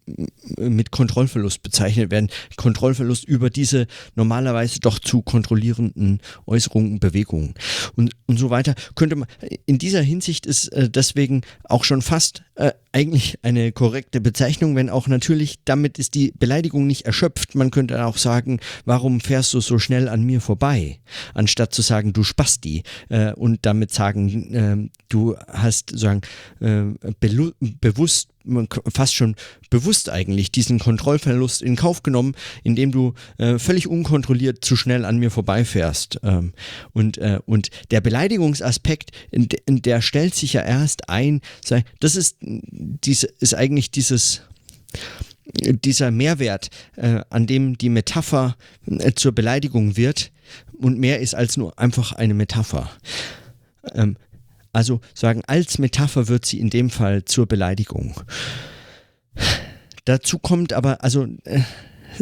mit 0.58 0.92
Kontrollverlust 0.92 1.64
bezeichnet 1.64 2.12
werden. 2.12 2.30
Kontrollverlust 2.58 3.24
über 3.24 3.50
diese 3.50 3.88
normalerweise 4.16 4.80
doch 4.80 5.00
zu 5.00 5.22
kontrollierenden 5.22 6.20
Äußerungen 6.46 7.00
Bewegungen 7.00 7.54
und, 7.96 8.14
und 8.26 8.38
so 8.38 8.50
weiter. 8.50 8.76
Könnte 8.96 9.16
man, 9.16 9.28
in 9.66 9.78
dieser 9.78 10.02
Hinsicht 10.02 10.46
ist 10.46 10.68
äh, 10.70 10.90
deswegen 10.90 11.42
auch 11.64 11.84
schon 11.84 12.02
fast 12.02 12.44
äh, 12.62 12.74
eigentlich 12.92 13.40
eine 13.42 13.72
korrekte 13.72 14.22
Bezeichnung, 14.22 14.76
wenn 14.76 14.92
auch 14.92 15.08
natürlich 15.08 15.56
damit 15.66 15.98
ist 15.98 16.14
die 16.14 16.32
Beleidigung 16.38 16.86
nicht 16.86 17.08
erschöpft. 17.08 17.56
Man 17.56 17.72
könnte 17.72 18.06
auch 18.06 18.18
sagen, 18.18 18.60
warum 18.86 19.20
fährst 19.20 19.54
du 19.56 19.62
so 19.62 19.80
schnell 19.80 20.08
an 20.08 20.24
mir 20.24 20.42
vorbei, 20.42 21.00
anstatt 21.34 21.74
zu 21.74 21.82
sagen, 21.82 22.14
du 22.14 22.24
Spasti 22.24 22.84
äh, 23.10 23.34
und 23.34 23.66
damit 23.66 23.92
sagen, 23.92 24.54
äh, 24.54 24.90
du 25.10 25.36
hast 25.48 25.98
sagen 25.98 26.22
äh, 26.60 26.84
fast 28.94 29.16
schon 29.16 29.36
bewusst 29.70 30.10
eigentlich 30.10 30.52
diesen 30.52 30.80
Kontrollverlust 30.80 31.62
in 31.62 31.76
Kauf 31.76 32.04
genommen, 32.04 32.36
indem 32.64 32.92
du 32.92 33.14
äh, 33.38 33.60
völlig 33.60 33.88
unkontrolliert 33.88 34.64
zu 34.64 34.76
schnell 34.76 35.06
an 35.06 35.18
mir 35.18 35.32
vorbeifährst. 35.32 36.20
Ähm, 36.24 36.54
und, 36.94 37.18
äh, 37.18 37.40
und 37.46 37.70
der 37.92 38.02
Beleidigungsaspekt, 38.02 39.12
der 39.32 40.02
stellt 40.02 40.36
sich 40.36 40.54
ja 40.54 40.62
erst 40.62 41.10
ein, 41.10 41.42
das 42.00 42.16
ist, 42.16 42.38
diese, 42.42 43.28
ist 43.40 43.56
eigentlich 43.56 43.92
dieses 43.92 44.42
dieser 45.54 46.12
Mehrwert, 46.12 46.70
äh, 46.96 47.22
an 47.30 47.48
dem 47.48 47.78
die 47.78 47.90
Metapher 47.90 48.56
äh, 48.86 49.12
zur 49.14 49.34
Beleidigung 49.34 49.98
wird 49.98 50.32
und 50.78 51.00
mehr 51.00 51.20
ist 51.20 51.36
als 51.36 51.58
nur 51.58 51.78
einfach 51.80 52.14
eine 52.14 52.34
Metapher. 52.34 52.90
Ähm, 53.94 54.18
also 54.74 55.02
sagen, 55.14 55.42
als 55.48 55.80
Metapher 55.80 56.28
wird 56.28 56.46
sie 56.46 56.60
in 56.60 56.70
dem 56.70 56.90
Fall 56.90 57.26
zur 57.26 57.48
Beleidigung. 57.48 58.22
Dazu 60.06 60.40
kommt 60.40 60.74
aber, 60.74 61.04
also, 61.04 61.28
äh, 61.44 61.62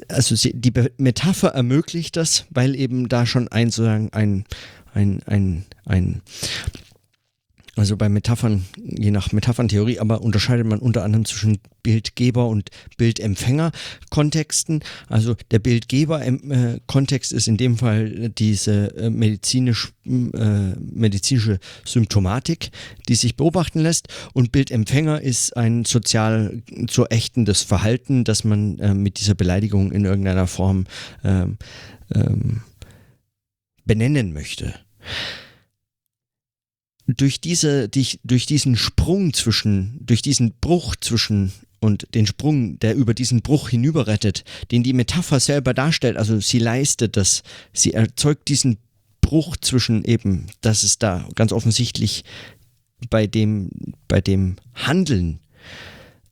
also 0.07 0.35
die 0.35 0.73
Metapher 0.97 1.49
ermöglicht 1.49 2.15
das, 2.15 2.45
weil 2.49 2.75
eben 2.75 3.09
da 3.09 3.25
schon 3.25 3.47
ein, 3.47 3.69
sozusagen 3.69 4.11
ein, 4.13 4.45
ein, 4.93 5.21
ein, 5.25 5.65
ein 5.85 6.21
also 7.79 7.95
bei 7.95 8.09
Metaphern, 8.09 8.65
je 8.75 9.09
nach 9.09 9.31
Metapherntheorie, 9.31 9.99
aber 9.99 10.21
unterscheidet 10.21 10.65
man 10.65 10.79
unter 10.79 11.03
anderem 11.03 11.23
zwischen 11.23 11.59
Bildgeber 11.81 12.47
und 12.47 12.69
Bildempfänger-Kontexten. 12.97 14.83
Also 15.07 15.35
der 15.51 15.59
Bildgeber-Kontext 15.59 17.31
ist 17.31 17.47
in 17.47 17.55
dem 17.55 17.77
Fall 17.77 18.29
diese 18.37 18.95
äh, 18.97 19.09
medizinisch, 19.09 19.93
äh, 20.05 20.75
medizinische 20.77 21.59
Symptomatik, 21.85 22.71
die 23.07 23.15
sich 23.15 23.37
beobachten 23.37 23.79
lässt. 23.79 24.09
Und 24.33 24.51
Bildempfänger 24.51 25.21
ist 25.21 25.55
ein 25.55 25.85
sozial 25.85 26.61
zu 26.87 27.07
ächtendes 27.07 27.63
Verhalten, 27.63 28.25
das 28.25 28.43
man 28.43 28.77
äh, 28.79 28.93
mit 28.93 29.21
dieser 29.21 29.35
Beleidigung 29.35 29.93
in 29.93 30.03
irgendeiner 30.03 30.47
Form 30.47 30.85
ähm, 31.23 31.57
ähm, 32.13 32.61
benennen 33.85 34.33
möchte 34.33 34.73
durch 37.17 37.41
diese, 37.41 37.89
durch 37.89 38.45
diesen 38.45 38.75
Sprung 38.75 39.33
zwischen, 39.33 39.99
durch 40.01 40.21
diesen 40.21 40.53
Bruch 40.61 40.95
zwischen 40.95 41.51
und 41.79 42.13
den 42.13 42.27
Sprung, 42.27 42.77
der 42.79 42.95
über 42.95 43.13
diesen 43.13 43.41
Bruch 43.41 43.69
hinüberrettet, 43.69 44.43
den 44.71 44.83
die 44.83 44.93
Metapher 44.93 45.39
selber 45.39 45.73
darstellt, 45.73 46.17
also 46.17 46.39
sie 46.39 46.59
leistet 46.59 47.15
das, 47.15 47.43
sie 47.73 47.93
erzeugt 47.93 48.49
diesen 48.49 48.77
Bruch 49.21 49.57
zwischen 49.57 50.03
eben, 50.03 50.47
dass 50.61 50.83
es 50.83 50.99
da 50.99 51.27
ganz 51.35 51.51
offensichtlich 51.51 52.23
bei 53.09 53.27
dem, 53.27 53.69
bei 54.07 54.19
dem 54.19 54.57
Handeln. 54.73 55.39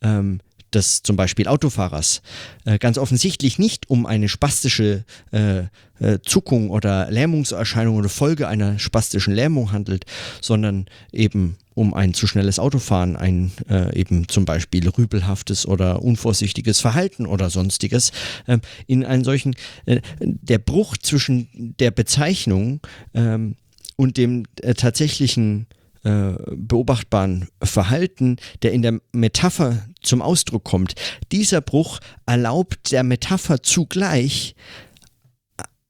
Ähm, 0.02 0.42
des 0.74 1.04
zum 1.04 1.16
Beispiel 1.16 1.48
Autofahrers 1.48 2.22
äh, 2.66 2.78
ganz 2.78 2.98
offensichtlich 2.98 3.60
nicht 3.60 3.90
um 3.90 4.06
eine 4.06 4.30
spastische 4.30 5.06
äh, 5.32 5.64
äh, 6.00 6.20
Zuckung 6.24 6.70
oder 6.70 7.10
Lähmungserscheinung 7.10 7.96
oder 7.96 8.10
Folge 8.10 8.48
einer 8.48 8.80
spastischen 8.80 9.34
Lähmung 9.34 9.72
handelt, 9.72 10.06
sondern 10.42 10.86
eben 11.12 11.58
um 11.74 11.94
ein 11.94 12.16
zu 12.16 12.26
schnelles 12.26 12.58
Autofahren, 12.58 13.16
ein 13.16 13.52
äh, 13.70 13.96
eben 13.96 14.28
zum 14.28 14.46
Beispiel 14.46 14.90
rübelhaftes 14.90 15.68
oder 15.68 16.02
unvorsichtiges 16.02 16.80
Verhalten 16.82 17.28
oder 17.28 17.52
sonstiges. 17.52 18.12
Äh, 18.48 18.58
in 18.88 19.06
einen 19.06 19.24
solchen, 19.24 19.56
äh, 19.86 20.02
der 20.20 20.58
Bruch 20.58 20.98
zwischen 20.98 21.76
der 21.80 21.92
Bezeichnung 21.92 22.80
ähm, 23.14 23.58
und 23.96 24.18
dem 24.18 24.46
äh, 24.62 24.74
tatsächlichen 24.74 25.68
äh, 26.04 26.34
beobachtbaren 26.56 27.48
Verhalten, 27.62 28.38
der 28.64 28.72
in 28.72 28.82
der 28.82 29.00
Metapher 29.12 29.86
zum 30.08 30.22
Ausdruck 30.22 30.64
kommt, 30.64 30.96
dieser 31.32 31.62
Bruch 31.62 32.00
erlaubt 32.26 32.92
der 32.92 33.04
Metapher 33.04 33.62
zugleich 33.62 34.56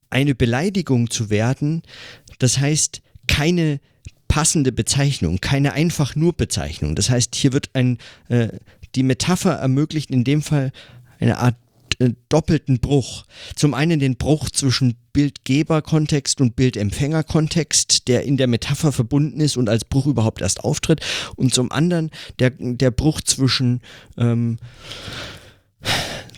eine 0.09 0.35
Beleidigung 0.35 1.09
zu 1.09 1.29
werden, 1.29 1.83
das 2.39 2.59
heißt 2.59 3.01
keine 3.27 3.79
passende 4.27 4.71
Bezeichnung, 4.71 5.39
keine 5.39 5.73
einfach 5.73 6.15
nur 6.15 6.33
Bezeichnung. 6.33 6.95
Das 6.95 7.09
heißt, 7.09 7.35
hier 7.35 7.53
wird 7.53 7.69
ein, 7.73 7.97
äh, 8.29 8.49
die 8.95 9.03
Metapher 9.03 9.53
ermöglicht 9.53 10.11
in 10.11 10.23
dem 10.23 10.41
Fall 10.41 10.71
eine 11.19 11.37
Art 11.37 11.55
äh, 11.99 12.11
doppelten 12.29 12.79
Bruch. 12.79 13.25
Zum 13.55 13.73
einen 13.73 13.99
den 13.99 14.17
Bruch 14.17 14.49
zwischen 14.49 14.95
Bildgeber-Kontext 15.13 16.41
und 16.41 16.55
Bildempfänger-Kontext, 16.55 18.07
der 18.07 18.23
in 18.23 18.37
der 18.37 18.47
Metapher 18.47 18.91
verbunden 18.91 19.39
ist 19.39 19.57
und 19.57 19.69
als 19.69 19.85
Bruch 19.85 20.05
überhaupt 20.05 20.41
erst 20.41 20.63
auftritt. 20.63 21.01
Und 21.35 21.53
zum 21.53 21.71
anderen 21.71 22.11
der, 22.39 22.51
der 22.51 22.91
Bruch 22.91 23.21
zwischen 23.21 23.81
ähm, 24.17 24.57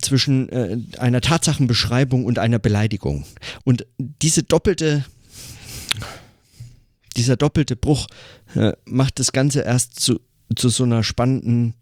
zwischen 0.01 0.49
äh, 0.49 0.77
einer 0.97 1.21
Tatsachenbeschreibung 1.21 2.25
und 2.25 2.39
einer 2.39 2.59
Beleidigung. 2.59 3.25
Und 3.63 3.85
diese 3.97 4.43
doppelte, 4.43 5.05
dieser 7.15 7.35
doppelte 7.37 7.75
Bruch 7.75 8.07
äh, 8.55 8.73
macht 8.85 9.19
das 9.19 9.31
Ganze 9.31 9.61
erst 9.61 9.99
zu, 9.99 10.19
zu 10.55 10.69
so 10.69 10.83
einer 10.83 11.03
spannenden 11.03 11.75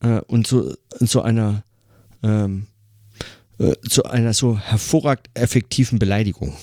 äh, 0.00 0.20
und 0.26 0.46
zu, 0.46 0.76
zu 1.04 1.22
einer 1.22 1.64
ähm, 2.22 2.66
äh, 3.58 3.72
zu 3.88 4.04
einer 4.04 4.32
so 4.32 4.58
hervorragend 4.58 5.28
effektiven 5.34 5.98
Beleidigung. 5.98 6.54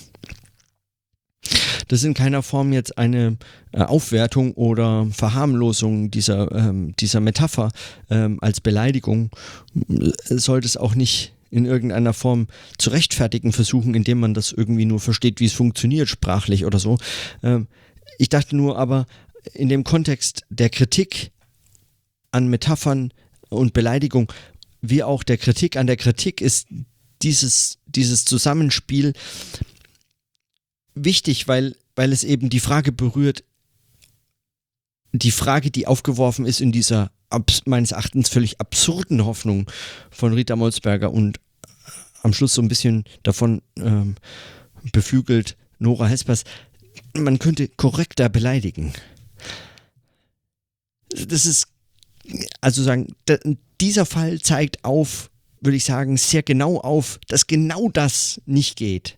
Das 1.88 2.00
ist 2.00 2.06
in 2.06 2.14
keiner 2.14 2.44
Form 2.44 2.72
jetzt 2.74 2.98
eine 2.98 3.38
äh, 3.72 3.82
Aufwertung 3.82 4.54
oder 4.54 5.08
Verharmlosung 5.12 6.12
dieser, 6.12 6.52
ähm, 6.52 6.96
dieser 6.98 7.20
Metapher 7.20 7.72
ähm, 8.10 8.40
als 8.42 8.62
Beleidigung. 8.62 9.30
Sollte 10.30 10.66
es 10.66 10.78
auch 10.78 10.96
nicht 10.96 11.34
in 11.50 11.66
irgendeiner 11.66 12.14
Form 12.14 12.48
zu 12.78 12.90
rechtfertigen 12.90 13.52
versuchen, 13.52 13.94
indem 13.94 14.20
man 14.20 14.34
das 14.34 14.52
irgendwie 14.52 14.86
nur 14.86 15.00
versteht, 15.00 15.40
wie 15.40 15.46
es 15.46 15.54
funktioniert, 15.54 16.10
sprachlich 16.10 16.66
oder 16.66 16.80
so. 16.80 16.98
Ähm, 17.44 17.68
ich 18.18 18.30
dachte 18.30 18.56
nur 18.56 18.78
aber, 18.78 19.06
in 19.54 19.70
dem 19.70 19.84
Kontext 19.84 20.44
der 20.50 20.70
Kritik 20.70 21.32
an 22.32 22.48
Metaphern 22.48 23.14
und 23.50 23.74
Beleidigung 23.74 24.32
wie 24.84 25.02
auch 25.02 25.24
der 25.24 25.38
Kritik 25.38 25.78
an 25.78 25.88
der 25.88 25.98
Kritik 25.98 26.42
ist 26.42 26.68
dieses, 27.22 27.80
dieses 27.86 28.26
Zusammenspiel 28.26 29.14
wichtig, 30.94 31.48
weil, 31.48 31.76
weil 31.96 32.12
es 32.12 32.26
eben 32.26 32.50
die 32.50 32.60
Frage 32.60 32.92
berührt, 32.92 33.46
die 35.14 35.32
Frage, 35.32 35.72
die 35.72 35.88
aufgeworfen 35.88 36.46
ist 36.46 36.60
in 36.60 36.72
dieser 36.72 37.12
meines 37.66 37.94
Erachtens 37.94 38.30
völlig 38.30 38.60
absurden 38.60 39.26
Hoffnung 39.26 39.72
von 40.12 40.34
Rita 40.34 40.56
Molzberger 40.56 41.12
und 41.12 41.40
am 42.22 42.34
Schluss 42.34 42.54
so 42.54 42.62
ein 42.62 42.68
bisschen 42.68 43.06
davon 43.24 43.64
ähm, 43.78 44.16
beflügelt 44.92 45.58
Nora 45.80 46.06
Hespers, 46.08 46.44
man 47.14 47.40
könnte 47.40 47.70
korrekter 47.70 48.30
beleidigen. 48.30 48.94
Das 51.10 51.46
ist, 51.46 51.73
also 52.62 52.84
sagen, 52.84 53.08
dieser 53.82 54.06
Fall 54.06 54.40
zeigt 54.40 54.84
auf, 54.84 55.30
würde 55.62 55.78
ich 55.78 55.86
sagen, 55.86 56.18
sehr 56.18 56.44
genau 56.44 56.80
auf, 56.80 57.20
dass 57.28 57.48
genau 57.48 57.90
das 57.90 58.42
nicht 58.46 58.76
geht. 58.76 59.18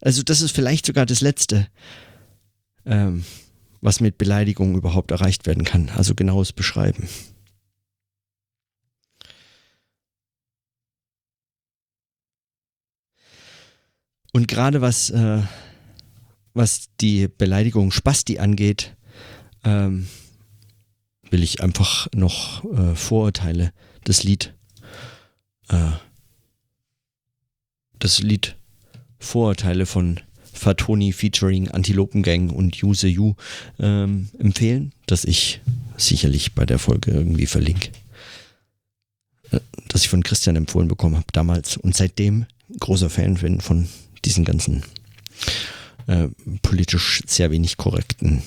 Also 0.00 0.22
das 0.22 0.40
ist 0.40 0.54
vielleicht 0.54 0.86
sogar 0.86 1.06
das 1.06 1.20
Letzte, 1.20 1.68
ähm, 2.84 3.24
was 3.80 4.00
mit 4.00 4.18
Beleidigung 4.18 4.76
überhaupt 4.76 5.10
erreicht 5.10 5.46
werden 5.46 5.64
kann. 5.64 5.88
Also 5.90 6.14
genaues 6.14 6.52
Beschreiben. 6.52 7.08
Und 14.32 14.48
gerade 14.48 14.80
was, 14.80 15.10
äh, 15.10 15.42
was 16.54 16.88
die 17.00 17.28
Beleidigung 17.28 17.90
Spasti 17.92 18.38
angeht, 18.38 18.96
ähm, 19.62 20.08
will 21.32 21.42
ich 21.42 21.62
einfach 21.62 22.06
noch 22.14 22.62
äh, 22.64 22.94
Vorurteile 22.94 23.72
das 24.04 24.22
Lied 24.22 24.54
äh, 25.68 25.92
das 27.98 28.20
Lied 28.20 28.56
Vorurteile 29.18 29.86
von 29.86 30.20
Fatoni 30.52 31.12
featuring 31.12 31.68
Antilopengang 31.68 32.50
und 32.50 32.82
Use 32.82 33.06
You 33.06 33.34
ähm, 33.78 34.28
empfehlen, 34.38 34.92
das 35.06 35.24
ich 35.24 35.60
sicherlich 35.96 36.54
bei 36.54 36.66
der 36.66 36.78
Folge 36.78 37.12
irgendwie 37.12 37.46
verlinke. 37.46 37.90
Äh, 39.50 39.60
das 39.88 40.02
ich 40.02 40.08
von 40.08 40.22
Christian 40.22 40.56
empfohlen 40.56 40.88
bekommen 40.88 41.16
habe 41.16 41.26
damals 41.32 41.76
und 41.76 41.96
seitdem 41.96 42.46
großer 42.80 43.10
Fan 43.10 43.34
bin 43.34 43.60
von 43.60 43.88
diesen 44.24 44.44
ganzen 44.44 44.82
äh, 46.06 46.28
politisch 46.62 47.22
sehr 47.26 47.50
wenig 47.50 47.76
korrekten 47.76 48.42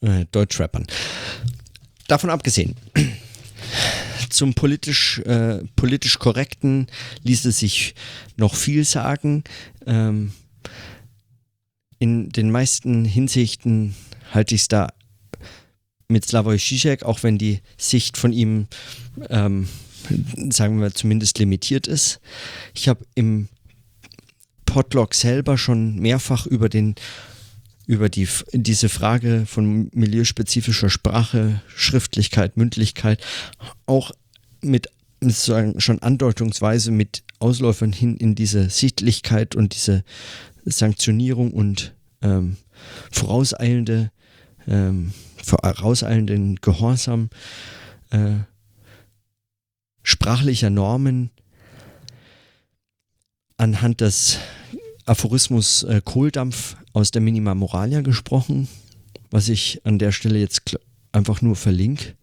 äh, 0.00 0.26
Deutschrappern. 0.32 0.86
Davon 2.08 2.30
abgesehen, 2.30 2.76
zum 4.30 4.54
politisch, 4.54 5.18
äh, 5.20 5.62
politisch 5.76 6.18
korrekten 6.18 6.86
ließe 7.22 7.52
sich 7.52 7.94
noch 8.36 8.54
viel 8.54 8.84
sagen. 8.84 9.44
Ähm, 9.86 10.32
in 11.98 12.28
den 12.28 12.50
meisten 12.50 13.04
Hinsichten 13.04 13.94
halte 14.32 14.54
ich 14.54 14.62
es 14.62 14.68
da 14.68 14.88
mit 16.08 16.24
Slavoj 16.24 16.58
Žižek, 16.58 17.02
auch 17.02 17.22
wenn 17.22 17.38
die 17.38 17.60
Sicht 17.78 18.16
von 18.16 18.32
ihm, 18.32 18.68
ähm, 19.30 19.68
sagen 20.50 20.80
wir 20.80 20.92
zumindest 20.92 21.38
limitiert 21.38 21.86
ist. 21.86 22.20
Ich 22.74 22.88
habe 22.88 23.04
im 23.14 23.48
Podlog 24.66 25.14
selber 25.14 25.56
schon 25.56 25.98
mehrfach 25.98 26.46
über 26.46 26.68
den 26.68 26.94
über 27.86 28.08
die, 28.08 28.28
diese 28.52 28.88
Frage 28.88 29.44
von 29.46 29.88
milieuspezifischer 29.92 30.90
Sprache, 30.90 31.62
Schriftlichkeit, 31.68 32.56
Mündlichkeit 32.56 33.24
auch 33.86 34.12
mit 34.60 34.88
sozusagen 35.20 35.80
schon 35.80 36.02
andeutungsweise 36.02 36.90
mit 36.90 37.22
Ausläufern 37.38 37.92
hin 37.92 38.16
in 38.16 38.34
diese 38.34 38.70
Sichtlichkeit 38.70 39.54
und 39.54 39.74
diese 39.74 40.04
Sanktionierung 40.64 41.52
und 41.52 41.94
ähm, 42.22 42.56
vorauseilende, 43.12 44.10
ähm, 44.66 45.12
vorauseilenden 45.42 46.56
Gehorsam 46.56 47.30
äh, 48.10 48.36
sprachlicher 50.02 50.70
Normen 50.70 51.30
anhand 53.56 54.00
des 54.00 54.38
Aphorismus 55.06 55.84
äh, 55.84 56.00
Kohldampf 56.04 56.76
aus 56.92 57.12
der 57.12 57.22
Minima 57.22 57.54
Moralia 57.54 58.00
gesprochen, 58.00 58.68
was 59.30 59.48
ich 59.48 59.80
an 59.84 59.98
der 59.98 60.12
Stelle 60.12 60.38
jetzt 60.38 60.78
einfach 61.12 61.42
nur 61.42 61.56
verlinke. 61.56 62.14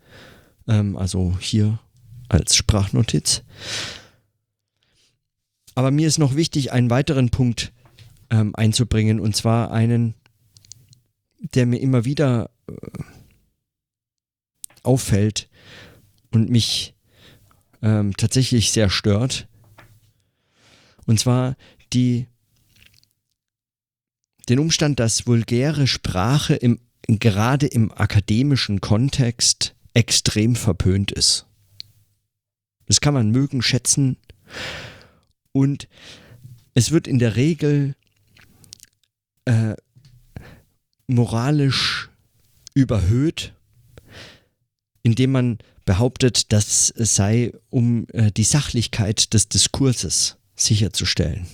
Ähm, 0.67 0.97
also 0.97 1.37
hier 1.39 1.79
als 2.29 2.55
Sprachnotiz. 2.55 3.43
Aber 5.75 5.91
mir 5.91 6.07
ist 6.07 6.19
noch 6.19 6.35
wichtig, 6.35 6.71
einen 6.71 6.89
weiteren 6.89 7.29
Punkt 7.29 7.71
ähm, 8.29 8.53
einzubringen, 8.55 9.19
und 9.19 9.35
zwar 9.35 9.71
einen, 9.71 10.13
der 11.39 11.65
mir 11.65 11.77
immer 11.77 12.05
wieder 12.05 12.49
äh, 12.67 12.73
auffällt 14.83 15.49
und 16.31 16.49
mich 16.49 16.93
ähm, 17.81 18.15
tatsächlich 18.17 18.71
sehr 18.71 18.89
stört. 18.89 19.47
Und 21.05 21.19
zwar 21.19 21.55
die, 21.91 22.27
den 24.49 24.59
Umstand, 24.59 24.99
dass 24.99 25.27
vulgäre 25.27 25.87
Sprache 25.87 26.55
im, 26.55 26.79
gerade 27.07 27.67
im 27.67 27.91
akademischen 27.91 28.81
Kontext 28.81 29.75
extrem 29.93 30.55
verpönt 30.55 31.11
ist. 31.11 31.45
Das 32.87 33.01
kann 33.01 33.13
man 33.13 33.31
mögen, 33.31 33.61
schätzen. 33.61 34.17
Und 35.51 35.87
es 36.73 36.91
wird 36.91 37.07
in 37.07 37.19
der 37.19 37.35
Regel 37.35 37.95
äh, 39.45 39.75
moralisch 41.07 42.09
überhöht, 42.73 43.53
indem 45.03 45.31
man 45.31 45.57
behauptet, 45.85 46.51
das 46.51 46.87
sei, 46.87 47.51
um 47.69 48.07
äh, 48.13 48.31
die 48.31 48.43
Sachlichkeit 48.43 49.33
des 49.33 49.49
Diskurses 49.49 50.37
sicherzustellen. 50.55 51.45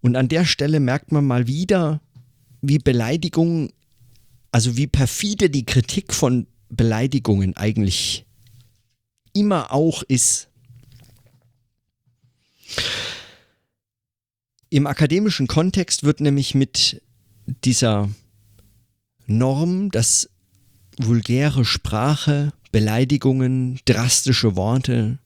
Und 0.00 0.16
an 0.16 0.28
der 0.28 0.44
Stelle 0.44 0.80
merkt 0.80 1.12
man 1.12 1.24
mal 1.26 1.46
wieder, 1.46 2.00
wie 2.62 2.78
Beleidigungen, 2.78 3.72
also 4.52 4.76
wie 4.76 4.86
perfide 4.86 5.50
die 5.50 5.66
Kritik 5.66 6.14
von 6.14 6.46
Beleidigungen 6.68 7.56
eigentlich 7.56 8.24
immer 9.32 9.72
auch 9.72 10.02
ist. 10.02 10.48
Im 14.68 14.86
akademischen 14.86 15.46
Kontext 15.46 16.04
wird 16.04 16.20
nämlich 16.20 16.54
mit 16.54 17.02
dieser 17.64 18.08
Norm, 19.26 19.90
dass 19.90 20.30
vulgäre 20.96 21.64
Sprache, 21.64 22.52
Beleidigungen, 22.70 23.80
drastische 23.84 24.54
Worte, 24.54 25.18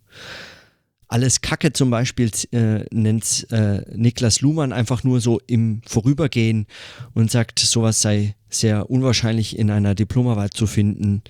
alles 1.15 1.43
Kacke 1.43 1.73
zum 1.73 1.91
Beispiel 1.91 2.29
äh, 2.51 2.87
nennt 2.91 3.47
äh, 3.53 3.83
Niklas 3.95 4.41
Luhmann 4.41 4.73
einfach 4.73 5.05
nur 5.05 5.21
so 5.21 5.41
im 5.47 5.81
Vorübergehen 5.87 6.67
und 7.15 7.31
sagt, 7.31 7.61
sowas 7.61 8.03
sei 8.03 8.35
sehr 8.49 8.91
unwahrscheinlich 8.91 9.57
in 9.57 9.71
einer 9.71 9.95
Diplomarbeit 9.95 10.55
zu 10.55 10.67
finden. 10.67 11.23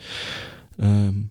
Ähm, 0.78 1.28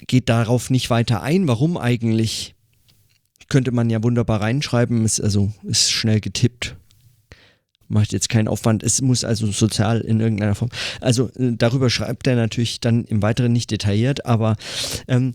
geht 0.00 0.28
darauf 0.28 0.68
nicht 0.68 0.90
weiter 0.90 1.22
ein, 1.22 1.48
warum 1.48 1.78
eigentlich. 1.78 2.54
Könnte 3.48 3.72
man 3.72 3.88
ja 3.88 4.02
wunderbar 4.02 4.42
reinschreiben, 4.42 5.02
ist 5.06 5.20
also 5.20 5.50
ist 5.62 5.90
schnell 5.90 6.20
getippt. 6.20 6.76
Macht 7.90 8.12
jetzt 8.12 8.28
keinen 8.28 8.46
Aufwand, 8.46 8.84
es 8.84 9.02
muss 9.02 9.24
also 9.24 9.50
sozial 9.50 10.00
in 10.00 10.20
irgendeiner 10.20 10.54
Form. 10.54 10.70
Also 11.00 11.28
äh, 11.36 11.52
darüber 11.56 11.90
schreibt 11.90 12.26
er 12.28 12.36
natürlich 12.36 12.78
dann 12.78 13.04
im 13.04 13.20
Weiteren 13.20 13.52
nicht 13.52 13.70
detailliert, 13.72 14.26
aber 14.26 14.56
ähm, 15.08 15.34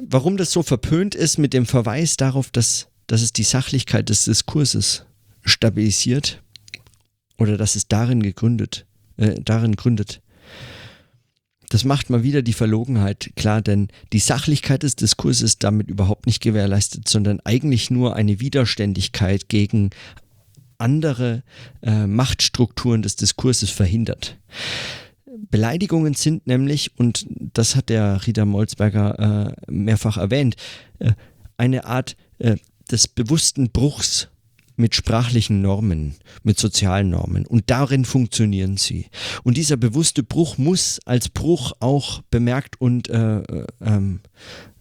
warum 0.00 0.36
das 0.36 0.52
so 0.52 0.62
verpönt 0.62 1.16
ist 1.16 1.38
mit 1.38 1.52
dem 1.52 1.66
Verweis 1.66 2.16
darauf, 2.16 2.50
dass, 2.52 2.86
dass 3.08 3.20
es 3.20 3.32
die 3.32 3.42
Sachlichkeit 3.42 4.08
des 4.08 4.24
Diskurses 4.24 5.06
stabilisiert 5.44 6.40
oder 7.36 7.56
dass 7.56 7.74
es 7.74 7.88
darin 7.88 8.22
gegründet, 8.22 8.86
äh, 9.16 9.34
darin 9.42 9.74
gründet, 9.74 10.20
das 11.68 11.84
macht 11.84 12.10
mal 12.10 12.22
wieder 12.22 12.42
die 12.42 12.52
Verlogenheit 12.52 13.32
klar, 13.34 13.60
denn 13.60 13.88
die 14.12 14.20
Sachlichkeit 14.20 14.82
des 14.82 14.94
Diskurses 14.94 15.42
ist 15.42 15.64
damit 15.64 15.88
überhaupt 15.88 16.26
nicht 16.26 16.40
gewährleistet, 16.40 17.08
sondern 17.08 17.40
eigentlich 17.40 17.90
nur 17.90 18.14
eine 18.14 18.38
Widerständigkeit 18.38 19.48
gegen 19.48 19.90
andere 20.78 21.42
äh, 21.82 22.06
Machtstrukturen 22.06 23.02
des 23.02 23.16
Diskurses 23.16 23.70
verhindert. 23.70 24.38
Beleidigungen 25.50 26.14
sind 26.14 26.46
nämlich, 26.46 26.98
und 26.98 27.26
das 27.28 27.76
hat 27.76 27.88
der 27.88 28.26
Rita 28.26 28.44
Molzberger 28.44 29.54
äh, 29.68 29.70
mehrfach 29.70 30.16
erwähnt, 30.16 30.56
äh, 30.98 31.12
eine 31.56 31.84
Art 31.84 32.16
äh, 32.38 32.56
des 32.90 33.08
bewussten 33.08 33.70
Bruchs 33.70 34.28
mit 34.76 34.94
sprachlichen 34.94 35.62
Normen, 35.62 36.14
mit 36.42 36.58
sozialen 36.58 37.10
Normen. 37.10 37.46
Und 37.46 37.70
darin 37.70 38.04
funktionieren 38.04 38.76
sie. 38.76 39.06
Und 39.42 39.56
dieser 39.56 39.76
bewusste 39.76 40.22
Bruch 40.22 40.58
muss 40.58 41.00
als 41.06 41.28
Bruch 41.28 41.72
auch 41.80 42.22
bemerkt 42.30 42.80
und 42.80 43.08
äh, 43.08 43.38
äh, 43.38 43.66
ähm, 43.80 44.20
äh, 44.20 44.75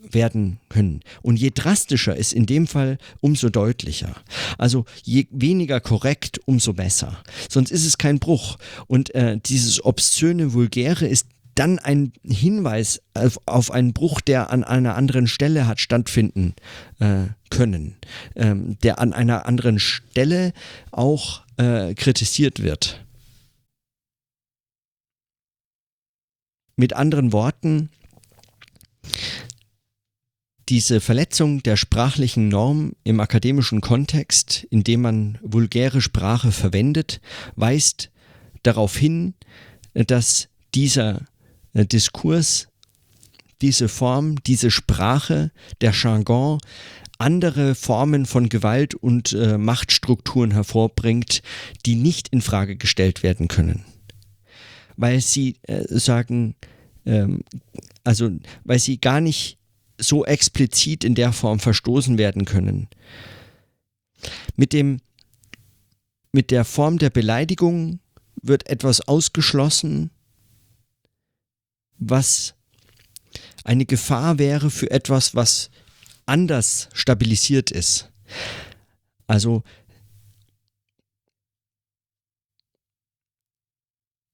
werden 0.00 0.58
können. 0.68 1.00
Und 1.22 1.36
je 1.36 1.50
drastischer 1.54 2.16
ist 2.16 2.32
in 2.32 2.46
dem 2.46 2.66
Fall, 2.66 2.98
umso 3.20 3.48
deutlicher. 3.48 4.14
Also 4.58 4.84
je 5.02 5.26
weniger 5.30 5.80
korrekt, 5.80 6.40
umso 6.46 6.72
besser. 6.72 7.22
Sonst 7.48 7.70
ist 7.70 7.86
es 7.86 7.98
kein 7.98 8.18
Bruch. 8.18 8.58
Und 8.86 9.14
äh, 9.14 9.38
dieses 9.38 9.84
obszöne, 9.84 10.52
vulgäre 10.52 11.06
ist 11.06 11.26
dann 11.54 11.78
ein 11.78 12.12
Hinweis 12.24 13.02
auf, 13.14 13.38
auf, 13.46 13.70
einen 13.70 13.92
Bruch, 13.92 14.20
der 14.20 14.50
an 14.50 14.64
einer 14.64 14.96
anderen 14.96 15.26
Stelle 15.26 15.66
hat 15.66 15.80
stattfinden 15.80 16.54
äh, 17.00 17.26
können, 17.50 17.96
ähm, 18.36 18.78
der 18.82 18.98
an 18.98 19.12
einer 19.12 19.46
anderen 19.46 19.78
Stelle 19.78 20.52
auch 20.90 21.42
äh, 21.56 21.94
kritisiert 21.94 22.62
wird. 22.62 23.04
Mit 26.76 26.94
anderen 26.94 27.32
Worten, 27.32 27.90
diese 30.70 31.00
Verletzung 31.00 31.64
der 31.64 31.76
sprachlichen 31.76 32.48
Norm 32.48 32.92
im 33.02 33.18
akademischen 33.18 33.80
Kontext, 33.80 34.68
indem 34.70 35.02
man 35.02 35.38
vulgäre 35.42 36.00
Sprache 36.00 36.52
verwendet, 36.52 37.20
weist 37.56 38.12
darauf 38.62 38.96
hin, 38.96 39.34
dass 39.94 40.48
dieser 40.76 41.26
äh, 41.72 41.84
Diskurs, 41.84 42.68
diese 43.60 43.88
Form, 43.88 44.36
diese 44.44 44.70
Sprache, 44.70 45.50
der 45.80 45.90
Jargon 45.90 46.58
andere 47.18 47.74
Formen 47.74 48.24
von 48.24 48.48
Gewalt 48.48 48.94
und 48.94 49.32
äh, 49.32 49.58
Machtstrukturen 49.58 50.52
hervorbringt, 50.52 51.42
die 51.84 51.96
nicht 51.96 52.28
in 52.28 52.42
Frage 52.42 52.76
gestellt 52.76 53.24
werden 53.24 53.48
können. 53.48 53.84
Weil 54.96 55.20
sie 55.20 55.56
äh, 55.62 55.82
sagen, 55.88 56.54
ähm, 57.04 57.42
also 58.04 58.30
weil 58.62 58.78
sie 58.78 59.00
gar 59.00 59.20
nicht 59.20 59.59
so 60.00 60.24
explizit 60.24 61.04
in 61.04 61.14
der 61.14 61.32
Form 61.32 61.60
verstoßen 61.60 62.18
werden 62.18 62.44
können. 62.44 62.88
Mit 64.56 64.72
dem 64.72 65.00
mit 66.32 66.50
der 66.50 66.64
Form 66.64 66.98
der 66.98 67.10
Beleidigung 67.10 67.98
wird 68.40 68.68
etwas 68.68 69.00
ausgeschlossen, 69.00 70.10
was 71.98 72.54
eine 73.64 73.84
Gefahr 73.84 74.38
wäre 74.38 74.70
für 74.70 74.90
etwas, 74.90 75.34
was 75.34 75.70
anders 76.26 76.88
stabilisiert 76.92 77.70
ist. 77.70 78.10
Also 79.26 79.62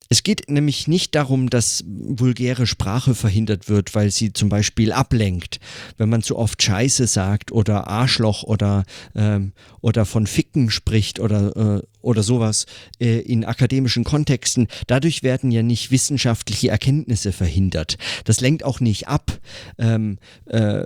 Es 0.09 0.23
geht 0.23 0.49
nämlich 0.49 0.89
nicht 0.89 1.15
darum, 1.15 1.51
dass 1.51 1.85
vulgäre 1.87 2.67
Sprache 2.67 3.15
verhindert 3.15 3.69
wird, 3.69 3.95
weil 3.95 4.11
sie 4.11 4.33
zum 4.33 4.49
Beispiel 4.49 4.93
ablenkt, 4.93 5.59
wenn 5.97 6.09
man 6.09 6.23
zu 6.23 6.37
oft 6.37 6.63
Scheiße 6.63 7.07
sagt 7.07 7.53
oder 7.53 7.89
Arschloch 7.89 8.43
oder, 8.43 8.85
ähm, 9.15 9.53
oder 9.81 10.05
von 10.05 10.27
Ficken 10.27 10.71
spricht 10.71 11.21
oder, 11.21 11.57
äh, 11.57 11.83
oder 12.07 12.23
sowas 12.23 12.67
äh, 13.01 13.19
in 13.21 13.45
akademischen 13.45 14.05
Kontexten. 14.05 14.69
Dadurch 14.87 15.23
werden 15.23 15.51
ja 15.51 15.63
nicht 15.63 15.91
wissenschaftliche 15.91 16.71
Erkenntnisse 16.71 17.33
verhindert. 17.33 17.99
Das 18.25 18.41
lenkt 18.41 18.65
auch 18.65 18.81
nicht 18.81 19.09
ab, 19.09 19.39
ähm, 19.79 20.19
äh, 20.47 20.85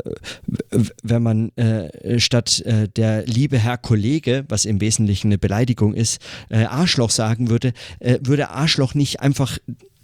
wenn 1.02 1.22
man 1.22 1.50
äh, 1.56 2.18
statt 2.18 2.60
äh, 2.60 2.88
der 2.88 3.26
liebe 3.26 3.58
Herr 3.58 3.76
Kollege, 3.76 4.44
was 4.48 4.64
im 4.64 4.80
Wesentlichen 4.80 5.28
eine 5.28 5.38
Beleidigung 5.38 5.94
ist, 5.94 6.20
äh, 6.48 6.64
Arschloch 6.64 7.10
sagen 7.10 7.50
würde, 7.50 7.72
würde 8.00 8.50
Arschloch 8.50 8.94
nicht 8.94 9.10
nicht 9.10 9.20
einfach 9.20 9.58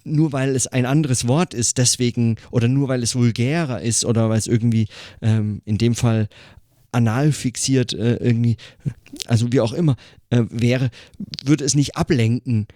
nur 0.04 0.32
weil 0.32 0.54
es 0.54 0.68
ein 0.68 0.86
anderes 0.86 1.26
Wort 1.26 1.52
ist, 1.52 1.78
deswegen 1.78 2.36
oder 2.52 2.68
nur 2.68 2.88
weil 2.88 3.02
es 3.02 3.16
vulgärer 3.16 3.80
ist 3.80 4.04
oder 4.04 4.28
weil 4.28 4.38
es 4.38 4.46
irgendwie 4.46 4.86
ähm, 5.20 5.62
in 5.64 5.78
dem 5.78 5.96
Fall 5.96 6.28
anal 6.92 7.32
fixiert 7.32 7.92
äh, 7.92 8.16
irgendwie, 8.16 8.56
also 9.26 9.52
wie 9.52 9.60
auch 9.60 9.72
immer 9.72 9.96
äh, 10.30 10.42
wäre, 10.50 10.90
würde 11.44 11.64
es 11.64 11.74
nicht 11.74 11.96
ablenken 11.96 12.66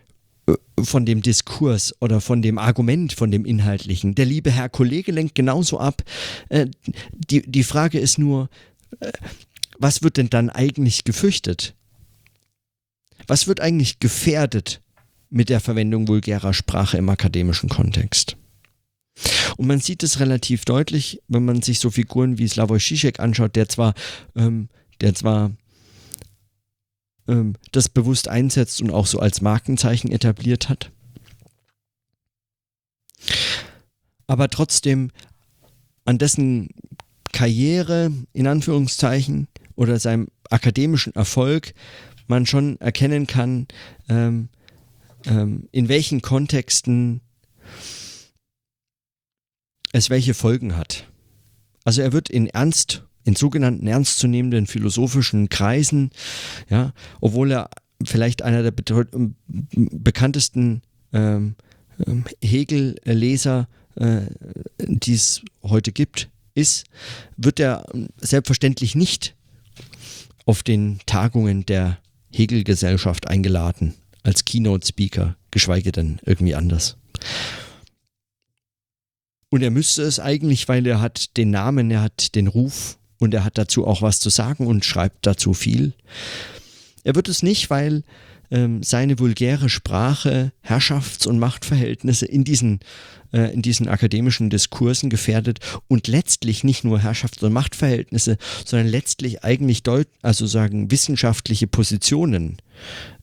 äh, 0.46 0.54
von 0.82 1.06
dem 1.06 1.22
Diskurs 1.22 1.94
oder 2.00 2.20
von 2.20 2.42
dem 2.42 2.58
Argument, 2.58 3.12
von 3.12 3.30
dem 3.30 3.44
Inhaltlichen. 3.44 4.14
Der 4.14 4.26
liebe 4.26 4.50
Herr 4.50 4.68
Kollege 4.68 5.12
lenkt 5.12 5.34
genauso 5.34 5.78
ab. 5.78 6.02
Äh, 6.48 6.66
die, 7.12 7.42
die 7.42 7.64
Frage 7.64 7.98
ist 7.98 8.18
nur, 8.18 8.48
äh, 9.00 9.12
was 9.78 10.02
wird 10.02 10.16
denn 10.16 10.30
dann 10.30 10.50
eigentlich 10.50 11.04
gefürchtet? 11.04 11.74
Was 13.26 13.46
wird 13.46 13.61
eigentlich 13.61 14.00
gefährdet? 14.00 14.80
mit 15.30 15.48
der 15.48 15.61
Verwendung 15.61 16.08
vulgärer 16.08 16.52
Sprache 16.52 16.98
im 16.98 17.08
akademischen 17.08 17.68
Kontext. 17.68 18.36
Und 19.56 19.66
man 19.66 19.80
sieht 19.80 20.02
es 20.02 20.20
relativ 20.20 20.64
deutlich, 20.64 21.20
wenn 21.28 21.44
man 21.44 21.62
sich 21.62 21.80
so 21.80 21.90
Figuren 21.90 22.38
wie 22.38 22.48
Slavoj 22.48 22.78
Žižek 22.78 23.20
anschaut, 23.20 23.56
der 23.56 23.68
zwar, 23.68 23.94
ähm, 24.36 24.68
der 25.00 25.14
zwar 25.14 25.52
ähm, 27.28 27.54
das 27.72 27.88
bewusst 27.88 28.28
einsetzt 28.28 28.80
und 28.80 28.90
auch 28.90 29.06
so 29.06 29.18
als 29.18 29.40
Markenzeichen 29.40 30.10
etabliert 30.10 30.68
hat, 30.68 30.90
aber 34.26 34.48
trotzdem 34.48 35.10
an 36.04 36.18
dessen 36.18 36.68
Karriere 37.32 38.12
in 38.32 38.46
Anführungszeichen 38.46 39.48
oder 39.76 39.98
seinem 39.98 40.28
akademischen 40.50 41.14
Erfolg 41.14 41.74
man 42.26 42.46
schon 42.46 42.80
erkennen 42.80 43.26
kann, 43.26 43.66
ähm, 44.08 44.48
ähm, 45.26 45.68
in 45.72 45.88
welchen 45.88 46.22
Kontexten 46.22 47.20
es 49.93 50.11
welche 50.11 50.34
Folgen 50.34 50.76
hat. 50.76 51.07
Also 51.84 52.03
er 52.03 52.12
wird 52.12 52.28
in 52.30 52.47
ernst, 52.47 53.05
in 53.24 53.36
sogenannten 53.36 53.86
ernstzunehmenden 53.86 54.66
philosophischen 54.66 55.49
Kreisen, 55.49 56.11
ja, 56.68 56.93
obwohl 57.20 57.53
er 57.53 57.70
vielleicht 58.05 58.43
einer 58.43 58.62
der 58.62 58.72
bekanntesten 59.72 60.82
ähm, 61.12 61.55
ähm, 62.07 62.24
Hegel-Leser, 62.43 63.68
äh, 63.97 64.22
die 64.78 65.14
es 65.14 65.43
heute 65.62 65.93
gibt, 65.93 66.28
ist, 66.55 66.84
wird 67.36 67.61
er 67.61 67.86
selbstverständlich 68.18 68.95
nicht 68.95 69.34
auf 70.47 70.62
den 70.62 71.01
Tagungen 71.07 71.66
der 71.66 71.99
Hegel-Gesellschaft 72.32 73.28
eingeladen 73.28 73.95
als 74.22 74.45
Keynote-Speaker, 74.45 75.36
geschweige 75.51 75.93
denn 75.93 76.20
irgendwie 76.24 76.55
anders. 76.55 76.97
Und 79.51 79.62
er 79.62 79.70
müsste 79.70 80.03
es 80.03 80.20
eigentlich, 80.20 80.68
weil 80.68 80.86
er 80.86 81.01
hat 81.01 81.36
den 81.36 81.51
Namen, 81.51 81.90
er 81.90 82.03
hat 82.03 82.34
den 82.34 82.46
Ruf 82.46 82.98
und 83.18 83.34
er 83.34 83.44
hat 83.44 83.59
dazu 83.59 83.86
auch 83.86 84.01
was 84.01 84.20
zu 84.20 84.30
sagen 84.30 84.66
und 84.66 84.84
schreibt 84.84 85.26
dazu 85.26 85.55
viel. 85.55 85.92
Er 87.03 87.16
wird 87.16 87.28
es 87.28 87.42
nicht, 87.42 87.68
weil 87.68 88.05
ähm, 88.51 88.82
seine 88.82 89.18
vulgäre 89.18 89.68
Sprache 89.68 90.53
Herrschafts- 90.61 91.26
und 91.26 91.38
Machtverhältnisse 91.38 92.26
in 92.26 92.44
diesen, 92.44 92.80
äh, 93.32 93.53
in 93.53 93.62
diesen 93.62 93.88
akademischen 93.88 94.51
Diskursen 94.51 95.11
gefährdet 95.11 95.59
und 95.88 96.09
letztlich 96.09 96.62
nicht 96.64 96.84
nur 96.84 97.01
Herrschafts- 97.01 97.42
und 97.42 97.53
Machtverhältnisse, 97.53 98.38
sondern 98.64 98.88
letztlich 98.88 99.44
eigentlich 99.44 99.82
deut 99.82 100.09
also 100.22 100.46
sagen 100.46 100.90
wissenschaftliche 100.90 101.66
Positionen 101.66 102.59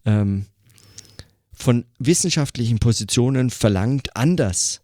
ähm, 0.05 0.45
von 1.53 1.85
wissenschaftlichen 1.99 2.79
Positionen 2.79 3.49
verlangt, 3.49 4.15
anders. 4.15 4.81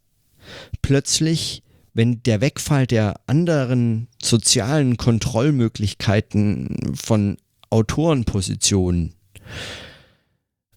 Plötzlich, 0.82 1.64
wenn 1.94 2.24
der 2.24 2.41
Wegfall 2.41 2.88
der 2.88 3.20
anderen 3.28 4.08
sozialen 4.22 4.98
Kontrollmöglichkeiten 4.98 6.94
von 6.96 7.38
Autorenpositionen 7.70 9.14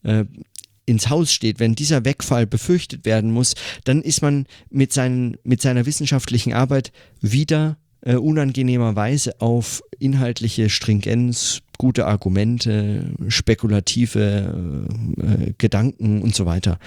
äh, 0.03 0.25
ins 0.87 1.11
Haus 1.11 1.33
steht, 1.33 1.59
wenn 1.59 1.75
dieser 1.75 2.05
Wegfall 2.05 2.47
befürchtet 2.47 3.05
werden 3.05 3.33
muss, 3.33 3.55
dann 3.85 4.03
ist 4.03 4.23
man 4.23 4.47
mit, 4.71 4.93
seinen, 4.93 5.37
mit 5.43 5.61
seiner 5.61 5.85
wissenschaftlichen 5.85 6.53
Arbeit 6.53 6.93
wieder 7.21 7.77
äh, 8.03 8.15
unangenehmerweise 8.15 9.41
auf 9.41 9.83
inhaltliche 9.99 10.71
Stringenz, 10.71 11.63
gute 11.77 12.07
Argumente, 12.07 13.13
spekulative 13.29 14.87
äh, 15.19 15.53
Gedanken 15.59 16.23
und 16.23 16.35
so 16.35 16.47
weiter 16.47 16.79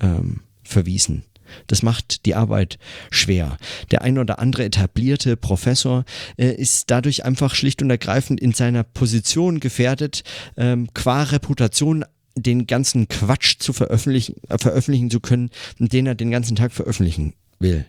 ähm, 0.00 0.40
verwiesen. 0.62 1.24
Das 1.66 1.82
macht 1.82 2.26
die 2.26 2.34
Arbeit 2.34 2.78
schwer. 3.10 3.56
Der 3.90 4.02
ein 4.02 4.18
oder 4.18 4.38
andere 4.38 4.64
etablierte 4.64 5.36
Professor 5.36 6.04
äh, 6.36 6.52
ist 6.52 6.90
dadurch 6.90 7.24
einfach 7.24 7.54
schlicht 7.54 7.82
und 7.82 7.90
ergreifend 7.90 8.40
in 8.40 8.52
seiner 8.52 8.84
Position 8.84 9.60
gefährdet, 9.60 10.22
ähm, 10.56 10.88
qua 10.94 11.22
Reputation 11.22 12.04
den 12.36 12.66
ganzen 12.66 13.08
Quatsch 13.08 13.56
zu 13.58 13.72
veröffentlichen, 13.72 14.36
äh, 14.48 14.58
veröffentlichen 14.58 15.10
zu 15.10 15.20
können, 15.20 15.50
den 15.78 16.06
er 16.06 16.14
den 16.14 16.30
ganzen 16.30 16.56
Tag 16.56 16.72
veröffentlichen 16.72 17.34
will. 17.58 17.86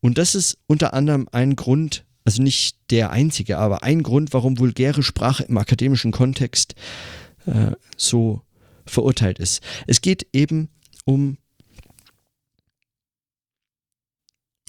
Und 0.00 0.18
das 0.18 0.34
ist 0.34 0.58
unter 0.66 0.94
anderem 0.94 1.28
ein 1.32 1.56
Grund, 1.56 2.04
also 2.24 2.42
nicht 2.42 2.76
der 2.90 3.10
einzige, 3.10 3.58
aber 3.58 3.82
ein 3.82 4.02
Grund, 4.02 4.32
warum 4.32 4.58
vulgäre 4.58 5.02
Sprache 5.02 5.44
im 5.44 5.58
akademischen 5.58 6.12
Kontext 6.12 6.74
äh, 7.46 7.72
so 7.96 8.42
verurteilt 8.84 9.38
ist. 9.38 9.62
Es 9.86 10.00
geht 10.00 10.26
eben 10.32 10.68
um, 11.04 11.38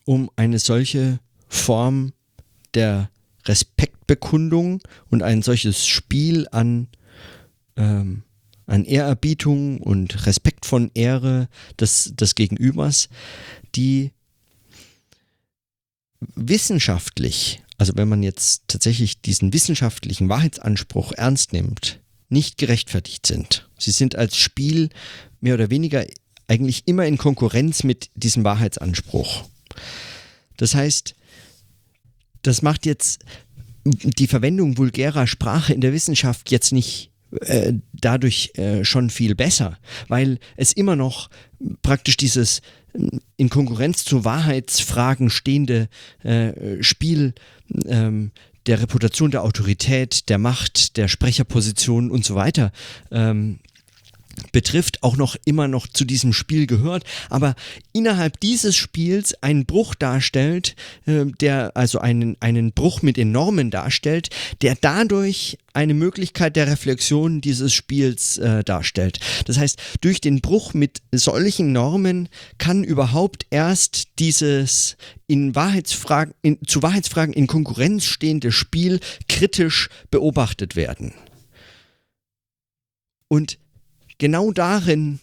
um 0.08 0.32
eine 0.38 0.58
solche 0.58 1.20
Form 1.50 2.14
der 2.74 3.10
Respektbekundung 3.46 4.82
und 5.10 5.22
ein 5.22 5.42
solches 5.42 5.86
Spiel 5.86 6.48
an, 6.52 6.88
ähm, 7.76 8.24
an 8.68 8.86
Ehrerbietung 8.86 9.82
und 9.82 10.26
Respekt 10.26 10.66
von 10.66 10.92
Ehre 10.94 11.50
des, 11.78 12.14
des 12.16 12.36
Gegenübers, 12.36 13.10
die 13.76 14.12
wissenschaftlich, 16.36 17.62
also 17.78 17.94
wenn 17.98 18.08
man 18.08 18.24
jetzt 18.24 18.64
tatsächlich 18.70 19.22
diesen 19.22 19.52
wissenschaftlichen 19.52 20.30
Wahrheitsanspruch 20.30 21.12
ernst 21.12 21.52
nimmt, 21.52 22.00
nicht 22.30 22.58
gerechtfertigt 22.58 23.28
sind. 23.28 23.70
Sie 23.78 23.92
sind 23.92 24.16
als 24.16 24.38
Spiel 24.38 24.90
mehr 25.42 25.54
oder 25.54 25.70
weniger 25.70 26.06
eigentlich 26.48 26.84
immer 26.86 27.06
in 27.06 27.18
Konkurrenz 27.18 27.84
mit 27.84 28.10
diesem 28.16 28.46
Wahrheitsanspruch. 28.46 29.44
Das 30.58 30.76
heißt, 30.76 31.16
das 32.42 32.62
macht 32.62 32.86
jetzt 32.86 33.24
die 33.86 34.28
Verwendung 34.28 34.78
vulgärer 34.78 35.28
Sprache 35.28 35.74
in 35.74 35.82
der 35.82 35.94
Wissenschaft 35.94 36.52
jetzt 36.52 36.72
nicht 36.72 37.12
äh, 37.42 37.74
dadurch 37.94 38.52
äh, 38.56 38.84
schon 38.84 39.10
viel 39.10 39.36
besser, 39.36 39.78
weil 40.08 40.40
es 40.56 40.74
immer 40.74 40.96
noch 40.96 41.30
praktisch 41.82 42.18
dieses 42.18 42.62
in 43.36 43.50
Konkurrenz 43.50 44.06
zu 44.06 44.26
Wahrheitsfragen 44.26 45.30
stehende 45.30 45.88
äh, 46.24 46.82
Spiel 46.82 47.34
ähm, 47.86 48.32
der 48.66 48.82
Reputation 48.82 49.32
der 49.32 49.44
Autorität, 49.44 50.30
der 50.30 50.38
Macht, 50.38 50.98
der 50.98 51.08
Sprecherposition 51.08 52.12
und 52.12 52.26
so 52.26 52.36
weiter 52.36 52.72
ähm, 53.12 53.60
betrifft, 54.52 55.04
auch 55.04 55.18
noch 55.18 55.36
immer 55.46 55.68
noch 55.68 55.88
zu 55.88 56.06
diesem 56.06 56.34
Spiel 56.34 56.68
gehört, 56.68 57.04
aber 57.30 57.56
innerhalb 57.94 58.40
dieses 58.40 58.76
Spiels 58.76 59.42
einen 59.42 59.66
Bruch 59.66 59.96
darstellt, 59.96 60.76
äh, 61.06 61.26
der 61.26 61.76
also 61.76 62.00
einen, 62.00 62.38
einen 62.40 62.72
Bruch 62.72 63.02
mit 63.02 63.18
den 63.18 63.32
Normen 63.32 63.72
darstellt, 63.72 64.30
der 64.62 64.76
dadurch 64.80 65.58
eine 65.74 65.94
Möglichkeit 65.94 66.56
der 66.56 66.68
Reflexion 66.68 67.40
dieses 67.40 67.74
Spiels 67.74 68.40
äh, 68.40 68.64
darstellt. 68.64 69.20
Das 69.46 69.58
heißt, 69.58 69.80
durch 70.02 70.22
den 70.22 70.42
Bruch 70.42 70.74
mit 70.74 71.02
solchen 71.12 71.72
Normen 71.72 72.30
kann 72.58 72.84
überhaupt 72.84 73.46
erst 73.52 74.08
dieses 74.20 74.98
in 75.28 75.54
Wahrheitsfragen, 75.56 76.34
in, 76.42 76.58
zu 76.66 76.82
Wahrheitsfragen 76.82 77.34
in 77.34 77.48
Konkurrenz 77.48 78.06
stehende 78.06 78.52
Spiel 78.52 79.00
kritisch 79.30 79.90
beobachtet 80.10 80.76
werden. 80.76 81.14
Und 83.28 83.60
genau 84.18 84.52
darin 84.52 85.20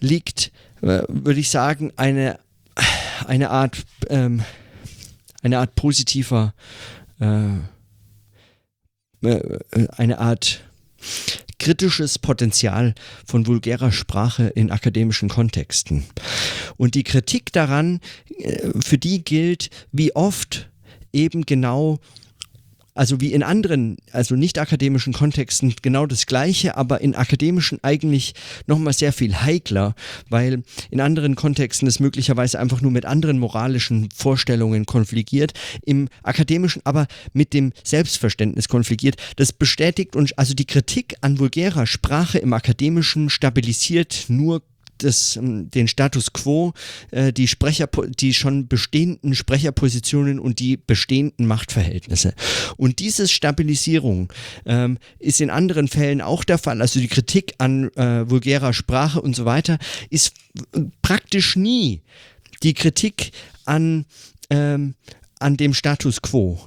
liegt, 0.00 0.52
äh, 0.82 1.02
würde 1.08 1.40
ich 1.40 1.50
sagen, 1.50 1.92
eine, 1.96 2.38
eine 3.26 3.50
Art, 3.50 3.84
ähm, 4.08 4.42
eine 5.42 5.58
Art 5.58 5.74
positiver, 5.74 6.54
äh, 7.20 7.56
äh, 9.22 9.58
eine 9.96 10.18
Art 10.18 10.62
kritisches 11.58 12.18
Potenzial 12.18 12.94
von 13.26 13.46
vulgärer 13.46 13.92
Sprache 13.92 14.48
in 14.48 14.70
akademischen 14.70 15.28
Kontexten. 15.28 16.04
Und 16.76 16.94
die 16.94 17.04
Kritik 17.04 17.52
daran, 17.52 18.00
äh, 18.38 18.70
für 18.80 18.98
die 18.98 19.22
gilt, 19.22 19.70
wie 19.92 20.16
oft 20.16 20.70
eben 21.12 21.44
genau 21.44 21.98
also 22.94 23.20
wie 23.20 23.32
in 23.32 23.42
anderen, 23.42 23.96
also 24.12 24.34
nicht 24.34 24.58
akademischen 24.58 25.12
Kontexten 25.12 25.74
genau 25.82 26.06
das 26.06 26.26
Gleiche, 26.26 26.76
aber 26.76 27.00
in 27.00 27.14
akademischen 27.14 27.78
eigentlich 27.82 28.34
nochmal 28.66 28.92
sehr 28.92 29.12
viel 29.12 29.34
heikler, 29.34 29.94
weil 30.28 30.62
in 30.90 31.00
anderen 31.00 31.34
Kontexten 31.34 31.88
es 31.88 32.00
möglicherweise 32.00 32.58
einfach 32.58 32.80
nur 32.80 32.90
mit 32.90 33.06
anderen 33.06 33.38
moralischen 33.38 34.08
Vorstellungen 34.14 34.86
konfligiert, 34.86 35.52
im 35.84 36.08
akademischen 36.22 36.82
aber 36.84 37.06
mit 37.32 37.54
dem 37.54 37.72
Selbstverständnis 37.84 38.68
konfligiert. 38.68 39.16
Das 39.36 39.52
bestätigt 39.52 40.16
uns, 40.16 40.32
also 40.32 40.54
die 40.54 40.66
Kritik 40.66 41.14
an 41.20 41.38
vulgärer 41.38 41.86
Sprache 41.86 42.38
im 42.38 42.52
akademischen 42.52 43.30
stabilisiert 43.30 44.26
nur 44.28 44.62
das, 45.02 45.36
ähm, 45.36 45.70
den 45.70 45.88
Status 45.88 46.32
quo, 46.32 46.72
äh, 47.10 47.32
die 47.32 47.48
Sprecher, 47.48 47.88
die 48.18 48.34
schon 48.34 48.68
bestehenden 48.68 49.34
Sprecherpositionen 49.34 50.38
und 50.38 50.58
die 50.58 50.76
bestehenden 50.76 51.46
Machtverhältnisse. 51.46 52.34
Und 52.76 52.98
diese 52.98 53.28
Stabilisierung 53.28 54.32
ähm, 54.66 54.98
ist 55.18 55.40
in 55.40 55.50
anderen 55.50 55.88
Fällen 55.88 56.20
auch 56.20 56.44
der 56.44 56.58
Fall. 56.58 56.80
Also 56.80 57.00
die 57.00 57.08
Kritik 57.08 57.54
an 57.58 57.90
äh, 57.94 58.28
vulgärer 58.28 58.72
Sprache 58.72 59.20
und 59.20 59.34
so 59.34 59.44
weiter 59.44 59.78
ist 60.10 60.32
praktisch 61.02 61.56
nie 61.56 62.02
die 62.62 62.74
Kritik 62.74 63.32
an, 63.64 64.04
ähm, 64.50 64.94
an 65.38 65.56
dem 65.56 65.74
Status 65.74 66.22
quo. 66.22 66.58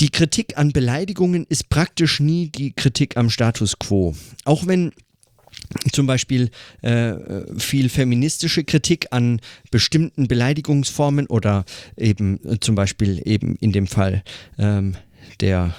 Die 0.00 0.08
Kritik 0.08 0.56
an 0.56 0.72
Beleidigungen 0.72 1.44
ist 1.48 1.68
praktisch 1.68 2.20
nie 2.20 2.48
die 2.48 2.72
Kritik 2.72 3.16
am 3.16 3.28
Status 3.28 3.78
quo. 3.78 4.16
Auch 4.44 4.66
wenn 4.66 4.92
zum 5.92 6.06
Beispiel 6.06 6.50
äh, 6.82 7.14
viel 7.56 7.88
feministische 7.88 8.64
Kritik 8.64 9.08
an 9.10 9.40
bestimmten 9.70 10.28
Beleidigungsformen 10.28 11.26
oder 11.26 11.64
eben 11.96 12.40
äh, 12.44 12.58
zum 12.60 12.74
Beispiel 12.74 13.20
eben 13.24 13.56
in 13.56 13.72
dem 13.72 13.86
Fall 13.86 14.22
ähm, 14.58 14.96
der 15.40 15.74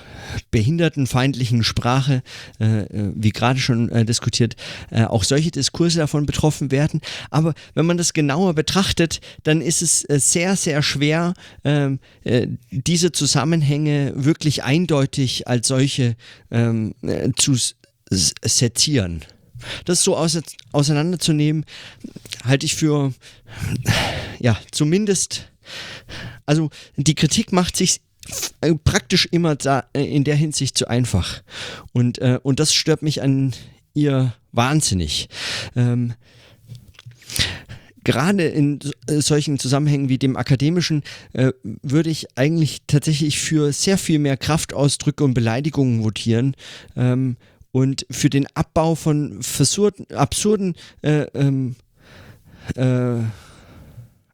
behindertenfeindlichen 0.52 1.64
Sprache, 1.64 2.22
äh, 2.60 2.84
äh 2.84 3.12
wie 3.16 3.32
gerade 3.32 3.60
schon 3.60 3.90
äh, 3.90 4.06
diskutiert, 4.06 4.56
äh, 4.92 5.04
auch 5.04 5.24
solche 5.24 5.52
Diskurse 5.52 6.00
davon 6.00 6.26
betroffen 6.26 6.72
werden. 6.72 7.02
Aber 7.30 7.54
wenn 7.74 7.86
man 7.86 7.98
das 7.98 8.14
genauer 8.14 8.54
betrachtet, 8.54 9.20
dann 9.44 9.62
ist 9.62 9.82
es 9.82 10.04
äh, 10.06 10.20
sehr, 10.20 10.56
sehr 10.56 10.82
schwer, 10.82 11.34
ähm, 11.64 12.00
äh, 12.24 12.48
diese 12.72 13.12
Zusammenhänge 13.12 14.14
wirklich 14.16 14.64
eindeutig 14.64 15.48
als 15.48 15.68
solche 15.68 16.16
ähm, 16.52 16.94
zu 17.36 17.56
sezieren. 18.12 19.24
Das 19.86 20.04
so 20.04 20.18
auseinanderzunehmen, 20.18 21.66
halte 22.44 22.66
ich 22.66 22.76
für, 22.76 23.14
ja, 24.40 24.58
zumindest, 24.72 25.52
also 26.46 26.70
die 26.96 27.16
Kritik 27.16 27.52
macht 27.52 27.76
sich 27.76 28.02
äh, 28.62 28.76
praktisch 28.76 29.28
immer 29.32 29.56
da, 29.56 29.86
äh, 29.94 30.04
in 30.04 30.24
der 30.24 30.36
Hinsicht 30.36 30.78
zu 30.78 30.88
einfach. 30.88 31.42
Und, 31.94 32.20
äh, 32.20 32.40
und 32.42 32.60
das 32.60 32.74
stört 32.74 33.02
mich 33.02 33.22
an 33.22 33.54
ihr 33.94 34.34
wahnsinnig. 34.52 35.30
Ähm, 35.76 36.14
gerade 38.04 38.44
in 38.44 38.80
äh, 39.08 39.22
solchen 39.22 39.60
Zusammenhängen 39.60 40.10
wie 40.10 40.18
dem 40.18 40.38
akademischen 40.38 41.04
äh, 41.34 41.52
würde 41.64 42.10
ich 42.10 42.28
eigentlich 42.38 42.80
tatsächlich 42.88 43.40
für 43.40 43.74
sehr 43.74 43.98
viel 43.98 44.20
mehr 44.20 44.38
Kraftausdrücke 44.38 45.24
und 45.24 45.34
Beleidigungen 45.34 46.04
votieren 46.04 46.56
ähm, 46.96 47.38
und 47.80 48.06
für 48.12 48.30
den 48.30 48.46
Abbau 48.56 48.96
von 48.96 49.42
versurden, 49.42 50.06
absurden 50.12 50.76
äh, 51.02 51.22
ähm, 51.34 51.76
äh, 52.76 53.22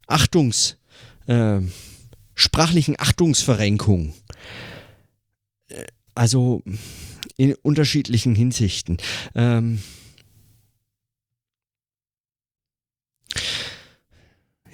Achtungs, 0.08 0.78
äh, 1.28 1.60
sprachlichen 2.34 2.96
Achtungsverrenkungen. 3.00 4.14
Also 6.16 6.64
in 7.38 7.54
unterschiedlichen 7.62 8.34
Hinsichten. 8.34 8.98
Ähm, 9.36 9.80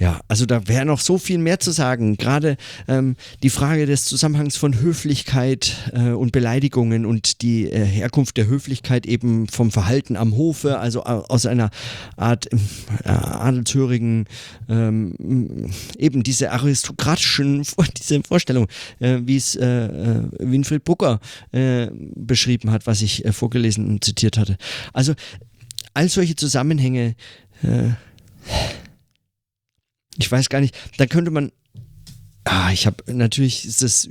Ja, 0.01 0.19
also 0.27 0.47
da 0.47 0.67
wäre 0.67 0.83
noch 0.83 0.99
so 0.99 1.19
viel 1.19 1.37
mehr 1.37 1.59
zu 1.59 1.69
sagen. 1.69 2.17
Gerade 2.17 2.57
ähm, 2.87 3.15
die 3.43 3.51
Frage 3.51 3.85
des 3.85 4.05
Zusammenhangs 4.05 4.57
von 4.57 4.81
Höflichkeit 4.81 5.91
äh, 5.93 6.09
und 6.09 6.31
Beleidigungen 6.31 7.05
und 7.05 7.43
die 7.43 7.69
äh, 7.69 7.85
Herkunft 7.85 8.35
der 8.37 8.47
Höflichkeit 8.47 9.05
eben 9.05 9.47
vom 9.47 9.69
Verhalten 9.69 10.15
am 10.15 10.35
Hofe, 10.35 10.79
also 10.79 11.03
aus 11.03 11.45
einer 11.45 11.69
Art 12.17 12.51
äh, 12.51 13.09
adelshörigen, 13.09 14.25
ähm, 14.67 15.69
eben 15.99 16.23
diese 16.23 16.51
aristokratischen 16.51 17.63
diese 17.99 18.23
Vorstellung, 18.23 18.69
äh, 19.01 19.19
wie 19.25 19.37
es 19.37 19.55
äh, 19.55 19.67
äh, 19.67 20.23
Winfried 20.39 20.83
Bucker 20.83 21.19
beschrieben 22.15 22.71
hat, 22.71 22.87
was 22.87 23.03
ich 23.03 23.23
vorgelesen 23.31 23.87
und 23.87 24.03
zitiert 24.03 24.39
hatte. 24.39 24.57
Also 24.93 25.13
all 25.93 26.09
solche 26.09 26.35
Zusammenhänge 26.35 27.15
ich 30.17 30.31
weiß 30.31 30.49
gar 30.49 30.61
nicht, 30.61 30.77
da 30.97 31.05
könnte 31.05 31.31
man. 31.31 31.51
Ah, 32.43 32.71
ich 32.71 32.85
habe 32.85 33.03
natürlich 33.11 33.65
ist 33.65 33.81
das. 33.81 34.09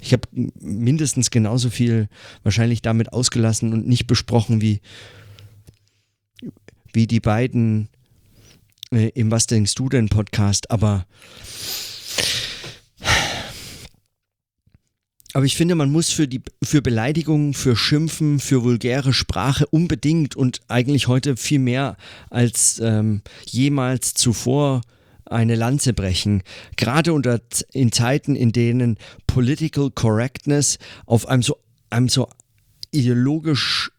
Ich 0.00 0.12
habe 0.12 0.28
mindestens 0.60 1.30
genauso 1.30 1.70
viel 1.70 2.08
wahrscheinlich 2.42 2.82
damit 2.82 3.12
ausgelassen 3.12 3.72
und 3.72 3.88
nicht 3.88 4.06
besprochen 4.06 4.60
wie, 4.60 4.80
wie 6.92 7.06
die 7.06 7.20
beiden 7.20 7.88
äh, 8.92 9.08
im 9.14 9.30
Was 9.30 9.46
denkst 9.46 9.74
du 9.74 9.88
denn 9.88 10.08
Podcast, 10.08 10.70
aber 10.70 11.06
Aber 15.36 15.44
ich 15.44 15.54
finde, 15.54 15.74
man 15.74 15.92
muss 15.92 16.12
für 16.12 16.26
die 16.26 16.40
für 16.62 16.80
Beleidigungen, 16.80 17.52
für 17.52 17.76
Schimpfen, 17.76 18.40
für 18.40 18.64
vulgäre 18.64 19.12
Sprache 19.12 19.66
unbedingt 19.66 20.34
und 20.34 20.62
eigentlich 20.66 21.08
heute 21.08 21.36
viel 21.36 21.58
mehr 21.58 21.98
als 22.30 22.80
ähm, 22.82 23.20
jemals 23.44 24.14
zuvor 24.14 24.80
eine 25.26 25.54
Lanze 25.54 25.92
brechen. 25.92 26.42
Gerade 26.76 27.12
unter 27.12 27.42
in 27.74 27.92
Zeiten, 27.92 28.34
in 28.34 28.52
denen 28.52 28.96
Political 29.26 29.90
Correctness 29.90 30.78
auf 31.04 31.28
einem 31.28 31.42
so 31.42 31.58
einem 31.90 32.08
so 32.08 32.30
ideologisch 32.90 33.92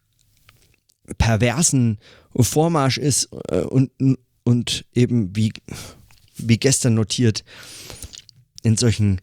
perversen 1.18 1.98
Vormarsch 2.34 2.98
ist 2.98 3.28
äh, 3.52 3.60
und, 3.60 3.92
und 4.42 4.86
eben 4.92 5.36
wie, 5.36 5.52
wie 6.36 6.58
gestern 6.58 6.94
notiert 6.94 7.44
in 8.64 8.76
solchen 8.76 9.20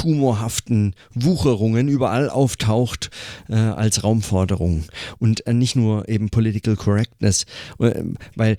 tumorhaften 0.00 0.94
Wucherungen 1.14 1.88
überall 1.88 2.30
auftaucht 2.30 3.10
äh, 3.48 3.54
als 3.54 4.02
Raumforderung. 4.02 4.84
Und 5.18 5.46
äh, 5.46 5.52
nicht 5.52 5.76
nur 5.76 6.08
eben 6.08 6.30
Political 6.30 6.76
Correctness, 6.76 7.44
äh, 7.78 8.02
weil 8.34 8.56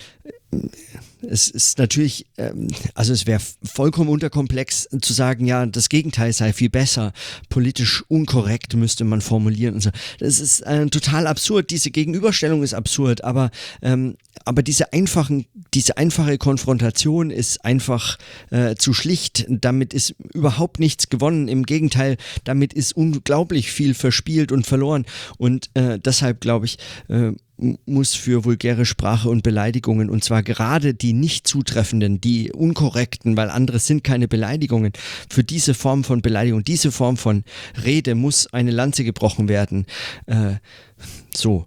es 1.21 1.49
ist 1.49 1.77
natürlich, 1.77 2.25
ähm, 2.37 2.67
also 2.95 3.13
es 3.13 3.27
wäre 3.27 3.41
vollkommen 3.63 4.09
unterkomplex 4.09 4.89
zu 5.01 5.13
sagen, 5.13 5.45
ja, 5.45 5.65
das 5.65 5.89
Gegenteil 5.89 6.33
sei 6.33 6.53
viel 6.53 6.69
besser. 6.69 7.13
Politisch 7.49 8.03
unkorrekt 8.07 8.75
müsste 8.75 9.03
man 9.03 9.21
formulieren 9.21 9.75
und 9.75 9.81
so. 9.81 9.91
Das 10.19 10.39
ist 10.39 10.61
äh, 10.61 10.87
total 10.87 11.27
absurd. 11.27 11.69
Diese 11.69 11.91
Gegenüberstellung 11.91 12.63
ist 12.63 12.73
absurd, 12.73 13.23
aber, 13.23 13.51
ähm, 13.81 14.15
aber 14.45 14.63
diese 14.63 14.93
einfachen, 14.93 15.45
diese 15.73 15.97
einfache 15.97 16.37
Konfrontation 16.37 17.29
ist 17.29 17.63
einfach 17.63 18.17
äh, 18.49 18.75
zu 18.75 18.93
schlicht. 18.93 19.45
Damit 19.47 19.93
ist 19.93 20.15
überhaupt 20.33 20.79
nichts 20.79 21.09
gewonnen. 21.09 21.47
Im 21.47 21.65
Gegenteil, 21.65 22.17
damit 22.43 22.73
ist 22.73 22.93
unglaublich 22.93 23.71
viel 23.71 23.93
verspielt 23.93 24.51
und 24.51 24.65
verloren. 24.65 25.05
Und 25.37 25.69
äh, 25.75 25.99
deshalb 25.99 26.41
glaube 26.41 26.65
ich, 26.65 26.77
äh, 27.09 27.33
muss 27.85 28.13
für 28.13 28.45
vulgäre 28.45 28.85
Sprache 28.85 29.29
und 29.29 29.43
Beleidigungen, 29.43 30.09
und 30.09 30.23
zwar 30.23 30.43
gerade 30.43 30.93
die 30.93 31.13
nicht 31.13 31.47
zutreffenden, 31.47 32.19
die 32.19 32.51
unkorrekten, 32.51 33.37
weil 33.37 33.49
andere 33.49 33.79
sind 33.79 34.03
keine 34.03 34.27
Beleidigungen, 34.27 34.93
für 35.29 35.43
diese 35.43 35.73
Form 35.73 36.03
von 36.03 36.21
Beleidigung, 36.21 36.63
diese 36.63 36.91
Form 36.91 37.17
von 37.17 37.43
Rede 37.83 38.15
muss 38.15 38.47
eine 38.53 38.71
Lanze 38.71 39.03
gebrochen 39.03 39.47
werden. 39.47 39.85
Äh, 40.25 40.55
so, 41.33 41.65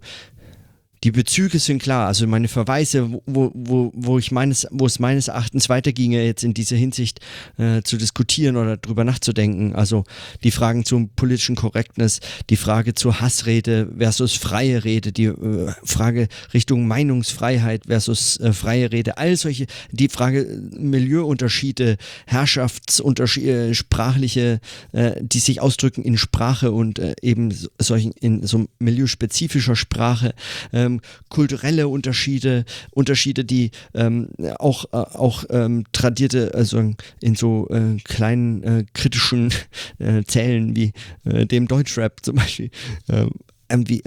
die 1.04 1.10
Bezüge 1.10 1.58
sind 1.58 1.82
klar, 1.82 2.06
also 2.06 2.26
meine 2.26 2.48
Verweise, 2.48 3.10
wo, 3.26 3.50
wo, 3.54 3.92
wo 3.94 4.18
ich 4.18 4.32
meines, 4.32 4.66
wo 4.70 4.86
es 4.86 4.98
meines 4.98 5.28
Erachtens 5.28 5.68
weiterginge, 5.68 6.24
jetzt 6.24 6.42
in 6.42 6.54
dieser 6.54 6.76
Hinsicht 6.76 7.20
äh, 7.58 7.82
zu 7.82 7.98
diskutieren 7.98 8.56
oder 8.56 8.78
drüber 8.78 9.04
nachzudenken. 9.04 9.74
Also 9.74 10.04
die 10.42 10.50
Fragen 10.50 10.86
zum 10.86 11.10
politischen 11.10 11.56
Korrektness, 11.56 12.20
die 12.48 12.56
Frage 12.56 12.94
zur 12.94 13.20
Hassrede 13.20 13.92
versus 13.98 14.32
freie 14.32 14.82
Rede, 14.84 15.12
die 15.12 15.26
äh, 15.26 15.72
Frage 15.84 16.28
Richtung 16.54 16.88
Meinungsfreiheit 16.88 17.82
versus 17.86 18.40
äh, 18.40 18.54
freie 18.54 18.90
Rede, 18.90 19.18
all 19.18 19.36
solche, 19.36 19.66
die 19.92 20.08
Frage 20.08 20.58
Milieuunterschiede, 20.72 21.98
Herrschaftsunterschiede, 22.26 23.68
äh, 23.68 23.74
sprachliche, 23.74 24.58
äh, 24.92 25.12
die 25.20 25.40
sich 25.40 25.60
ausdrücken 25.60 26.02
in 26.02 26.16
Sprache 26.16 26.72
und 26.72 26.98
äh, 26.98 27.14
eben 27.20 27.54
solchen 27.78 28.12
in 28.12 28.46
so 28.46 28.64
milieuspezifischer 28.78 29.76
Sprache. 29.76 30.32
Ähm, 30.72 30.93
ähm, 30.94 31.00
kulturelle 31.28 31.88
Unterschiede, 31.88 32.64
Unterschiede, 32.90 33.44
die 33.44 33.70
ähm, 33.94 34.28
auch, 34.58 34.84
äh, 34.86 34.96
auch 34.96 35.44
ähm, 35.50 35.84
tradierte, 35.92 36.54
also 36.54 36.94
in 37.20 37.34
so 37.34 37.68
äh, 37.70 37.96
kleinen 38.04 38.62
äh, 38.62 38.84
kritischen 38.92 39.52
äh, 39.98 40.22
Zellen 40.24 40.76
wie 40.76 40.92
äh, 41.24 41.46
dem 41.46 41.68
Deutschrap 41.68 42.20
zum 42.22 42.36
Beispiel, 42.36 42.70
ähm, 43.08 43.88
wie, 43.88 44.02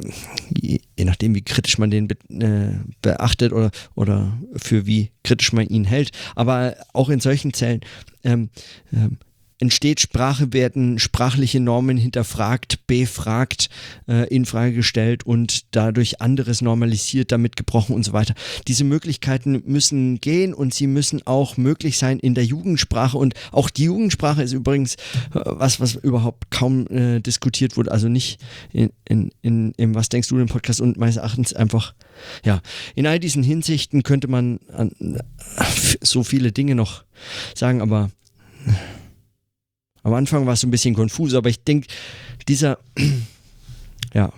je, 0.56 0.80
je, 0.98 1.06
nachdem, 1.06 1.36
wie 1.36 1.42
kritisch 1.42 1.78
man 1.78 1.90
den 1.90 2.08
be, 2.08 2.16
äh, 2.30 2.78
beachtet 3.02 3.52
oder, 3.52 3.72
oder 3.96 4.38
für 4.56 4.86
wie 4.86 5.12
kritisch 5.24 5.52
man 5.52 5.68
ihn 5.68 5.84
hält, 5.84 6.12
aber 6.36 6.76
auch 6.94 7.10
in 7.10 7.20
solchen 7.20 7.54
Zellen 7.54 7.82
ähm, 8.24 8.50
ähm, 8.94 9.18
entsteht 9.60 10.00
Sprache, 10.00 10.54
werden 10.54 11.00
sprachliche 11.00 11.60
Normen 11.60 11.98
hinterfragt, 11.98 12.86
befragt, 12.88 13.70
äh, 14.08 14.28
in 14.28 14.46
Frage 14.46 14.74
gestellt 14.74 15.26
und 15.26 15.76
dadurch 15.76 16.22
anderes 16.22 16.62
normalisiert, 16.62 17.32
damit 17.32 17.56
gebrochen 17.56 17.96
und 17.96 18.04
so 18.04 18.14
weiter. 18.14 18.36
Diese 18.68 18.84
Möglichkeiten 18.84 19.64
müssen 19.66 20.22
gehen 20.22 20.54
und 20.54 20.74
sie 20.74 20.88
müssen 20.88 21.26
auch 21.26 21.58
möglich 21.58 21.98
sein 21.98 22.20
in 22.20 22.36
der 22.36 22.46
Jugendsprache. 22.46 23.18
Und 23.18 23.34
auch 23.52 23.70
die 23.70 23.86
Jugendsprache 23.86 24.44
ist 24.44 24.54
übrigens 24.54 24.96
äh, 24.96 25.42
was, 25.46 25.80
was 25.80 25.96
überhaupt 25.96 26.52
kaum 26.52 26.88
äh, 26.88 27.20
diskutiert 27.20 27.78
wurde, 27.78 27.92
also 27.92 28.10
nicht 28.10 28.40
in, 28.72 28.92
in, 29.06 29.32
in, 29.42 29.72
in 29.78 29.96
Was 29.96 30.10
denkst 30.10 30.28
du 30.28 30.38
im 30.38 30.48
Podcast 30.48 30.82
und 30.82 30.98
meines 30.98 31.18
Erachtens 31.18 31.54
einfach, 31.54 31.96
ja, 32.44 32.62
in 32.96 33.08
all 33.08 33.20
diesen 33.20 33.44
Hinsichten 33.44 34.04
könnte 34.04 34.28
man 34.28 34.60
an, 34.72 34.92
so 36.02 36.24
viele 36.24 36.52
Dinge 36.52 36.76
noch 36.76 37.04
sagen, 37.56 37.82
aber 37.82 38.12
am 40.08 40.14
Anfang 40.14 40.46
war 40.46 40.54
es 40.54 40.64
ein 40.64 40.72
bisschen 40.72 40.96
konfus, 40.96 41.34
aber 41.34 41.50
ich 41.50 41.62
denke, 41.66 41.88
dieser, 42.48 42.80
ja. 44.14 44.32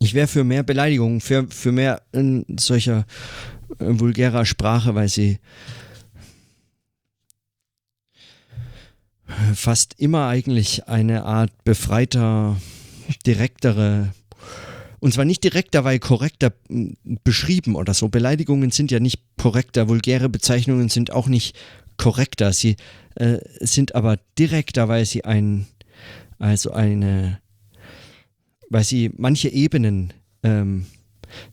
Ich 0.00 0.14
wäre 0.14 0.26
für 0.26 0.42
mehr 0.42 0.64
Beleidigungen, 0.64 1.20
für, 1.20 1.46
für 1.48 1.70
mehr 1.70 2.02
in 2.10 2.44
solcher 2.58 3.06
äh, 3.78 3.84
vulgärer 3.86 4.44
Sprache, 4.44 4.96
weil 4.96 5.08
sie 5.08 5.38
fast 9.54 9.94
immer 9.98 10.26
eigentlich 10.26 10.88
eine 10.88 11.24
Art 11.24 11.52
befreiter, 11.62 12.56
direktere 13.24 14.12
und 15.00 15.12
zwar 15.12 15.24
nicht 15.24 15.44
direkter, 15.44 15.84
weil 15.84 15.98
korrekter 15.98 16.52
beschrieben 17.24 17.74
oder 17.74 17.94
so. 17.94 18.08
Beleidigungen 18.08 18.70
sind 18.70 18.90
ja 18.90 19.00
nicht 19.00 19.20
korrekter, 19.36 19.88
vulgäre 19.88 20.28
Bezeichnungen 20.28 20.88
sind 20.88 21.12
auch 21.12 21.28
nicht 21.28 21.56
korrekter. 21.96 22.52
Sie 22.52 22.76
äh, 23.14 23.38
sind 23.60 23.94
aber 23.94 24.18
direkter, 24.38 24.88
weil 24.88 25.04
sie 25.04 25.24
ein, 25.24 25.66
also 26.38 26.72
eine, 26.72 27.40
weil 28.70 28.84
sie 28.84 29.10
manche 29.16 29.48
Ebenen 29.48 30.12
ähm, 30.42 30.86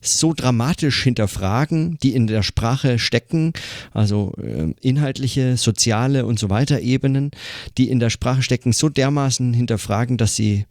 so 0.02 0.34
dramatisch 0.34 1.04
hinterfragen, 1.04 1.98
die 2.04 2.14
in 2.14 2.28
der 2.28 2.44
Sprache 2.44 3.00
stecken, 3.00 3.54
also 3.92 4.34
äh, 4.42 4.74
inhaltliche, 4.82 5.58
soziale 5.58 6.26
und 6.26 6.40
so 6.40 6.50
weiter 6.50 6.80
Ebenen, 6.82 7.32
die 7.78 7.90
in 7.90 8.00
der 8.00 8.10
Sprache 8.10 8.44
stecken, 8.44 8.72
so 8.72 8.90
dermaßen 8.90 9.54
hinterfragen, 9.54 10.18
dass 10.18 10.36
sie 10.36 10.66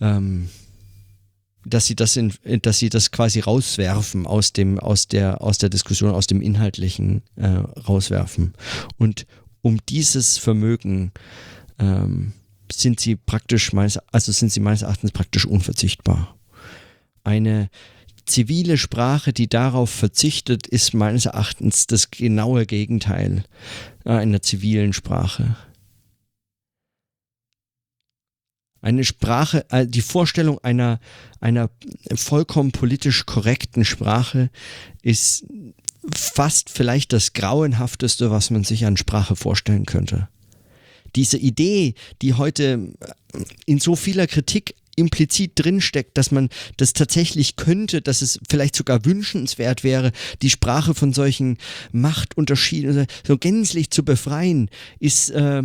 ähm, 0.00 0.48
dass 1.64 1.86
sie 1.86 1.96
das 1.96 2.16
in, 2.16 2.32
dass 2.62 2.78
sie 2.78 2.88
das 2.88 3.10
quasi 3.10 3.40
rauswerfen 3.40 4.26
aus 4.26 4.52
dem, 4.52 4.78
aus 4.78 5.08
der, 5.08 5.40
aus 5.42 5.58
der 5.58 5.70
Diskussion, 5.70 6.14
aus 6.14 6.26
dem 6.26 6.40
Inhaltlichen 6.40 7.22
äh, 7.36 7.46
rauswerfen. 7.46 8.54
Und 8.98 9.26
um 9.62 9.78
dieses 9.88 10.38
Vermögen 10.38 11.12
ähm, 11.78 12.32
sind 12.70 13.00
sie 13.00 13.16
praktisch 13.16 13.72
meines, 13.72 13.98
also 14.12 14.32
sind 14.32 14.52
sie 14.52 14.60
meines 14.60 14.82
Erachtens 14.82 15.12
praktisch 15.12 15.46
unverzichtbar. 15.46 16.36
Eine 17.22 17.70
zivile 18.26 18.78
Sprache, 18.78 19.32
die 19.32 19.48
darauf 19.48 19.90
verzichtet, 19.90 20.66
ist 20.66 20.94
meines 20.94 21.26
Erachtens 21.26 21.86
das 21.86 22.10
genaue 22.10 22.66
Gegenteil 22.66 23.44
einer 24.04 24.42
zivilen 24.42 24.92
Sprache. 24.92 25.56
Eine 28.84 29.04
Sprache, 29.04 29.64
äh, 29.70 29.86
die 29.86 30.02
Vorstellung 30.02 30.58
einer, 30.62 31.00
einer 31.40 31.70
vollkommen 32.14 32.70
politisch 32.70 33.24
korrekten 33.24 33.84
Sprache 33.84 34.50
ist 35.02 35.46
fast 36.14 36.68
vielleicht 36.68 37.14
das 37.14 37.32
grauenhafteste, 37.32 38.30
was 38.30 38.50
man 38.50 38.62
sich 38.62 38.84
an 38.84 38.98
Sprache 38.98 39.36
vorstellen 39.36 39.86
könnte. 39.86 40.28
Diese 41.16 41.38
Idee, 41.38 41.94
die 42.20 42.34
heute 42.34 42.92
in 43.64 43.78
so 43.80 43.96
vieler 43.96 44.26
Kritik 44.26 44.74
implizit 44.96 45.52
drinsteckt, 45.56 46.18
dass 46.18 46.30
man 46.30 46.50
das 46.76 46.92
tatsächlich 46.92 47.56
könnte, 47.56 48.02
dass 48.02 48.20
es 48.20 48.38
vielleicht 48.48 48.76
sogar 48.76 49.04
wünschenswert 49.04 49.82
wäre, 49.82 50.12
die 50.42 50.50
Sprache 50.50 50.94
von 50.94 51.12
solchen 51.12 51.56
Machtunterschieden 51.92 53.06
so 53.26 53.38
gänzlich 53.38 53.90
zu 53.90 54.04
befreien, 54.04 54.68
ist, 55.00 55.30
äh, 55.30 55.62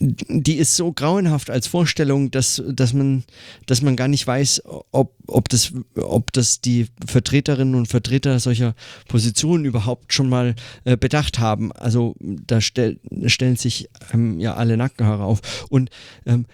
die 0.00 0.56
ist 0.56 0.76
so 0.76 0.92
grauenhaft 0.92 1.50
als 1.50 1.66
Vorstellung, 1.66 2.30
dass, 2.30 2.62
dass, 2.66 2.92
man, 2.92 3.24
dass 3.66 3.82
man 3.82 3.96
gar 3.96 4.08
nicht 4.08 4.26
weiß, 4.26 4.62
ob, 4.90 5.14
ob, 5.26 5.48
das, 5.48 5.72
ob 5.96 6.32
das 6.32 6.60
die 6.60 6.86
Vertreterinnen 7.06 7.74
und 7.74 7.86
Vertreter 7.86 8.38
solcher 8.40 8.74
Positionen 9.08 9.64
überhaupt 9.64 10.12
schon 10.12 10.28
mal 10.28 10.54
äh, 10.84 10.96
bedacht 10.96 11.38
haben. 11.38 11.72
Also 11.72 12.14
da 12.20 12.60
stell, 12.60 12.98
stellen 13.26 13.56
sich 13.56 13.88
ähm, 14.12 14.40
ja 14.40 14.54
alle 14.54 14.76
Nackenhaare 14.76 15.24
auf. 15.24 15.66
Und 15.68 15.90
ähm, 16.26 16.46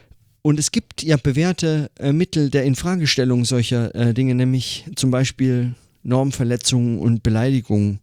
und 0.42 0.60
es 0.60 0.70
gibt 0.70 1.02
ja 1.02 1.16
bewährte 1.16 1.90
äh, 1.98 2.12
Mittel 2.12 2.50
der 2.50 2.62
Infragestellung 2.62 3.44
solcher 3.44 3.92
äh, 3.96 4.14
Dinge, 4.14 4.36
nämlich 4.36 4.84
zum 4.94 5.10
Beispiel 5.10 5.74
Normverletzungen 6.04 7.00
und 7.00 7.24
Beleidigungen, 7.24 7.98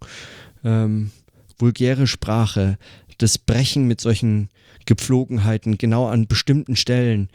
ähm, 0.66 1.12
vulgäre 1.58 2.06
Sprache, 2.06 2.78
das 3.24 3.38
Brechen 3.38 3.88
mit 3.88 4.02
solchen 4.02 4.50
Gepflogenheiten 4.86 5.78
genau 5.78 6.08
an 6.08 6.28
bestimmten 6.28 6.76
Stellen 6.76 7.30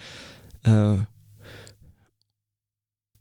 äh, 0.65 0.99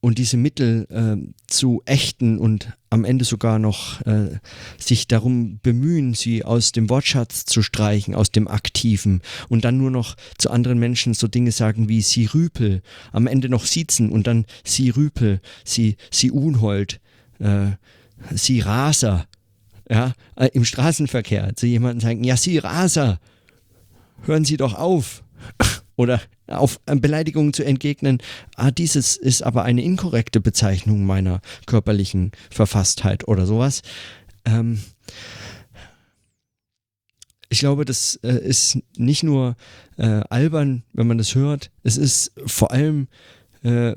und 0.02 0.18
diese 0.18 0.38
Mittel 0.38 0.86
äh, 0.90 1.34
zu 1.48 1.82
ächten 1.86 2.38
und 2.38 2.74
am 2.90 3.04
Ende 3.06 3.26
sogar 3.26 3.58
noch 3.58 4.02
äh, 4.06 4.38
sich 4.78 5.08
darum 5.08 5.60
bemühen, 5.64 6.14
sie 6.14 6.44
aus 6.44 6.72
dem 6.74 6.90
Wortschatz 6.90 7.46
zu 7.46 7.64
streichen, 7.64 8.14
aus 8.16 8.32
dem 8.32 8.48
Aktiven 8.48 9.22
und 9.50 9.66
dann 9.66 9.78
nur 9.78 9.92
noch 9.92 10.16
zu 10.38 10.52
anderen 10.52 10.78
Menschen 10.78 11.14
so 11.14 11.28
Dinge 11.28 11.52
sagen 11.52 11.90
wie 11.90 12.02
sie 12.02 12.26
Rüpel, 12.26 12.82
am 13.12 13.28
Ende 13.28 13.50
noch 13.50 13.66
siezen 13.66 14.12
und 14.12 14.28
dann 14.28 14.46
sie 14.64 14.90
Rüpel, 14.90 15.42
sie, 15.64 15.96
sie 16.12 16.32
Unhold, 16.32 17.00
äh, 17.40 17.72
sie 18.34 18.60
Raser, 18.60 19.26
ja, 19.90 20.14
äh, 20.36 20.50
im 20.54 20.66
Straßenverkehr 20.66 21.56
zu 21.56 21.66
jemandem 21.66 22.02
sagen, 22.02 22.24
ja, 22.24 22.38
sie 22.38 22.58
Raser, 22.58 23.20
hören 24.24 24.46
Sie 24.46 24.58
doch 24.58 24.74
auf. 24.74 25.24
oder 25.98 26.22
auf 26.46 26.80
Beleidigungen 26.86 27.54
zu 27.54 27.66
entgegnen, 27.66 28.20
ah, 28.56 28.72
dieses 28.72 29.18
ist 29.18 29.42
aber 29.42 29.64
eine 29.64 29.82
inkorrekte 29.82 30.40
Bezeichnung 30.40 31.06
meiner 31.06 31.42
körperlichen 31.66 32.32
Verfasstheit 32.50 33.28
oder 33.28 33.46
sowas. 33.46 33.82
Ähm, 34.46 34.80
ich 37.50 37.60
glaube, 37.60 37.84
das 37.84 38.20
äh, 38.24 38.38
ist 38.38 38.78
nicht 38.96 39.24
nur 39.24 39.56
äh, 39.98 40.22
albern, 40.30 40.84
wenn 40.94 41.08
man 41.08 41.18
das 41.18 41.36
hört, 41.36 41.72
es 41.84 41.98
ist 41.98 42.32
vor 42.46 42.72
allem 42.72 43.08
äh, 43.64 43.96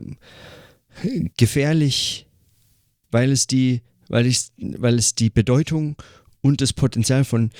gefährlich, 1.36 2.26
weil 3.10 3.30
es 3.30 3.46
die, 3.46 3.82
weil 4.10 4.26
ich, 4.26 4.50
weil 4.58 4.98
es 4.98 5.14
die 5.14 5.30
Bedeutung 5.30 5.96
und 6.42 6.60
das 6.60 6.72
Potenzial 6.72 7.24
von, 7.24 7.50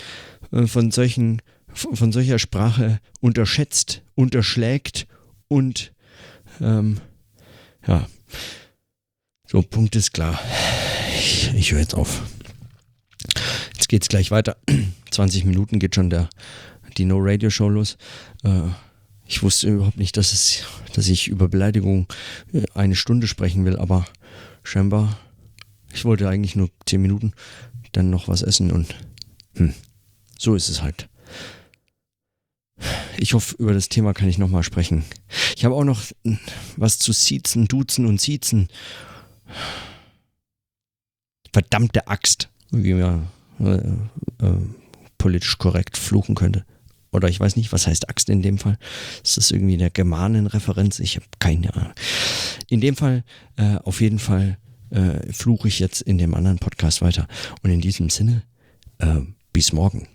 äh, 0.52 0.66
von 0.66 0.90
solchen, 0.90 1.40
von 1.72 2.12
solcher 2.12 2.38
Sprache 2.38 3.00
unterschätzt, 3.20 4.02
unterschlägt 4.14 5.06
und 5.48 5.92
ähm, 6.60 7.00
ja, 7.86 8.06
so 9.46 9.62
Punkt 9.62 9.96
ist 9.96 10.12
klar. 10.12 10.38
Ich, 11.14 11.54
ich 11.54 11.72
höre 11.72 11.80
jetzt 11.80 11.94
auf. 11.94 12.22
Jetzt 13.74 13.88
geht's 13.88 14.08
gleich 14.08 14.30
weiter. 14.30 14.56
20 15.10 15.44
Minuten 15.44 15.78
geht 15.78 15.94
schon 15.94 16.10
der, 16.10 16.28
die 16.98 17.04
No-Radio-Show 17.04 17.68
los. 17.68 17.96
Äh, 18.42 18.68
ich 19.26 19.42
wusste 19.44 19.68
überhaupt 19.68 19.98
nicht, 19.98 20.16
dass, 20.16 20.32
es, 20.32 20.64
dass 20.94 21.06
ich 21.08 21.28
über 21.28 21.48
Beleidigung 21.48 22.08
äh, 22.52 22.64
eine 22.74 22.96
Stunde 22.96 23.28
sprechen 23.28 23.64
will, 23.64 23.76
aber 23.76 24.04
scheinbar, 24.64 25.16
ich 25.92 26.04
wollte 26.04 26.28
eigentlich 26.28 26.56
nur 26.56 26.70
10 26.86 27.00
Minuten, 27.00 27.32
dann 27.92 28.10
noch 28.10 28.28
was 28.28 28.42
essen 28.42 28.70
und 28.70 28.94
hm, 29.54 29.74
so 30.38 30.54
ist 30.54 30.68
es 30.68 30.82
halt. 30.82 31.08
Ich 33.18 33.34
hoffe, 33.34 33.56
über 33.58 33.74
das 33.74 33.88
Thema 33.90 34.14
kann 34.14 34.28
ich 34.28 34.38
nochmal 34.38 34.62
sprechen. 34.62 35.04
Ich 35.56 35.64
habe 35.64 35.74
auch 35.74 35.84
noch 35.84 36.00
was 36.76 36.98
zu 36.98 37.12
Siezen, 37.12 37.68
Duzen 37.68 38.06
und 38.06 38.20
Siezen. 38.20 38.68
Verdammte 41.52 42.06
Axt, 42.06 42.48
wie 42.70 42.94
man 42.94 43.28
äh, 43.58 43.76
äh, 44.44 44.56
politisch 45.18 45.58
korrekt 45.58 45.98
fluchen 45.98 46.34
könnte. 46.34 46.64
Oder 47.12 47.28
ich 47.28 47.40
weiß 47.40 47.56
nicht, 47.56 47.72
was 47.72 47.86
heißt 47.86 48.08
Axt 48.08 48.30
in 48.30 48.40
dem 48.40 48.58
Fall. 48.58 48.78
Ist 49.22 49.36
das 49.36 49.50
irgendwie 49.50 49.74
eine 49.74 49.90
Germanenreferenz? 49.90 51.00
Ich 51.00 51.16
habe 51.16 51.26
keine 51.40 51.74
Ahnung. 51.74 51.92
In 52.68 52.80
dem 52.80 52.96
Fall, 52.96 53.24
äh, 53.56 53.76
auf 53.76 54.00
jeden 54.00 54.20
Fall, 54.20 54.58
äh, 54.90 55.32
fluche 55.32 55.68
ich 55.68 55.78
jetzt 55.78 56.02
in 56.02 56.18
dem 56.18 56.34
anderen 56.34 56.58
Podcast 56.58 57.02
weiter. 57.02 57.26
Und 57.62 57.70
in 57.70 57.80
diesem 57.80 58.10
Sinne, 58.10 58.42
äh, 58.98 59.20
bis 59.52 59.72
morgen. 59.72 60.08